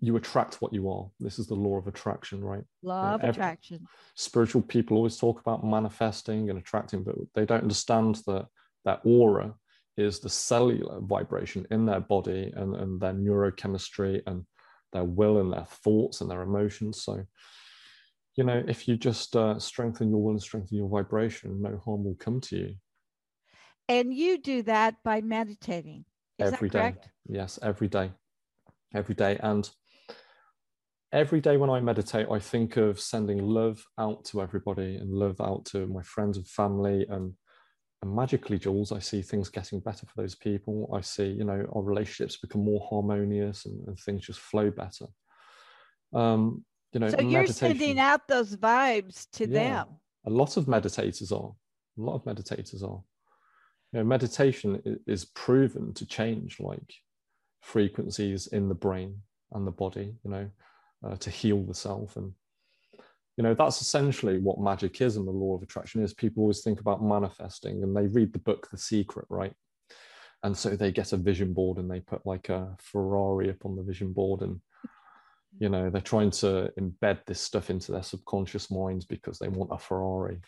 you 0.00 0.16
attract 0.16 0.56
what 0.62 0.72
you 0.72 0.90
are. 0.90 1.08
This 1.20 1.38
is 1.38 1.46
the 1.46 1.54
law 1.54 1.76
of 1.76 1.86
attraction, 1.86 2.42
right? 2.42 2.64
Law 2.82 3.14
of 3.14 3.24
attraction. 3.24 3.86
Spiritual 4.14 4.62
people 4.62 4.96
always 4.96 5.18
talk 5.18 5.40
about 5.40 5.64
manifesting 5.64 6.48
and 6.50 6.58
attracting, 6.58 7.02
but 7.02 7.14
they 7.34 7.44
don't 7.44 7.62
understand 7.62 8.16
that 8.26 8.46
that 8.84 9.00
aura 9.04 9.54
is 9.96 10.20
the 10.20 10.28
cellular 10.28 11.00
vibration 11.00 11.66
in 11.70 11.86
their 11.86 12.00
body 12.00 12.52
and, 12.56 12.74
and 12.76 13.00
their 13.00 13.12
neurochemistry 13.12 14.22
and 14.26 14.44
their 14.92 15.04
will 15.04 15.40
and 15.40 15.52
their 15.52 15.64
thoughts 15.64 16.20
and 16.20 16.30
their 16.30 16.42
emotions. 16.42 17.02
So, 17.02 17.24
you 18.36 18.44
know, 18.44 18.62
if 18.68 18.86
you 18.86 18.96
just 18.96 19.34
uh, 19.34 19.58
strengthen 19.58 20.10
your 20.10 20.22
will 20.22 20.32
and 20.32 20.42
strengthen 20.42 20.76
your 20.76 20.88
vibration, 20.88 21.60
no 21.62 21.80
harm 21.84 22.04
will 22.04 22.16
come 22.18 22.40
to 22.42 22.56
you. 22.56 22.74
And 23.88 24.12
you 24.12 24.38
do 24.38 24.62
that 24.62 24.96
by 25.04 25.20
meditating. 25.20 26.04
Is 26.38 26.52
Every 26.52 26.68
that 26.70 26.94
day. 26.94 27.00
Yes, 27.28 27.58
every 27.62 27.88
day. 27.88 28.10
Every 28.94 29.14
day. 29.14 29.38
And 29.42 29.68
every 31.12 31.40
day 31.40 31.56
when 31.56 31.70
I 31.70 31.80
meditate, 31.80 32.26
I 32.30 32.38
think 32.38 32.76
of 32.76 33.00
sending 33.00 33.38
love 33.38 33.84
out 33.98 34.24
to 34.26 34.42
everybody 34.42 34.96
and 34.96 35.10
love 35.12 35.40
out 35.40 35.64
to 35.66 35.86
my 35.86 36.02
friends 36.02 36.36
and 36.36 36.46
family. 36.46 37.06
And, 37.08 37.32
and 38.02 38.14
magically, 38.14 38.58
Jules, 38.58 38.92
I 38.92 38.98
see 38.98 39.22
things 39.22 39.48
getting 39.48 39.80
better 39.80 40.06
for 40.06 40.20
those 40.22 40.34
people. 40.34 40.90
I 40.92 41.00
see, 41.00 41.28
you 41.28 41.44
know, 41.44 41.66
our 41.74 41.82
relationships 41.82 42.36
become 42.36 42.64
more 42.64 42.86
harmonious 42.90 43.66
and, 43.66 43.86
and 43.86 43.98
things 43.98 44.26
just 44.26 44.40
flow 44.40 44.70
better. 44.70 45.06
Um, 46.12 46.64
you 46.92 47.00
know, 47.00 47.08
So 47.08 47.20
you're 47.20 47.46
sending 47.46 47.98
out 47.98 48.26
those 48.28 48.56
vibes 48.56 49.26
to 49.32 49.46
Yeah. 49.46 49.84
them. 49.84 50.00
a 50.26 50.30
lot 50.30 50.56
of 50.56 50.66
meditators 50.66 51.30
are 51.30 51.52
a 51.98 52.00
lot 52.02 52.14
of 52.14 52.24
meditators 52.24 52.82
are 52.82 53.02
you 53.96 54.02
know 54.02 54.08
meditation 54.08 55.00
is 55.06 55.24
proven 55.24 55.94
to 55.94 56.04
change 56.04 56.60
like 56.60 56.92
frequencies 57.62 58.46
in 58.48 58.68
the 58.68 58.74
brain 58.74 59.22
and 59.52 59.66
the 59.66 59.70
body 59.70 60.14
you 60.22 60.30
know 60.30 60.50
uh, 61.02 61.16
to 61.16 61.30
heal 61.30 61.62
the 61.62 61.72
self. 61.72 62.16
And 62.16 62.32
you 63.38 63.42
know 63.42 63.54
that's 63.54 63.80
essentially 63.80 64.38
what 64.38 64.60
magic 64.60 65.00
is 65.00 65.16
and 65.16 65.26
the 65.26 65.32
law 65.32 65.56
of 65.56 65.62
attraction 65.62 66.02
is. 66.02 66.12
People 66.12 66.42
always 66.42 66.60
think 66.60 66.80
about 66.80 67.02
manifesting 67.02 67.82
and 67.82 67.96
they 67.96 68.06
read 68.06 68.34
the 68.34 68.38
book 68.38 68.68
the 68.70 68.76
secret 68.76 69.24
right? 69.30 69.54
And 70.42 70.54
so 70.54 70.76
they 70.76 70.92
get 70.92 71.14
a 71.14 71.16
vision 71.16 71.54
board 71.54 71.78
and 71.78 71.90
they 71.90 72.00
put 72.00 72.26
like 72.26 72.50
a 72.50 72.76
ferrari 72.78 73.48
up 73.48 73.64
on 73.64 73.76
the 73.76 73.82
vision 73.82 74.12
board 74.12 74.42
and 74.42 74.60
you 75.58 75.70
know 75.70 75.88
they're 75.88 76.02
trying 76.02 76.32
to 76.32 76.70
embed 76.78 77.24
this 77.24 77.40
stuff 77.40 77.70
into 77.70 77.92
their 77.92 78.02
subconscious 78.02 78.70
minds 78.70 79.06
because 79.06 79.38
they 79.38 79.48
want 79.48 79.72
a 79.72 79.78
ferrari 79.78 80.38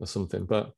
or 0.00 0.06
something. 0.06 0.44
But 0.44 0.74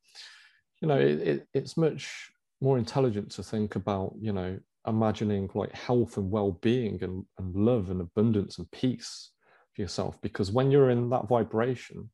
you 0.82 0.88
know 0.88 0.98
it, 0.98 1.20
it, 1.20 1.48
it's 1.54 1.76
much 1.76 2.30
more 2.60 2.76
intelligent 2.76 3.30
to 3.30 3.42
think 3.42 3.76
about 3.76 4.12
you 4.20 4.32
know 4.32 4.58
imagining 4.86 5.48
like 5.54 5.72
health 5.72 6.16
and 6.16 6.30
well-being 6.30 6.98
and, 7.02 7.24
and 7.38 7.54
love 7.54 7.88
and 7.88 8.00
abundance 8.00 8.58
and 8.58 8.68
peace 8.72 9.30
for 9.72 9.80
yourself. 9.80 10.20
Because 10.20 10.50
when 10.50 10.72
you're 10.72 10.90
in 10.90 11.08
that 11.10 11.28
vibration 11.28 12.10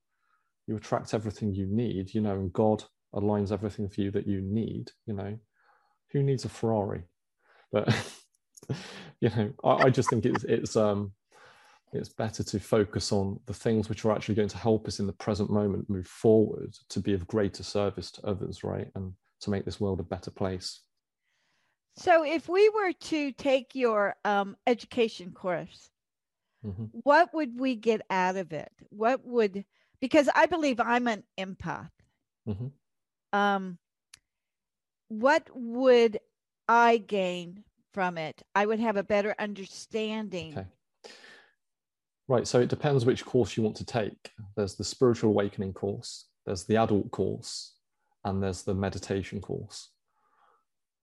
you 0.66 0.76
attract 0.76 1.14
everything 1.14 1.54
you 1.54 1.66
need 1.66 2.12
you 2.12 2.20
know 2.20 2.34
and 2.34 2.52
god 2.52 2.84
aligns 3.14 3.50
everything 3.50 3.88
for 3.88 4.02
you 4.02 4.10
that 4.10 4.28
you 4.28 4.40
need 4.42 4.90
you 5.06 5.14
know. 5.14 5.38
Who 6.12 6.22
needs 6.22 6.44
a 6.44 6.48
ferrari? 6.48 7.04
But 7.72 7.88
you 9.20 9.30
know 9.30 9.52
I, 9.64 9.86
I 9.86 9.90
just 9.90 10.10
think 10.10 10.26
it's 10.26 10.44
it's 10.44 10.76
um 10.76 11.12
it's 11.92 12.08
better 12.08 12.42
to 12.44 12.60
focus 12.60 13.12
on 13.12 13.40
the 13.46 13.54
things 13.54 13.88
which 13.88 14.04
are 14.04 14.12
actually 14.12 14.34
going 14.34 14.48
to 14.48 14.58
help 14.58 14.86
us 14.86 15.00
in 15.00 15.06
the 15.06 15.12
present 15.12 15.50
moment 15.50 15.88
move 15.88 16.06
forward 16.06 16.74
to 16.88 17.00
be 17.00 17.14
of 17.14 17.26
greater 17.26 17.62
service 17.62 18.10
to 18.12 18.26
others 18.26 18.62
right 18.64 18.90
and 18.94 19.14
to 19.40 19.50
make 19.50 19.64
this 19.64 19.80
world 19.80 20.00
a 20.00 20.04
better 20.04 20.30
place 20.30 20.82
So 21.96 22.24
if 22.24 22.48
we 22.48 22.68
were 22.68 22.92
to 22.92 23.32
take 23.32 23.74
your 23.74 24.14
um, 24.24 24.56
education 24.66 25.32
course, 25.32 25.90
Mhm. 26.64 26.90
what 27.04 27.32
would 27.34 27.58
we 27.58 27.76
get 27.76 28.02
out 28.10 28.36
of 28.36 28.52
it? 28.52 28.72
What 28.90 29.24
would 29.24 29.64
because 30.00 30.28
I 30.34 30.46
believe 30.46 30.78
I'm 30.78 31.08
an 31.08 31.24
empath. 31.36 31.90
Mhm. 32.46 32.72
Um, 33.32 33.78
what 35.08 35.48
would 35.54 36.18
I 36.68 36.98
gain 36.98 37.64
from 37.92 38.18
it? 38.18 38.42
I 38.54 38.66
would 38.66 38.80
have 38.80 38.96
a 38.96 39.02
better 39.02 39.34
understanding. 39.38 40.52
Okay. 40.58 40.68
Right. 42.28 42.46
So 42.46 42.60
it 42.60 42.68
depends 42.68 43.06
which 43.06 43.24
course 43.24 43.56
you 43.56 43.62
want 43.62 43.76
to 43.76 43.86
take. 43.86 44.32
There's 44.54 44.76
the 44.76 44.84
spiritual 44.84 45.30
awakening 45.30 45.72
course, 45.72 46.26
there's 46.44 46.64
the 46.64 46.76
adult 46.76 47.10
course, 47.10 47.74
and 48.24 48.42
there's 48.42 48.62
the 48.62 48.74
meditation 48.74 49.40
course. 49.40 49.90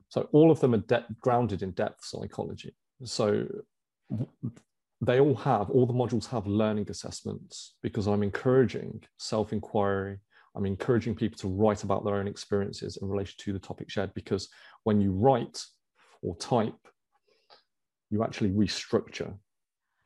So 0.10 0.30
all 0.32 0.52
of 0.52 0.60
them 0.60 0.76
are 0.76 0.80
de- 0.80 1.06
grounded 1.20 1.64
in 1.64 1.72
depth 1.72 2.06
psychology. 2.06 2.76
So 3.04 3.48
they 5.02 5.20
all 5.20 5.36
have, 5.36 5.72
all 5.72 5.88
the 5.88 5.94
modules 5.94 6.28
have 6.28 6.46
learning 6.46 6.88
assessments 6.90 7.76
because 7.82 8.08
I'm 8.08 8.22
encouraging 8.24 9.04
self 9.18 9.52
inquiry. 9.52 10.20
I'm 10.56 10.66
encouraging 10.66 11.16
people 11.16 11.38
to 11.40 11.50
write 11.50 11.84
about 11.84 12.06
their 12.06 12.16
own 12.16 12.28
experiences 12.28 12.98
in 13.02 13.10
relation 13.10 13.36
to 13.40 13.52
the 13.52 13.60
topic 13.60 13.90
shared 13.90 14.14
because 14.14 14.48
when 14.84 15.02
you 15.02 15.12
write 15.12 15.62
or 16.22 16.38
type, 16.38 16.78
you 18.10 18.24
actually 18.24 18.52
restructure 18.52 19.36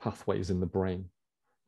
pathways 0.01 0.49
in 0.49 0.59
the 0.59 0.65
brain. 0.65 1.05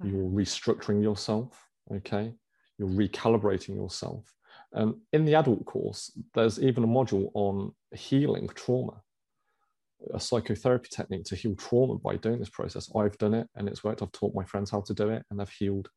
You're 0.03 0.23
mm-hmm. 0.23 0.37
restructuring 0.37 1.03
yourself, 1.03 1.67
okay? 1.93 2.33
You're 2.77 2.89
recalibrating 2.89 3.75
yourself. 3.75 4.25
And 4.73 4.95
in 5.11 5.25
the 5.25 5.35
adult 5.35 5.65
course, 5.65 6.17
there's 6.33 6.61
even 6.61 6.83
a 6.83 6.87
module 6.87 7.29
on 7.33 7.73
healing 7.93 8.49
trauma, 8.55 9.01
a 10.13 10.19
psychotherapy 10.19 10.89
technique 10.91 11.25
to 11.25 11.35
heal 11.35 11.55
trauma 11.55 11.95
by 11.95 12.15
doing 12.15 12.39
this 12.39 12.49
process. 12.49 12.89
I've 12.95 13.17
done 13.17 13.33
it 13.33 13.47
and 13.55 13.67
it's 13.67 13.83
worked. 13.83 14.01
I've 14.01 14.11
taught 14.13 14.33
my 14.33 14.45
friends 14.45 14.71
how 14.71 14.81
to 14.81 14.93
do 14.93 15.09
it 15.09 15.23
and 15.29 15.39
they've 15.39 15.49
healed 15.49 15.89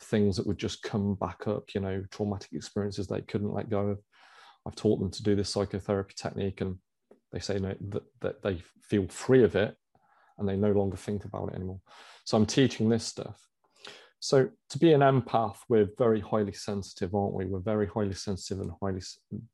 things 0.00 0.36
that 0.36 0.46
would 0.46 0.58
just 0.58 0.82
come 0.82 1.14
back 1.14 1.46
up, 1.46 1.64
you 1.74 1.80
know, 1.80 2.02
traumatic 2.10 2.52
experiences 2.52 3.06
they 3.06 3.20
couldn't 3.20 3.52
let 3.52 3.70
go 3.70 3.88
of. 3.88 4.00
I've 4.66 4.76
taught 4.76 4.98
them 4.98 5.10
to 5.10 5.22
do 5.22 5.36
this 5.36 5.50
psychotherapy 5.50 6.14
technique 6.16 6.60
and 6.60 6.76
they 7.32 7.38
say 7.38 7.58
no, 7.58 7.74
that, 7.90 8.02
that 8.20 8.42
they 8.42 8.62
feel 8.82 9.06
free 9.08 9.44
of 9.44 9.56
it 9.56 9.76
and 10.38 10.48
they 10.48 10.56
no 10.56 10.72
longer 10.72 10.96
think 10.96 11.24
about 11.24 11.48
it 11.48 11.56
anymore. 11.56 11.80
So 12.24 12.36
I'm 12.36 12.46
teaching 12.46 12.88
this 12.88 13.04
stuff. 13.04 13.40
So 14.20 14.48
to 14.70 14.78
be 14.78 14.92
an 14.92 15.00
empath, 15.00 15.56
we're 15.68 15.88
very 15.98 16.20
highly 16.20 16.52
sensitive, 16.52 17.12
aren't 17.14 17.34
we? 17.34 17.46
We're 17.46 17.58
very 17.58 17.88
highly 17.88 18.14
sensitive 18.14 18.62
and 18.62 18.70
highly 18.80 19.00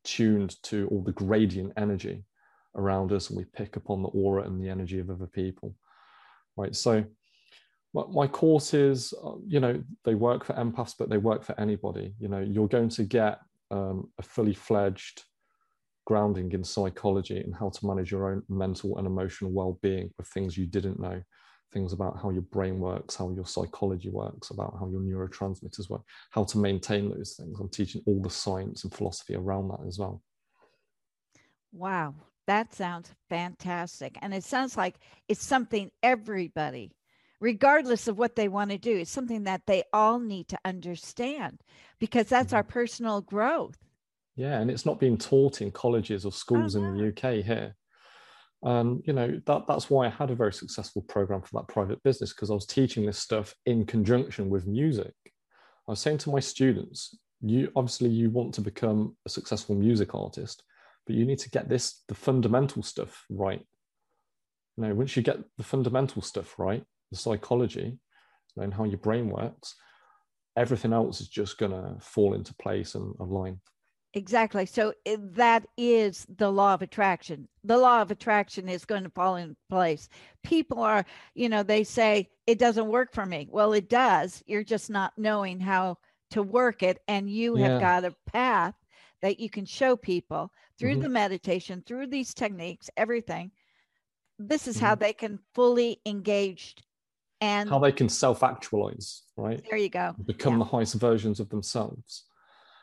tuned 0.03 0.61
to 0.63 0.87
all 0.91 1.01
the 1.01 1.11
gradient 1.11 1.73
energy 1.75 2.23
around 2.75 3.11
us, 3.11 3.29
and 3.29 3.37
we 3.37 3.45
pick 3.45 3.77
up 3.77 3.89
on 3.89 4.03
the 4.03 4.09
aura 4.09 4.43
and 4.43 4.61
the 4.61 4.69
energy 4.69 4.99
of 4.99 5.09
other 5.09 5.25
people, 5.25 5.75
right? 6.55 6.75
So 6.75 7.03
my 7.93 8.27
courses, 8.27 9.11
uh, 9.23 9.37
you 9.47 9.59
know, 9.59 9.81
they 10.05 10.13
work 10.13 10.45
for 10.45 10.53
empaths, 10.53 10.93
but 10.97 11.09
they 11.09 11.17
work 11.17 11.43
for 11.43 11.59
anybody. 11.59 12.13
You 12.19 12.27
know, 12.27 12.39
you're 12.39 12.67
going 12.67 12.89
to 12.89 13.03
get 13.03 13.39
um, 13.71 14.11
a 14.19 14.21
fully 14.21 14.53
fledged 14.53 15.23
grounding 16.09 16.51
in 16.53 16.63
psychology 16.63 17.37
and 17.37 17.53
how 17.53 17.69
to 17.69 17.85
manage 17.85 18.09
your 18.09 18.31
own 18.31 18.41
mental 18.49 18.97
and 18.97 19.05
emotional 19.05 19.51
well-being 19.51 20.09
with 20.17 20.27
things 20.29 20.57
you 20.57 20.65
didn't 20.65 20.99
know. 20.99 21.21
Things 21.71 21.93
about 21.93 22.17
how 22.19 22.31
your 22.31 22.41
brain 22.41 22.79
works 22.79 23.15
how 23.15 23.29
your 23.29 23.45
psychology 23.45 24.09
works 24.09 24.49
about 24.49 24.75
how 24.79 24.89
your 24.89 25.01
neurotransmitters 25.01 25.87
work 25.87 26.01
how 26.31 26.43
to 26.45 26.57
maintain 26.57 27.11
those 27.11 27.35
things. 27.37 27.59
I'm 27.59 27.69
teaching 27.69 28.01
all 28.07 28.19
the 28.23 28.29
science 28.31 28.85
and 28.85 28.91
philosophy 28.91 29.35
around 29.35 29.67
that 29.67 29.85
as 29.87 29.99
well. 29.99 30.23
Wow 31.71 32.15
that 32.47 32.73
sounds 32.73 33.13
fantastic. 33.29 34.17
And 34.23 34.33
it 34.33 34.43
sounds 34.43 34.75
like 34.75 34.95
it's 35.27 35.45
something 35.45 35.91
everybody 36.01 36.91
regardless 37.39 38.07
of 38.07 38.17
what 38.17 38.35
they 38.35 38.49
want 38.49 38.69
to 38.71 38.77
do 38.77 38.97
it's 38.97 39.11
something 39.11 39.43
that 39.43 39.61
they 39.65 39.83
all 39.93 40.19
need 40.19 40.47
to 40.49 40.59
understand 40.65 41.61
because 41.99 42.27
that's 42.27 42.47
mm-hmm. 42.47 42.57
our 42.57 42.63
personal 42.63 43.21
growth 43.21 43.77
yeah, 44.39 44.61
and 44.61 44.71
it's 44.71 44.85
not 44.85 45.01
being 45.01 45.17
taught 45.17 45.61
in 45.61 45.69
colleges 45.69 46.23
or 46.23 46.31
schools 46.31 46.75
in 46.75 46.95
the 46.95 47.09
UK 47.09 47.43
here. 47.43 47.75
Um, 48.63 49.01
you 49.05 49.11
know 49.11 49.41
that 49.45 49.67
that's 49.67 49.89
why 49.89 50.05
I 50.05 50.09
had 50.09 50.31
a 50.31 50.35
very 50.35 50.53
successful 50.53 51.01
program 51.01 51.41
for 51.41 51.59
that 51.59 51.67
private 51.67 52.01
business 52.03 52.31
because 52.31 52.49
I 52.49 52.53
was 52.53 52.65
teaching 52.65 53.05
this 53.05 53.19
stuff 53.19 53.53
in 53.65 53.85
conjunction 53.85 54.49
with 54.49 54.65
music. 54.65 55.13
I 55.89 55.91
was 55.91 55.99
saying 55.99 56.19
to 56.19 56.29
my 56.29 56.39
students, 56.39 57.17
you 57.41 57.69
obviously 57.75 58.11
you 58.11 58.29
want 58.29 58.53
to 58.53 58.61
become 58.61 59.17
a 59.25 59.29
successful 59.29 59.75
music 59.75 60.15
artist, 60.15 60.63
but 61.05 61.17
you 61.17 61.25
need 61.25 61.39
to 61.39 61.49
get 61.49 61.67
this 61.67 62.03
the 62.07 62.15
fundamental 62.15 62.81
stuff 62.81 63.25
right. 63.29 63.65
You 64.77 64.85
know, 64.85 64.95
once 64.95 65.17
you 65.17 65.21
get 65.21 65.39
the 65.57 65.65
fundamental 65.65 66.21
stuff 66.21 66.57
right, 66.57 66.85
the 67.11 67.17
psychology, 67.17 67.99
and 68.55 68.73
how 68.73 68.85
your 68.85 68.99
brain 68.99 69.27
works, 69.27 69.75
everything 70.55 70.93
else 70.93 71.19
is 71.19 71.27
just 71.27 71.57
gonna 71.57 71.97
fall 71.99 72.35
into 72.35 72.55
place 72.55 72.95
and 72.95 73.13
align. 73.19 73.59
Exactly. 74.13 74.65
So 74.65 74.93
eh, 75.05 75.17
that 75.19 75.65
is 75.77 76.25
the 76.37 76.51
law 76.51 76.73
of 76.73 76.81
attraction. 76.81 77.47
The 77.63 77.77
law 77.77 78.01
of 78.01 78.09
attraction 78.09 78.67
is 78.67 78.85
going 78.85 79.03
to 79.03 79.11
fall 79.11 79.35
in 79.35 79.55
place. 79.69 80.09
People 80.43 80.79
are, 80.79 81.05
you 81.35 81.47
know, 81.47 81.61
they 81.61 81.83
say 81.83 82.29
it 82.47 82.57
doesn't 82.57 82.87
work 82.87 83.13
for 83.13 83.25
me. 83.25 83.47
Well, 83.51 83.73
it 83.73 83.87
does. 83.87 84.43
You're 84.47 84.63
just 84.63 84.89
not 84.89 85.13
knowing 85.17 85.59
how 85.59 85.97
to 86.31 86.41
work 86.41 86.81
it. 86.81 86.99
And 87.07 87.29
you 87.29 87.57
yeah. 87.57 87.67
have 87.67 87.81
got 87.81 88.05
a 88.05 88.15
path 88.31 88.73
that 89.21 89.39
you 89.39 89.49
can 89.49 89.65
show 89.65 89.95
people 89.95 90.51
through 90.79 90.93
mm-hmm. 90.93 91.01
the 91.01 91.09
meditation, 91.09 91.83
through 91.85 92.07
these 92.07 92.33
techniques, 92.33 92.89
everything. 92.97 93.51
This 94.39 94.67
is 94.67 94.77
mm-hmm. 94.77 94.85
how 94.85 94.95
they 94.95 95.13
can 95.13 95.39
fully 95.53 95.99
engage 96.05 96.75
and 97.41 97.69
how 97.69 97.79
they 97.79 97.91
can 97.91 98.09
self 98.09 98.43
actualize, 98.43 99.23
right? 99.37 99.63
There 99.69 99.77
you 99.77 99.89
go. 99.89 100.15
Become 100.25 100.53
yeah. 100.53 100.59
the 100.59 100.65
highest 100.65 100.95
versions 100.95 101.39
of 101.39 101.49
themselves. 101.49 102.25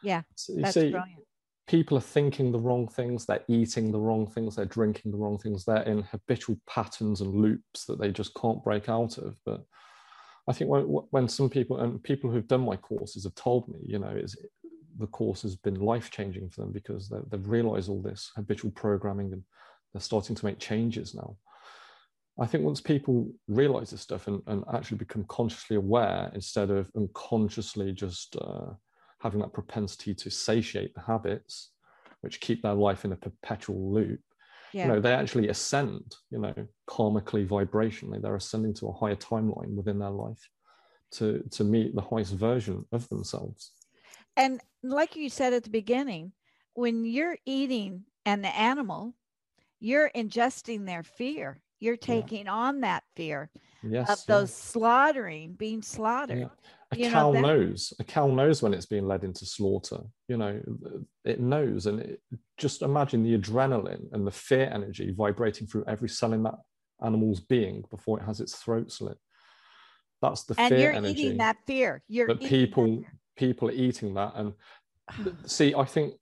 Yeah. 0.03 0.23
So 0.35 0.53
you 0.55 0.67
see, 0.67 0.91
brilliant. 0.91 1.25
people 1.67 1.97
are 1.99 2.03
thinking 2.03 2.53
the 2.53 2.59
wrong 2.59 2.89
things, 2.89 3.27
they're 3.27 3.45
eating 3.49 3.93
the 3.93 3.99
wrong 3.99 4.27
things, 4.27 4.57
they're 4.57 4.65
drinking 4.65 5.13
the 5.13 5.19
wrong 5.19 5.39
things, 5.39 5.65
they're 5.65 5.83
in 5.83 6.03
habitual 6.03 6.59
patterns 6.69 7.21
and 7.21 7.35
loops 7.35 7.85
that 7.87 7.99
they 7.99 8.11
just 8.11 8.35
can't 8.35 8.63
break 8.63 8.89
out 8.89 9.19
of. 9.19 9.39
But 9.45 9.65
I 10.49 10.53
think 10.53 10.71
when, 10.71 10.83
when 10.83 11.29
some 11.29 11.51
people 11.51 11.81
and 11.81 12.03
people 12.03 12.31
who've 12.31 12.47
done 12.47 12.65
my 12.65 12.77
courses 12.77 13.25
have 13.25 13.35
told 13.35 13.69
me, 13.69 13.81
you 13.85 13.99
know, 13.99 14.11
is 14.11 14.37
the 14.99 15.07
course 15.07 15.43
has 15.43 15.57
been 15.57 15.75
life 15.75 16.11
changing 16.11 16.49
for 16.49 16.63
them 16.63 16.73
because 16.73 17.09
they've 17.09 17.49
realized 17.49 17.89
all 17.89 18.01
this 18.01 18.31
habitual 18.35 18.71
programming 18.71 19.33
and 19.33 19.43
they're 19.93 20.01
starting 20.01 20.37
to 20.37 20.45
make 20.45 20.59
changes 20.59 21.15
now. 21.15 21.37
I 22.39 22.47
think 22.47 22.65
once 22.65 22.81
people 22.81 23.31
realize 23.49 23.91
this 23.91 24.03
stuff 24.03 24.29
and, 24.29 24.43
and 24.47 24.63
actually 24.73 24.99
become 24.99 25.25
consciously 25.25 25.77
aware 25.77 26.31
instead 26.35 26.71
of 26.71 26.91
unconsciously 26.95 27.93
just 27.93 28.37
uh, 28.37 28.73
having 29.27 29.41
that 29.41 29.53
propensity 29.53 30.15
to 30.15 30.31
satiate 30.31 30.95
the 30.95 31.01
habits 31.01 31.71
which 32.21 32.41
keep 32.41 32.63
their 32.63 32.75
life 32.75 33.05
in 33.05 33.11
a 33.13 33.17
perpetual 33.17 33.93
loop 33.93 34.21
yeah. 34.73 34.87
you 34.87 34.93
know 34.93 35.01
they 35.01 35.13
actually 35.13 35.49
ascend 35.49 36.15
you 36.31 36.39
know 36.39 36.55
karmically 36.89 37.45
vibrationally 37.45 38.23
they're 38.23 38.37
ascending 38.37 38.73
to 38.73 38.87
a 38.87 38.93
higher 38.93 39.17
timeline 39.17 39.75
within 39.75 39.99
their 39.99 40.11
life 40.11 40.49
to 41.11 41.43
to 41.51 41.65
meet 41.65 41.93
the 41.97 42.01
highest 42.01 42.35
version 42.35 42.85
of 42.93 43.09
themselves 43.09 43.73
and 44.37 44.61
like 44.85 45.17
you 45.17 45.29
said 45.29 45.53
at 45.53 45.65
the 45.65 45.71
beginning 45.71 46.31
when 46.75 47.05
you're 47.05 47.39
eating 47.47 48.05
an 48.27 48.45
animal 48.45 49.13
you're 49.81 50.11
ingesting 50.15 50.87
their 50.87 51.03
fear 51.03 51.61
you're 51.81 51.97
taking 51.97 52.47
yeah. 52.47 52.53
on 52.53 52.81
that 52.81 53.03
fear 53.17 53.51
yes, 53.83 54.09
of 54.09 54.25
those 54.27 54.51
yeah. 54.51 54.71
slaughtering 54.73 55.53
being 55.55 55.83
slaughtered 55.83 56.49
a 56.93 56.97
you 56.97 57.11
cow 57.11 57.33
know, 57.33 57.41
knows. 57.41 57.93
A 57.99 58.05
cow 58.05 58.29
knows 58.29 58.63
when 58.63 58.73
it's 58.73 58.87
being 58.87 59.07
led 59.07 59.25
into 59.25 59.45
slaughter 59.45 59.99
you 60.29 60.37
know 60.37 60.61
it 61.25 61.41
knows 61.41 61.87
and 61.87 62.01
it, 62.01 62.21
just 62.59 62.83
imagine 62.83 63.23
the 63.23 63.37
adrenaline 63.37 64.13
and 64.13 64.27
the 64.27 64.31
fear 64.31 64.71
energy 64.73 65.13
vibrating 65.17 65.67
through 65.67 65.85
every 65.87 66.09
cell 66.09 66.33
in 66.33 66.43
that 66.45 66.55
animal's 67.03 67.41
being 67.41 67.85
before 67.91 68.19
it 68.19 68.25
has 68.25 68.41
its 68.41 68.55
throat 68.57 68.91
slit. 68.91 69.19
That's 70.23 70.45
the 70.45 70.55
and 70.59 70.71
fear 70.71 70.79
you're 70.79 70.93
energy 70.93 71.23
eating 71.23 71.39
that 71.39 71.57
fear. 71.67 72.03
You're 72.09 72.29
but 72.29 72.41
people 72.41 73.05
people 73.37 73.69
are 73.69 73.73
eating 73.73 74.15
that 74.15 74.33
and 74.37 74.55
see 75.45 75.75
i 75.75 75.85
think 75.85 76.15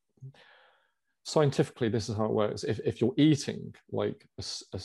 scientifically 1.25 1.89
this 1.89 2.09
is 2.09 2.17
how 2.17 2.27
it 2.27 2.33
works. 2.33 2.65
If, 2.65 2.81
if 2.85 3.01
you're 3.01 3.15
eating 3.17 3.75
like 3.91 4.27
a, 4.39 4.45
a, 4.75 4.81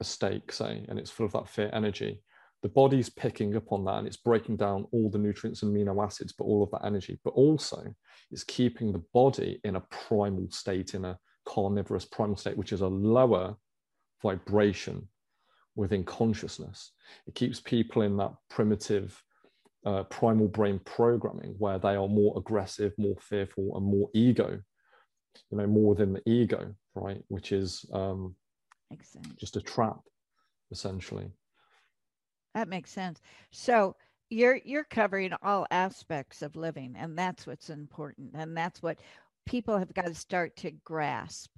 a 0.00 0.04
steak 0.04 0.52
say 0.52 0.84
and 0.88 0.98
it's 0.98 1.10
full 1.10 1.26
of 1.26 1.32
that 1.32 1.48
fear 1.48 1.70
energy 1.72 2.20
the 2.66 2.72
body's 2.72 3.08
picking 3.08 3.54
up 3.54 3.70
on 3.70 3.84
that 3.84 3.98
and 3.98 4.08
it's 4.08 4.16
breaking 4.16 4.56
down 4.56 4.88
all 4.90 5.08
the 5.08 5.18
nutrients 5.18 5.62
and 5.62 5.72
amino 5.72 6.04
acids, 6.04 6.32
but 6.32 6.46
all 6.46 6.64
of 6.64 6.70
that 6.72 6.84
energy, 6.84 7.16
but 7.22 7.30
also 7.30 7.94
it's 8.32 8.42
keeping 8.42 8.90
the 8.90 9.04
body 9.14 9.60
in 9.62 9.76
a 9.76 9.80
primal 9.82 10.50
state, 10.50 10.94
in 10.94 11.04
a 11.04 11.16
carnivorous 11.48 12.04
primal 12.04 12.34
state, 12.34 12.56
which 12.56 12.72
is 12.72 12.80
a 12.80 12.88
lower 12.88 13.54
vibration 14.20 15.06
within 15.76 16.02
consciousness. 16.02 16.90
It 17.28 17.36
keeps 17.36 17.60
people 17.60 18.02
in 18.02 18.16
that 18.16 18.32
primitive 18.50 19.22
uh, 19.84 20.02
primal 20.02 20.48
brain 20.48 20.80
programming 20.84 21.54
where 21.58 21.78
they 21.78 21.94
are 21.94 22.08
more 22.08 22.36
aggressive, 22.36 22.92
more 22.98 23.14
fearful, 23.20 23.76
and 23.76 23.86
more 23.86 24.10
ego, 24.12 24.60
you 25.52 25.56
know, 25.56 25.68
more 25.68 25.90
within 25.90 26.14
the 26.14 26.28
ego, 26.28 26.74
right? 26.96 27.22
Which 27.28 27.52
is 27.52 27.84
um, 27.92 28.34
just 29.38 29.54
a 29.54 29.60
trap, 29.60 30.00
essentially. 30.72 31.30
That 32.56 32.68
makes 32.68 32.90
sense. 32.90 33.20
So 33.50 33.96
you're 34.30 34.58
you're 34.64 34.84
covering 34.84 35.32
all 35.42 35.66
aspects 35.70 36.40
of 36.40 36.56
living, 36.56 36.94
and 36.98 37.16
that's 37.16 37.46
what's 37.46 37.68
important, 37.68 38.30
and 38.32 38.56
that's 38.56 38.82
what 38.82 38.98
people 39.44 39.76
have 39.76 39.92
got 39.92 40.06
to 40.06 40.14
start 40.14 40.56
to 40.56 40.70
grasp. 40.82 41.50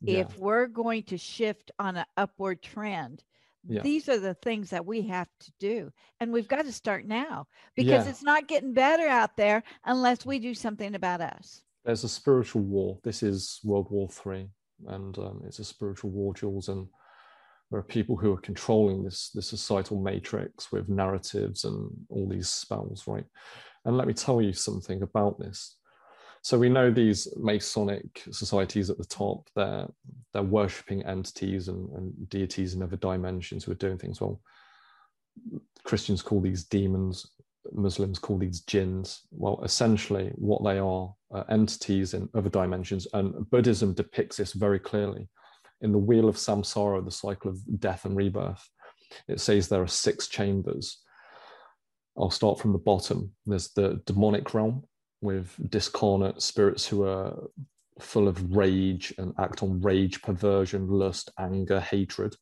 Yeah. 0.00 0.20
If 0.20 0.38
we're 0.38 0.66
going 0.66 1.02
to 1.04 1.18
shift 1.18 1.72
on 1.78 1.98
an 1.98 2.06
upward 2.16 2.62
trend, 2.62 3.22
yeah. 3.68 3.82
these 3.82 4.08
are 4.08 4.18
the 4.18 4.32
things 4.32 4.70
that 4.70 4.86
we 4.86 5.02
have 5.08 5.28
to 5.40 5.52
do, 5.60 5.92
and 6.20 6.32
we've 6.32 6.48
got 6.48 6.64
to 6.64 6.72
start 6.72 7.04
now 7.04 7.46
because 7.76 8.06
yeah. 8.06 8.10
it's 8.10 8.22
not 8.22 8.48
getting 8.48 8.72
better 8.72 9.06
out 9.06 9.36
there 9.36 9.62
unless 9.84 10.24
we 10.24 10.38
do 10.38 10.54
something 10.54 10.94
about 10.94 11.20
us. 11.20 11.60
there's 11.84 12.04
a 12.04 12.08
spiritual 12.08 12.62
war. 12.62 12.98
This 13.04 13.22
is 13.22 13.60
World 13.62 13.88
War 13.90 14.08
Three, 14.08 14.48
and 14.86 15.18
um, 15.18 15.42
it's 15.44 15.58
a 15.58 15.64
spiritual 15.64 16.08
war, 16.12 16.32
Jules. 16.32 16.70
And 16.70 16.88
there 17.70 17.80
are 17.80 17.84
people 17.84 18.16
who 18.16 18.32
are 18.32 18.40
controlling 18.40 19.04
this 19.04 19.30
this 19.34 19.48
societal 19.48 20.00
matrix 20.00 20.72
with 20.72 20.88
narratives 20.88 21.64
and 21.64 21.90
all 22.08 22.28
these 22.28 22.48
spells, 22.48 23.06
right? 23.06 23.24
And 23.84 23.96
let 23.96 24.06
me 24.06 24.14
tell 24.14 24.42
you 24.42 24.52
something 24.52 25.02
about 25.02 25.38
this. 25.38 25.76
So 26.42 26.58
we 26.58 26.70
know 26.70 26.90
these 26.90 27.28
Masonic 27.36 28.22
societies 28.30 28.88
at 28.88 28.96
the 28.96 29.04
top, 29.04 29.48
they're, 29.54 29.86
they're 30.32 30.42
worshipping 30.42 31.04
entities 31.04 31.68
and, 31.68 31.90
and 31.92 32.28
deities 32.30 32.74
in 32.74 32.82
other 32.82 32.96
dimensions 32.96 33.64
who 33.64 33.72
are 33.72 33.76
doing 33.76 33.98
things 33.98 34.20
well. 34.20 34.40
Christians 35.84 36.22
call 36.22 36.40
these 36.40 36.64
demons, 36.64 37.26
Muslims 37.72 38.18
call 38.18 38.38
these 38.38 38.60
jinns. 38.62 39.22
Well, 39.30 39.60
essentially, 39.64 40.32
what 40.34 40.64
they 40.64 40.78
are 40.78 41.14
uh, 41.32 41.44
entities 41.50 42.14
in 42.14 42.28
other 42.34 42.48
dimensions, 42.48 43.06
and 43.12 43.48
Buddhism 43.50 43.92
depicts 43.92 44.38
this 44.38 44.54
very 44.54 44.78
clearly. 44.78 45.28
In 45.80 45.92
the 45.92 45.98
Wheel 45.98 46.28
of 46.28 46.36
Samsara, 46.36 47.04
the 47.04 47.10
cycle 47.10 47.50
of 47.50 47.80
death 47.80 48.04
and 48.04 48.16
rebirth, 48.16 48.68
it 49.28 49.40
says 49.40 49.68
there 49.68 49.82
are 49.82 49.88
six 49.88 50.28
chambers. 50.28 50.98
I'll 52.18 52.30
start 52.30 52.58
from 52.58 52.72
the 52.72 52.78
bottom. 52.78 53.32
There's 53.46 53.70
the 53.70 54.00
demonic 54.04 54.52
realm, 54.52 54.84
with 55.20 55.54
discarnate 55.70 56.42
spirits 56.42 56.86
who 56.86 57.04
are 57.04 57.34
full 57.98 58.28
of 58.28 58.56
rage 58.56 59.12
and 59.18 59.34
act 59.38 59.62
on 59.62 59.80
rage, 59.80 60.22
perversion, 60.22 60.88
lust, 60.88 61.30
anger, 61.38 61.80
hatred. 61.80 62.34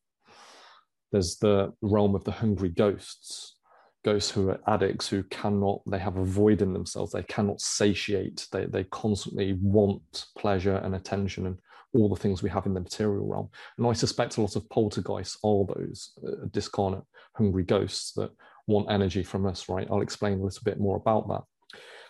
There's 1.11 1.37
the 1.37 1.73
realm 1.81 2.15
of 2.15 2.25
the 2.25 2.33
hungry 2.33 2.69
ghosts, 2.69 3.57
ghosts 4.05 4.31
who 4.31 4.51
are 4.51 4.61
addicts 4.67 5.09
who 5.09 5.23
cannot, 5.25 5.81
they 5.87 5.99
have 5.99 6.17
a 6.17 6.25
void 6.25 6.63
in 6.63 6.73
themselves, 6.73 7.13
they 7.13 7.23
cannot 7.25 7.61
satiate, 7.61 8.47
they, 8.53 8.67
they 8.67 8.85
constantly 8.85 9.59
want 9.61 10.27
pleasure 10.37 10.77
and 10.77 10.95
attention 10.95 11.47
and 11.47 11.59
all 11.95 12.09
the 12.09 12.21
things 12.21 12.43
we 12.43 12.51
have 12.51 12.67
in 12.67 12.75
the 12.75 12.81
material 12.81 13.27
realm. 13.27 13.49
And 13.77 13.87
I 13.87 13.93
suspect 13.93 14.37
a 14.37 14.43
lot 14.43 14.57
of 14.57 14.69
poltergeists 14.69 15.39
are 15.43 15.65
those 15.67 16.13
uh, 16.27 16.47
discarnate, 16.51 17.05
hungry 17.35 17.65
ghosts 17.65 18.13
that 18.13 18.31
want 18.67 18.91
energy 18.91 19.23
from 19.23 19.47
us, 19.47 19.69
right? 19.69 19.89
I'll 19.91 20.03
explain 20.03 20.41
a 20.41 20.45
little 20.45 20.63
bit 20.65 20.79
more 20.79 20.97
about 20.97 21.29
that. 21.29 21.43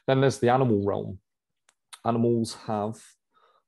Then 0.06 0.20
there's 0.20 0.38
the 0.38 0.50
animal 0.50 0.84
realm. 0.84 1.18
Animals 2.04 2.56
have, 2.66 2.96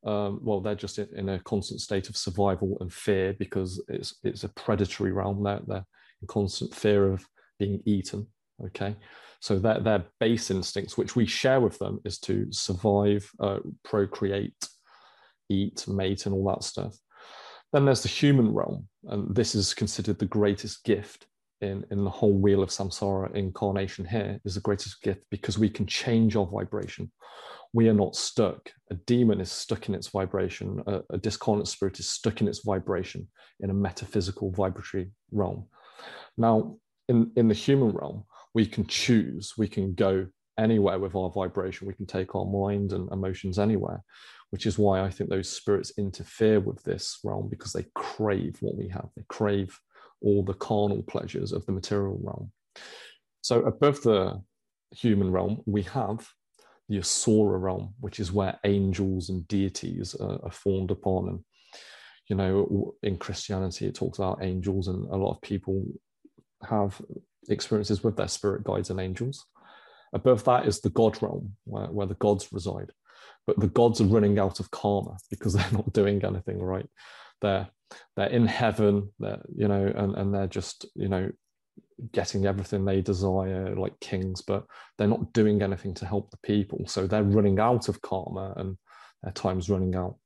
um, 0.05 0.41
well, 0.43 0.61
they're 0.61 0.75
just 0.75 0.99
in, 0.99 1.29
a 1.29 1.39
constant 1.41 1.81
state 1.81 2.09
of 2.09 2.17
survival 2.17 2.77
and 2.81 2.93
fear 2.93 3.35
because 3.39 3.83
it's 3.89 4.17
it's 4.25 4.45
a 4.45 4.49
predatory 4.49 5.13
realm. 5.13 5.43
They're, 5.45 5.61
they're 5.67 5.87
in 6.23 6.27
constant 6.29 6.75
fear 6.75 7.13
of 7.13 7.25
being 7.59 7.83
eaten. 7.85 8.27
Okay, 8.65 8.97
so 9.41 9.59
their 9.59 10.05
base 10.19 10.51
instincts, 10.51 10.99
which 10.99 11.17
we 11.17 11.27
share 11.27 11.61
with 11.61 11.79
them, 11.79 12.01
is 12.05 12.19
to 12.21 12.47
survive, 12.51 13.31
uh, 13.41 13.59
procreate, 13.85 14.69
eat, 15.51 15.87
mate, 15.89 16.27
and 16.27 16.35
all 16.35 16.47
that 16.49 16.65
stuff. 16.65 16.97
Then 17.73 17.85
there's 17.85 18.03
the 18.03 18.09
human 18.09 18.53
realm, 18.53 18.89
and 19.05 19.35
this 19.35 19.55
is 19.55 19.75
considered 19.75 20.19
the 20.19 20.27
greatest 20.27 20.85
gift 20.85 21.27
in, 21.61 21.85
in 21.91 22.05
the 22.05 22.11
whole 22.11 22.33
wheel 22.33 22.63
of 22.63 22.71
samsara 22.71 23.35
incarnation 23.35 24.05
here 24.05 24.41
is 24.45 24.55
the 24.55 24.61
greatest 24.61 25.03
gift 25.03 25.23
because 25.31 25.59
we 25.59 25.69
can 25.69 25.87
change 25.87 26.37
our 26.37 26.47
vibration. 26.47 27.11
We 27.73 27.89
are 27.89 27.95
not 27.95 28.17
stuck. 28.17 28.71
A 28.91 28.95
demon 28.95 29.41
is 29.41 29.53
stuck 29.53 29.89
in 29.89 29.95
its 29.95 30.09
vibration. 30.09 30.83
A, 30.87 31.03
a 31.11 31.19
discarnate 31.19 31.69
spirit 31.69 32.01
is 32.01 32.09
stuck 32.09 32.41
in 32.41 32.49
its 32.49 32.65
vibration 32.65 33.29
in 33.61 33.71
a 33.71 33.75
metaphysical 33.75 34.51
vibratory 34.51 35.11
realm. 35.31 35.67
Now, 36.37 36.79
in, 37.09 37.31
in 37.37 37.49
the 37.49 37.55
human 37.55 37.91
realm, 37.91 38.25
we 38.55 38.67
can 38.67 38.87
choose, 38.87 39.55
we 39.57 39.69
can 39.69 39.95
go 39.95 40.27
anywhere 40.59 40.99
with 40.99 41.15
our 41.15 41.31
vibration. 41.31 41.87
We 41.87 41.95
can 41.95 42.07
take 42.07 42.35
our 42.35 42.45
mind 42.45 42.93
and 42.93 43.11
emotions 43.13 43.59
anywhere, 43.59 44.03
which 44.51 44.67
is 44.67 44.79
why 44.79 45.01
I 45.01 45.11
think 45.11 45.31
those 45.31 45.49
spirits 45.49 45.93
interfere 45.97 46.61
with 46.61 46.83
this 46.83 47.19
realm 47.25 47.49
because 47.49 47.73
they 47.73 47.87
crave 47.95 48.57
what 48.61 48.77
we 48.77 48.89
have. 48.89 49.09
They 49.17 49.25
crave 49.29 49.79
all 50.23 50.45
the 50.45 50.55
carnal 50.55 51.03
pleasures 51.03 51.53
of 51.53 51.65
the 51.67 51.73
material 51.73 52.19
realm. 52.23 52.53
So 53.43 53.61
above 53.61 54.03
the 54.03 54.43
human 54.93 55.31
realm, 55.31 55.63
we 55.67 55.83
have 55.83 56.29
the 56.89 56.99
Asura 56.99 57.59
realm, 57.59 57.95
which 58.01 58.19
is 58.19 58.33
where 58.33 58.59
angels 58.65 59.31
and 59.31 59.47
deities 59.47 60.15
are, 60.17 60.45
are 60.45 60.51
formed 60.51 60.91
upon. 60.91 61.29
And, 61.29 61.41
you 62.29 62.37
know, 62.37 62.95
in 63.03 63.17
Christianity, 63.17 63.87
it 63.87 63.95
talks 63.95 64.19
about 64.19 64.43
angels, 64.43 64.89
and 64.89 65.07
a 65.07 65.17
lot 65.17 65.37
of 65.37 65.41
people 65.43 65.85
have 66.69 67.01
experiences 67.49 68.03
with 68.03 68.17
their 68.17 68.29
spirit 68.29 68.65
guides 68.65 68.91
and 68.91 69.01
angels. 69.01 69.47
Above 70.13 70.43
that 70.45 70.67
is 70.67 70.81
the 70.81 70.91
God 70.91 71.23
realm, 71.23 71.57
where, 71.65 71.87
where 71.87 72.07
the 72.07 72.15
gods 72.15 72.53
reside. 72.53 72.91
But 73.47 73.59
the 73.59 73.69
gods 73.69 74.01
are 74.01 74.05
running 74.05 74.39
out 74.39 74.61
of 74.61 74.71
karma 74.71 75.17
because 75.31 75.53
they're 75.55 75.73
not 75.73 75.93
doing 75.93 76.25
anything 76.25 76.61
right. 76.61 76.89
They're 77.41 77.69
they're 78.17 78.29
in 78.29 78.47
heaven 78.47 79.11
they're 79.19 79.43
you 79.53 79.67
know 79.67 79.93
and, 79.97 80.15
and 80.15 80.33
they're 80.33 80.47
just 80.47 80.87
you 80.95 81.09
know 81.09 81.29
getting 82.13 82.47
everything 82.47 82.85
they 82.85 83.01
desire 83.01 83.75
like 83.75 83.99
kings 84.01 84.43
but 84.43 84.65
they're 84.97 85.09
not 85.09 85.33
doing 85.33 85.61
anything 85.63 85.95
to 85.95 86.07
help 86.07 86.31
the 86.31 86.39
people. 86.39 86.87
So 86.87 87.07
they're 87.07 87.23
running 87.23 87.59
out 87.59 87.89
of 87.89 88.01
karma 88.01 88.55
and 88.57 88.77
their 89.23 89.33
time's 89.33 89.69
running 89.69 89.95
out. 89.95 90.17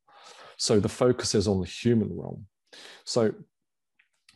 So 0.56 0.78
the 0.78 0.88
focus 0.88 1.34
is 1.34 1.48
on 1.48 1.60
the 1.60 1.66
human 1.66 2.10
realm. 2.12 2.46
So 3.04 3.32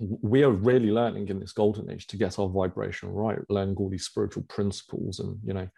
we 0.00 0.42
are 0.42 0.50
really 0.50 0.90
learning 0.90 1.28
in 1.28 1.40
this 1.40 1.52
golden 1.52 1.90
age 1.90 2.06
to 2.08 2.16
get 2.16 2.38
our 2.38 2.48
vibration 2.48 3.08
right 3.08 3.38
learning 3.48 3.74
all 3.76 3.88
these 3.88 4.04
spiritual 4.04 4.44
principles 4.48 5.18
and 5.18 5.36
you 5.44 5.52
know 5.52 5.68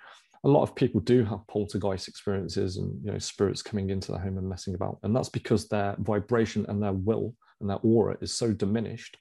a 0.45 0.49
lot 0.49 0.63
of 0.63 0.75
people 0.75 1.01
do 1.01 1.25
have 1.25 1.47
poltergeist 1.49 2.09
experiences 2.09 2.79
and 2.79 2.99
you 3.05 3.13
know 3.13 3.19
spirits 3.19 3.63
coming 3.63 3.91
into 3.91 4.13
their 4.13 4.21
home 4.21 4.39
and 4.39 4.49
messing 4.49 4.75
about 4.75 4.99
and 5.03 5.15
that's 5.15 5.29
because 5.29 5.69
their 5.69 5.95
vibration 5.99 6.65
and 6.69 6.83
their 6.83 6.93
will 6.93 7.35
and 7.61 7.69
their 7.69 7.79
aura 7.83 8.17
is 8.21 8.33
so 8.33 8.53
diminished 8.53 9.19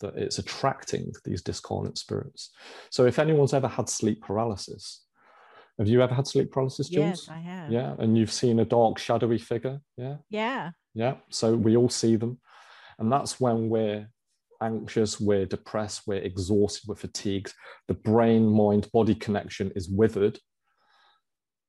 that 0.00 0.16
it's 0.16 0.38
attracting 0.38 1.12
these 1.24 1.40
discarnate 1.40 1.96
spirits. 1.96 2.50
So 2.90 3.06
if 3.06 3.18
anyone's 3.18 3.54
ever 3.54 3.68
had 3.68 3.88
sleep 3.88 4.22
paralysis 4.22 5.02
have 5.78 5.88
you 5.88 6.02
ever 6.02 6.14
had 6.14 6.26
sleep 6.26 6.52
paralysis 6.52 6.88
Jules? 6.88 7.04
yes 7.04 7.28
i 7.28 7.38
have. 7.38 7.70
Yeah 7.70 7.94
and 7.98 8.16
you've 8.16 8.32
seen 8.32 8.60
a 8.60 8.64
dark 8.64 8.98
shadowy 8.98 9.38
figure 9.38 9.80
yeah? 9.96 10.16
Yeah. 10.30 10.70
Yeah 10.94 11.16
so 11.30 11.54
we 11.54 11.76
all 11.76 11.88
see 11.88 12.16
them 12.16 12.38
and 12.98 13.10
that's 13.10 13.40
when 13.40 13.68
we're 13.68 14.08
anxious, 14.62 15.20
we're 15.20 15.46
depressed, 15.46 16.02
we're 16.06 16.22
exhausted, 16.22 16.88
we're 16.88 16.96
fatigued. 16.96 17.52
The 17.88 17.94
brain 17.94 18.46
mind 18.46 18.90
body 18.92 19.14
connection 19.14 19.72
is 19.74 19.88
withered. 19.88 20.38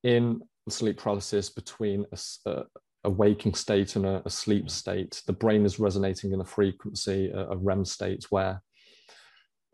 In 0.03 0.41
sleep 0.69 0.97
paralysis, 0.97 1.49
between 1.49 2.05
a, 2.45 2.63
a 3.03 3.09
waking 3.09 3.53
state 3.53 3.95
and 3.95 4.05
a, 4.05 4.21
a, 4.25 4.29
sleep 4.29 4.69
state, 4.69 5.21
the 5.27 5.33
brain 5.33 5.65
is 5.65 5.79
resonating 5.79 6.31
in 6.31 6.41
a 6.41 6.45
frequency, 6.45 7.29
a, 7.29 7.49
a 7.49 7.57
REM 7.57 7.85
state 7.85 8.25
where 8.29 8.61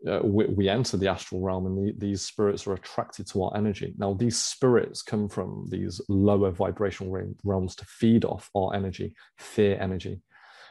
uh, 0.08 0.20
we, 0.24 0.46
we, 0.46 0.68
enter 0.68 0.96
the 0.96 1.08
astral 1.08 1.40
realm 1.40 1.66
and 1.66 1.78
the, 1.78 1.92
these 1.96 2.22
spirits 2.22 2.66
are 2.66 2.74
attracted 2.74 3.26
to 3.28 3.42
our 3.42 3.56
energy. 3.56 3.94
Now, 3.98 4.14
these 4.14 4.38
spirits 4.38 5.02
come 5.02 5.28
from 5.28 5.66
these 5.70 6.00
lower 6.08 6.50
vibrational 6.50 7.16
realms 7.44 7.76
to 7.76 7.84
feed 7.84 8.24
off 8.24 8.50
our 8.54 8.74
energy, 8.74 9.14
fear 9.38 9.78
energy, 9.80 10.20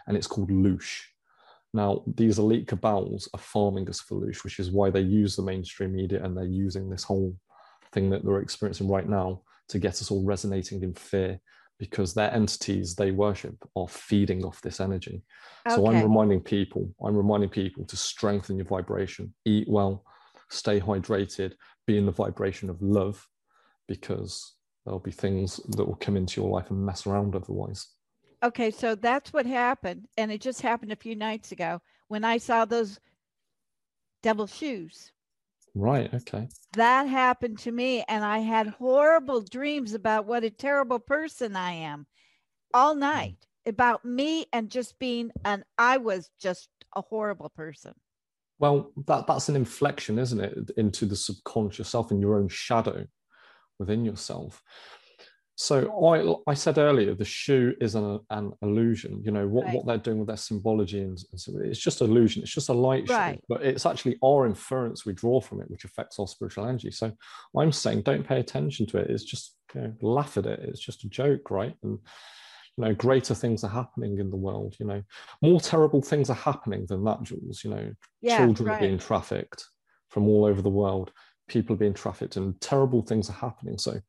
and 0.08 0.18
it's 0.18 0.28
called 0.28 0.52
loosh. 0.52 1.00
Now, 1.74 2.04
these 2.06 2.38
elite 2.38 2.68
cabals 2.68 3.30
are 3.34 3.40
farming 3.40 3.90
us 3.90 4.02
for 4.02 4.20
loosh, 4.20 4.44
which 4.44 4.60
is 4.60 4.72
why 4.72 4.90
they 4.90 5.02
use 5.02 5.36
the 5.36 5.44
mainstream 5.44 5.94
media 5.94 6.24
and 6.24 6.36
they're 6.36 6.44
using 6.46 6.90
this 6.90 7.04
whole 7.04 7.36
thing 7.94 8.10
that 8.10 8.26
they're 8.26 8.42
experiencing 8.42 8.90
right 8.90 9.08
now 9.08 9.42
to 9.70 9.80
get 9.80 10.02
us 10.02 10.12
all 10.12 10.24
resonating 10.26 10.84
in 10.84 10.94
fear 10.94 11.40
because 11.80 12.14
their 12.14 12.32
entities 12.32 12.94
they 12.94 13.10
worship 13.10 13.56
are 13.76 13.88
feeding 13.88 14.44
off 14.46 14.62
this 14.62 14.80
energy. 14.80 15.24
Okay. 15.66 15.76
So 15.76 15.88
I'm 15.88 16.04
reminding 16.04 16.42
people, 16.42 16.94
I'm 17.04 17.16
reminding 17.16 17.50
people 17.50 17.86
to 17.86 17.98
strengthen 17.98 18.58
your 18.58 18.66
vibration, 18.66 19.34
eat 19.46 19.68
well, 19.68 20.04
stay 20.50 20.80
hydrated, 20.80 21.54
be 21.88 21.98
in 21.98 22.06
the 22.06 22.12
vibration 22.12 22.70
of 22.70 22.82
love, 22.82 23.26
because 23.88 24.58
there'll 24.86 25.00
be 25.00 25.12
things 25.12 25.60
that 25.70 25.86
will 25.86 25.96
come 25.96 26.18
into 26.18 26.42
your 26.42 26.52
life 26.52 26.70
and 26.70 26.86
mess 26.86 27.08
around 27.08 27.36
otherwise. 27.36 27.88
Okay, 28.44 28.72
so 28.72 28.96
that's 28.96 29.32
what 29.32 29.46
happened. 29.46 30.08
And 30.18 30.32
it 30.32 30.42
just 30.42 30.62
happened 30.62 30.92
a 30.92 30.96
few 30.96 31.16
nights 31.16 31.52
ago 31.52 31.82
when 32.08 32.24
I 32.24 32.38
saw 32.38 32.66
those 32.66 33.00
devil 34.24 34.48
shoes. 34.48 35.12
Right, 35.76 36.14
okay. 36.14 36.48
That 36.74 37.08
happened 37.08 37.60
to 37.60 37.72
me. 37.72 38.04
And 38.08 38.26
I 38.26 38.40
had 38.40 38.68
horrible 38.68 39.42
dreams 39.42 39.94
about 39.94 40.26
what 40.26 40.44
a 40.44 40.50
terrible 40.50 41.00
person 41.00 41.56
I 41.56 41.74
am 41.74 42.08
all 42.74 42.94
hmm. 42.94 43.00
night 43.00 43.48
about 43.66 44.04
me 44.04 44.46
and 44.52 44.70
just 44.70 44.98
being, 44.98 45.32
and 45.46 45.64
I 45.78 45.98
was 45.98 46.30
just 46.40 46.70
a 46.96 47.02
horrible 47.02 47.50
person. 47.50 47.94
Well, 48.58 48.92
that, 49.08 49.28
that's 49.28 49.50
an 49.50 49.56
inflection, 49.56 50.20
isn't 50.20 50.40
it, 50.40 50.72
into 50.78 51.06
the 51.06 51.16
subconscious 51.16 51.90
self 51.90 52.12
and 52.12 52.22
your 52.22 52.36
own 52.36 52.48
shadow 52.48 53.06
within 53.80 54.06
yourself 54.06 54.62
So 55.56 56.42
I, 56.48 56.52
I 56.52 56.54
said 56.56 56.78
earlier, 56.78 57.14
the 57.14 57.26
shoe 57.26 57.76
is 57.80 57.94
an, 57.96 58.20
an 58.32 58.52
illusion. 58.62 59.22
You 59.24 59.32
know 59.32 59.48
what, 59.48 59.66
Right. 59.66 59.76
what 59.76 59.86
they're 59.86 59.98
doing 59.98 60.18
with 60.20 60.28
their 60.28 60.38
symbology, 60.38 61.00
and, 61.02 61.18
and 61.32 61.40
so 61.40 61.54
it's 61.60 61.80
just 61.80 62.02
an 62.02 62.10
illusion. 62.10 62.42
It's 62.42 62.54
just 62.54 62.70
a 62.70 62.74
light 62.74 63.08
Right. 63.10 63.36
show, 63.36 63.42
but 63.48 63.62
it's 63.64 63.86
actually 63.86 64.18
our 64.24 64.48
inference 64.48 65.06
we 65.06 65.14
draw 65.14 65.40
from 65.42 65.62
it, 65.62 65.70
which 65.70 65.86
affects 65.86 66.18
our 66.20 66.28
spiritual 66.28 66.66
energy. 66.66 66.90
So 66.92 67.12
I'm 67.58 67.72
saying, 67.72 68.02
don't 68.04 68.26
pay 68.26 68.40
attention 68.40 68.86
to 68.88 68.98
it. 69.00 69.10
It's 69.12 69.24
just 69.24 69.56
you 69.76 69.82
know, 69.82 69.94
laugh 70.02 70.38
at 70.38 70.46
it. 70.48 70.60
It's 70.64 70.80
just 70.80 71.04
a 71.04 71.10
joke, 71.10 71.52
right? 71.52 71.76
And 71.84 72.00
you 72.78 72.86
know, 72.86 72.94
greater 72.96 73.36
things 73.36 73.64
are 73.64 73.70
happening 73.70 74.18
in 74.20 74.30
the 74.32 74.38
world. 74.38 74.76
You 74.80 74.88
know, 74.88 75.04
more 75.42 75.60
terrible 75.60 76.02
things 76.02 76.30
are 76.30 76.36
happening 76.36 76.86
than 76.88 77.04
that, 77.04 77.22
Jules. 77.24 77.64
You 77.64 77.70
know, 77.72 77.92
Yeah, 78.22 78.38
children 78.38 78.70
right. 78.70 78.78
are 78.78 78.80
being 78.80 78.98
trafficked 78.98 79.66
from 80.10 80.28
all 80.28 80.46
over 80.46 80.62
the 80.62 80.70
world. 80.70 81.12
People 81.48 81.76
are 81.76 81.80
being 81.80 81.94
trafficked, 81.94 82.38
and 82.38 82.60
terrible 82.62 83.02
things 83.02 83.30
are 83.30 83.34
happening. 83.34 83.78
So 83.78 84.00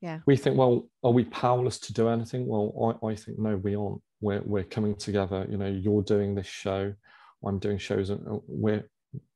Yeah. 0.00 0.20
we 0.26 0.36
think, 0.36 0.56
well, 0.56 0.88
are 1.02 1.12
we 1.12 1.24
powerless 1.24 1.78
to 1.80 1.92
do 1.92 2.08
anything? 2.08 2.46
Well, 2.46 2.96
I, 3.02 3.08
I 3.08 3.14
think 3.14 3.38
no, 3.38 3.56
we 3.56 3.74
aren't. 3.74 4.00
We're 4.22 4.42
we're 4.44 4.64
coming 4.64 4.94
together. 4.96 5.46
You 5.48 5.56
know, 5.56 5.68
you're 5.68 6.02
doing 6.02 6.34
this 6.34 6.46
show, 6.46 6.92
I'm 7.44 7.58
doing 7.58 7.78
shows, 7.78 8.10
and 8.10 8.26
uh, 8.26 8.38
we're 8.46 8.88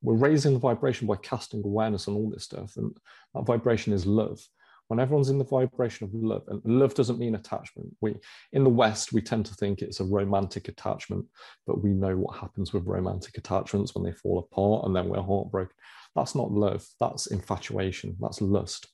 we're 0.02 0.14
raising 0.14 0.52
the 0.52 0.58
vibration 0.58 1.06
by 1.06 1.16
casting 1.16 1.62
awareness 1.64 2.08
on 2.08 2.14
all 2.14 2.30
this 2.30 2.44
stuff, 2.44 2.76
and 2.76 2.96
that 3.34 3.46
vibration 3.46 3.92
is 3.92 4.06
love. 4.06 4.40
When 4.88 5.00
everyone's 5.00 5.30
in 5.30 5.38
the 5.38 5.44
vibration 5.44 6.06
of 6.06 6.14
love, 6.14 6.42
and 6.48 6.60
love 6.64 6.94
doesn't 6.94 7.18
mean 7.18 7.34
attachment. 7.34 7.88
We 8.00 8.16
in 8.52 8.64
the 8.64 8.70
West 8.70 9.12
we 9.12 9.22
tend 9.22 9.46
to 9.46 9.54
think 9.54 9.80
it's 9.80 10.00
a 10.00 10.04
romantic 10.04 10.68
attachment, 10.68 11.26
but 11.66 11.82
we 11.82 11.90
know 11.90 12.16
what 12.16 12.36
happens 12.36 12.72
with 12.72 12.86
romantic 12.86 13.36
attachments 13.38 13.94
when 13.94 14.04
they 14.04 14.12
fall 14.12 14.38
apart 14.38 14.86
and 14.86 14.94
then 14.94 15.08
we're 15.08 15.22
heartbroken. 15.22 15.74
That's 16.14 16.34
not 16.34 16.52
love. 16.52 16.86
That's 17.00 17.26
infatuation. 17.28 18.16
That's 18.20 18.40
lust 18.40 18.88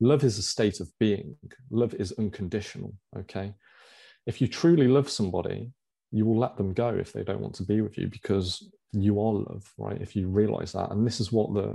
love 0.00 0.24
is 0.24 0.38
a 0.38 0.42
state 0.42 0.80
of 0.80 0.90
being. 0.98 1.36
Love 1.70 1.94
is 1.94 2.12
unconditional 2.18 2.94
okay? 3.18 3.54
If 4.26 4.40
you 4.40 4.48
truly 4.48 4.88
love 4.88 5.08
somebody 5.08 5.72
you 6.14 6.24
will 6.24 6.38
let 6.38 6.56
them 6.56 6.72
go 6.72 6.90
if 6.90 7.12
they 7.12 7.24
don't 7.24 7.40
want 7.40 7.56
to 7.56 7.64
be 7.64 7.80
with 7.80 7.98
you 7.98 8.06
because 8.06 8.70
you 8.92 9.20
are 9.20 9.32
love 9.32 9.68
right? 9.76 10.00
If 10.00 10.14
you 10.14 10.28
realize 10.28 10.70
that. 10.72 10.92
And 10.92 11.04
this 11.04 11.18
is 11.20 11.32
what 11.32 11.52
the 11.52 11.74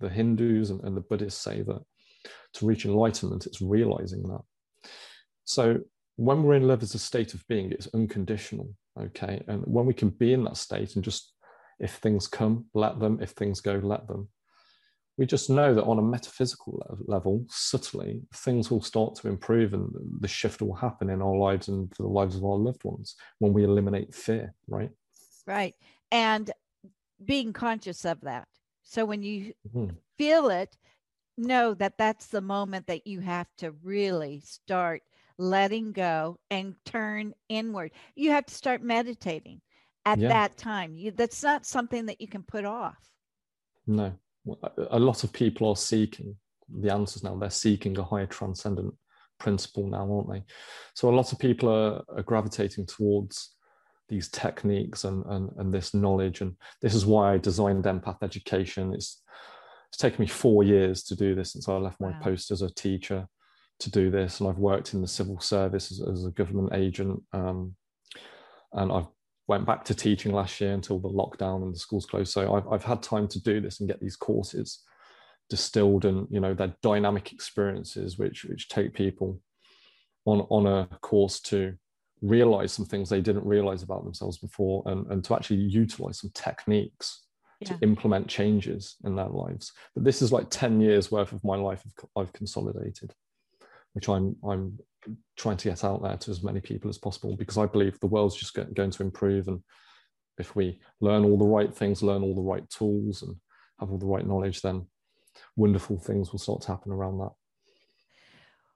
the 0.00 0.08
hindus 0.08 0.70
and, 0.70 0.82
and 0.82 0.96
the 0.96 1.02
buddhists 1.02 1.40
say 1.40 1.62
that 1.62 1.80
to 2.54 2.66
reach 2.66 2.84
enlightenment 2.84 3.46
it's 3.46 3.62
realizing 3.62 4.24
that. 4.24 4.42
So 5.44 5.78
when 6.16 6.42
we're 6.42 6.54
in 6.54 6.66
love 6.66 6.82
as 6.82 6.94
a 6.94 6.98
state 6.98 7.32
of 7.32 7.46
being 7.46 7.70
it's 7.70 7.88
unconditional 7.94 8.74
okay? 9.00 9.40
And 9.46 9.62
when 9.66 9.86
we 9.86 9.94
can 9.94 10.10
be 10.10 10.32
in 10.32 10.42
that 10.44 10.56
state 10.56 10.96
and 10.96 11.04
just 11.04 11.32
if 11.78 11.94
things 11.94 12.26
come 12.26 12.66
let 12.74 12.98
them. 12.98 13.18
If 13.22 13.30
things 13.30 13.60
go 13.60 13.80
let 13.82 14.06
them 14.06 14.28
we 15.20 15.26
just 15.26 15.50
know 15.50 15.74
that 15.74 15.84
on 15.84 15.98
a 15.98 16.02
metaphysical 16.02 16.82
level, 17.06 17.44
subtly, 17.50 18.22
things 18.34 18.70
will 18.70 18.80
start 18.80 19.14
to 19.16 19.28
improve 19.28 19.74
and 19.74 19.94
the 20.18 20.26
shift 20.26 20.62
will 20.62 20.74
happen 20.74 21.10
in 21.10 21.20
our 21.20 21.36
lives 21.36 21.68
and 21.68 21.94
for 21.94 22.04
the 22.04 22.08
lives 22.08 22.36
of 22.36 22.42
our 22.42 22.56
loved 22.56 22.82
ones 22.84 23.16
when 23.38 23.52
we 23.52 23.62
eliminate 23.62 24.14
fear, 24.14 24.54
right? 24.66 24.88
Right. 25.46 25.74
And 26.10 26.50
being 27.22 27.52
conscious 27.52 28.06
of 28.06 28.22
that. 28.22 28.48
So 28.82 29.04
when 29.04 29.22
you 29.22 29.52
Mhm. 29.68 29.98
feel 30.16 30.48
it, 30.48 30.78
know 31.36 31.74
that 31.74 31.98
that's 31.98 32.28
the 32.28 32.40
moment 32.40 32.86
that 32.86 33.06
you 33.06 33.20
have 33.20 33.48
to 33.58 33.72
really 33.72 34.40
start 34.40 35.02
letting 35.36 35.92
go 35.92 36.38
and 36.50 36.76
turn 36.86 37.34
inward. 37.50 37.92
You 38.14 38.30
have 38.30 38.46
to 38.46 38.54
start 38.54 38.82
meditating 38.82 39.60
at 40.06 40.18
Yeah. 40.18 40.28
that 40.28 40.56
time. 40.56 40.96
You, 40.96 41.10
that's 41.10 41.42
not 41.42 41.66
something 41.66 42.06
that 42.06 42.22
you 42.22 42.26
can 42.26 42.42
put 42.42 42.64
off. 42.64 42.96
No, 43.86 44.14
a- 44.90 44.98
lot 44.98 45.24
of 45.24 45.32
people 45.32 45.68
are 45.68 45.76
seeking 45.76 46.36
the 46.68 46.92
answers 46.92 47.22
now. 47.22 47.36
They're 47.36 47.50
seeking 47.50 47.98
a 47.98 48.02
higher 48.04 48.26
transcendent 48.26 48.94
principle 49.38 49.86
now, 49.86 50.10
aren't 50.10 50.30
they? 50.32 50.44
So 50.94 51.08
a 51.08 51.16
lot 51.16 51.32
of 51.32 51.38
people 51.38 51.68
are, 51.68 52.02
are 52.16 52.22
gravitating 52.22 52.86
towards 52.86 53.54
these 54.08 54.28
techniques 54.28 55.04
and, 55.04 55.24
and, 55.26 55.50
and 55.58 55.72
this 55.72 55.94
knowledge. 55.94 56.40
And 56.40 56.56
this 56.82 56.94
is 56.94 57.06
why 57.06 57.34
I 57.34 57.38
designed 57.38 57.84
empath 57.84 58.22
education. 58.22 58.92
It's, 58.94 59.22
it's 59.88 59.98
taken 59.98 60.20
me 60.20 60.26
four 60.26 60.62
years 60.62 61.02
to 61.04 61.16
do 61.16 61.34
this 61.34 61.52
since 61.52 61.68
I 61.68 61.74
left 61.74 62.00
my 62.00 62.10
Wow. 62.10 62.20
post 62.22 62.50
as 62.50 62.62
a 62.62 62.70
teacher 62.74 63.26
to 63.80 63.90
do 63.90 64.10
this. 64.10 64.40
And 64.40 64.48
I've 64.48 64.58
worked 64.58 64.94
in 64.94 65.00
the 65.00 65.08
civil 65.08 65.40
service 65.40 65.90
as, 65.90 66.00
as 66.06 66.24
a 66.26 66.30
government 66.30 66.72
agent. 66.74 67.22
Um, 67.32 67.74
and 68.72 68.92
I've 68.92 69.08
went 69.50 69.66
back 69.66 69.84
to 69.84 69.94
teaching 69.94 70.32
last 70.32 70.60
year 70.60 70.72
until 70.72 71.00
the 71.00 71.08
lockdown 71.08 71.62
and 71.64 71.74
the 71.74 71.78
schools 71.78 72.06
closed. 72.06 72.32
So 72.32 72.54
I've, 72.54 72.68
I've 72.72 72.84
had 72.84 73.02
time 73.02 73.26
to 73.28 73.42
do 73.42 73.60
this 73.60 73.80
and 73.80 73.88
get 73.88 74.00
these 74.00 74.14
courses 74.14 74.84
distilled 75.48 76.04
and, 76.04 76.28
you 76.30 76.38
know, 76.38 76.54
they're 76.54 76.76
dynamic 76.82 77.32
experiences 77.32 78.16
which, 78.16 78.44
which 78.44 78.68
take 78.68 78.94
people 78.94 79.40
on, 80.24 80.46
on 80.50 80.66
a 80.66 80.86
course 81.00 81.40
to 81.40 81.74
realize 82.22 82.70
some 82.72 82.86
things 82.86 83.08
they 83.08 83.20
didn't 83.20 83.44
realize 83.44 83.82
about 83.82 84.04
themselves 84.04 84.38
before 84.38 84.84
and, 84.86 85.04
and 85.10 85.24
to 85.24 85.34
actually 85.34 85.56
utilize 85.56 86.20
some 86.20 86.30
techniques 86.32 87.26
Yeah. 87.60 87.68
to 87.68 87.78
implement 87.82 88.28
changes 88.28 88.96
in 89.04 89.16
their 89.16 89.32
lives. 89.42 89.72
But 89.94 90.04
this 90.04 90.22
is 90.22 90.30
like 90.30 90.46
10 90.48 90.80
years 90.80 91.10
worth 91.10 91.32
of 91.32 91.42
my 91.42 91.56
life 91.56 91.82
I've, 91.86 92.08
I've 92.18 92.32
consolidated, 92.32 93.10
which 93.94 94.08
I'm, 94.08 94.36
I'm 94.50 94.78
trying 95.36 95.56
to 95.56 95.68
get 95.68 95.84
out 95.84 96.02
there 96.02 96.16
to 96.16 96.30
as 96.30 96.42
many 96.42 96.60
people 96.60 96.90
as 96.90 96.98
possible 96.98 97.36
because 97.36 97.58
I 97.58 97.66
believe 97.66 97.98
the 98.00 98.06
world's 98.06 98.36
just 98.36 98.54
go- 98.54 98.64
going 98.64 98.90
to 98.90 99.02
improve. 99.02 99.48
And 99.48 99.62
if 100.38 100.54
we 100.56 100.80
learn 101.00 101.24
all 101.24 101.38
the 101.38 101.44
right 101.44 101.74
things, 101.74 102.02
learn 102.02 102.22
all 102.22 102.34
the 102.34 102.42
right 102.42 102.68
tools, 102.70 103.22
and 103.22 103.36
have 103.78 103.90
all 103.90 103.98
the 103.98 104.06
right 104.06 104.26
knowledge, 104.26 104.62
then 104.62 104.86
wonderful 105.56 105.98
things 105.98 106.32
will 106.32 106.38
start 106.38 106.62
to 106.62 106.68
happen 106.68 106.92
around 106.92 107.18
that. 107.18 107.30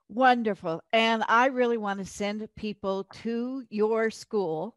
Wonderful. 0.08 0.82
And 0.92 1.24
I 1.28 1.46
really 1.46 1.78
want 1.78 1.98
to 1.98 2.04
send 2.04 2.46
people 2.56 3.04
to 3.22 3.64
your 3.70 4.10
school. 4.10 4.76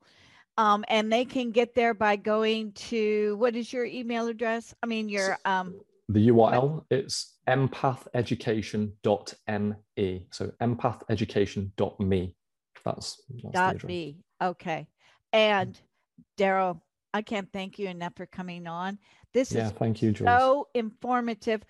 Um, 0.57 0.83
and 0.87 1.13
they 1.13 1.25
can 1.25 1.51
get 1.51 1.75
there 1.75 1.93
by 1.93 2.15
going 2.15 2.71
to 2.73 3.35
what 3.37 3.55
is 3.55 3.71
your 3.71 3.85
email 3.85 4.27
address? 4.27 4.73
I 4.81 4.87
mean, 4.87 5.07
your 5.07 5.37
um, 5.45 5.79
The 6.09 6.29
URL 6.29 6.85
it's 6.89 7.37
empatheducation.me. 7.47 10.27
So 10.31 10.51
empatheducation.me. 10.61 12.35
That's, 12.85 13.21
that's 13.43 13.53
dot 13.53 13.83
me. 13.83 14.23
Okay. 14.41 14.87
And 15.33 15.77
Daryl, 16.37 16.79
I 17.13 17.21
can't 17.21 17.51
thank 17.51 17.77
you 17.79 17.89
enough 17.89 18.13
for 18.15 18.25
coming 18.25 18.67
on. 18.67 18.99
This 19.33 19.51
Yeah, 19.51 19.67
is 19.67 19.73
thank 19.73 20.01
you, 20.01 20.15
so 20.15 20.69
informative. 20.73 21.65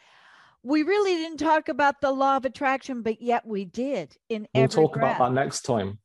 We 0.64 0.84
really 0.84 1.16
didn't 1.16 1.38
talk 1.38 1.70
about 1.70 2.02
the 2.02 2.12
law 2.12 2.38
of 2.38 2.46
attraction, 2.46 3.02
but 3.02 3.20
yet 3.22 3.46
we 3.46 3.66
did 3.66 4.16
in 4.30 4.48
we'll 4.54 4.66
every 4.66 4.84
talk 4.84 4.94
breath. 4.94 5.18
about 5.18 5.30
that 5.30 5.34
next 5.34 5.62
time. 5.62 5.98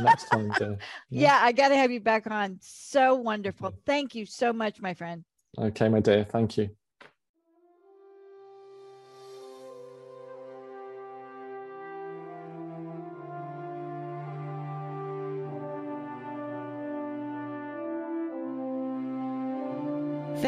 Next 0.00 0.28
time. 0.28 0.52
dear. 0.58 0.78
Yeah, 1.10 1.38
I 1.40 1.52
got 1.52 1.68
to 1.68 1.76
have 1.76 1.90
you 1.90 2.00
back 2.00 2.30
on. 2.30 2.58
So 2.62 3.16
wonderful. 3.16 3.74
Thank 3.86 4.14
you 4.14 4.26
so 4.26 4.52
much, 4.52 4.80
my 4.80 4.94
friend. 4.94 5.24
Okay, 5.58 5.88
my 5.88 6.00
dear. 6.00 6.24
Thank 6.24 6.58
you. 6.58 6.70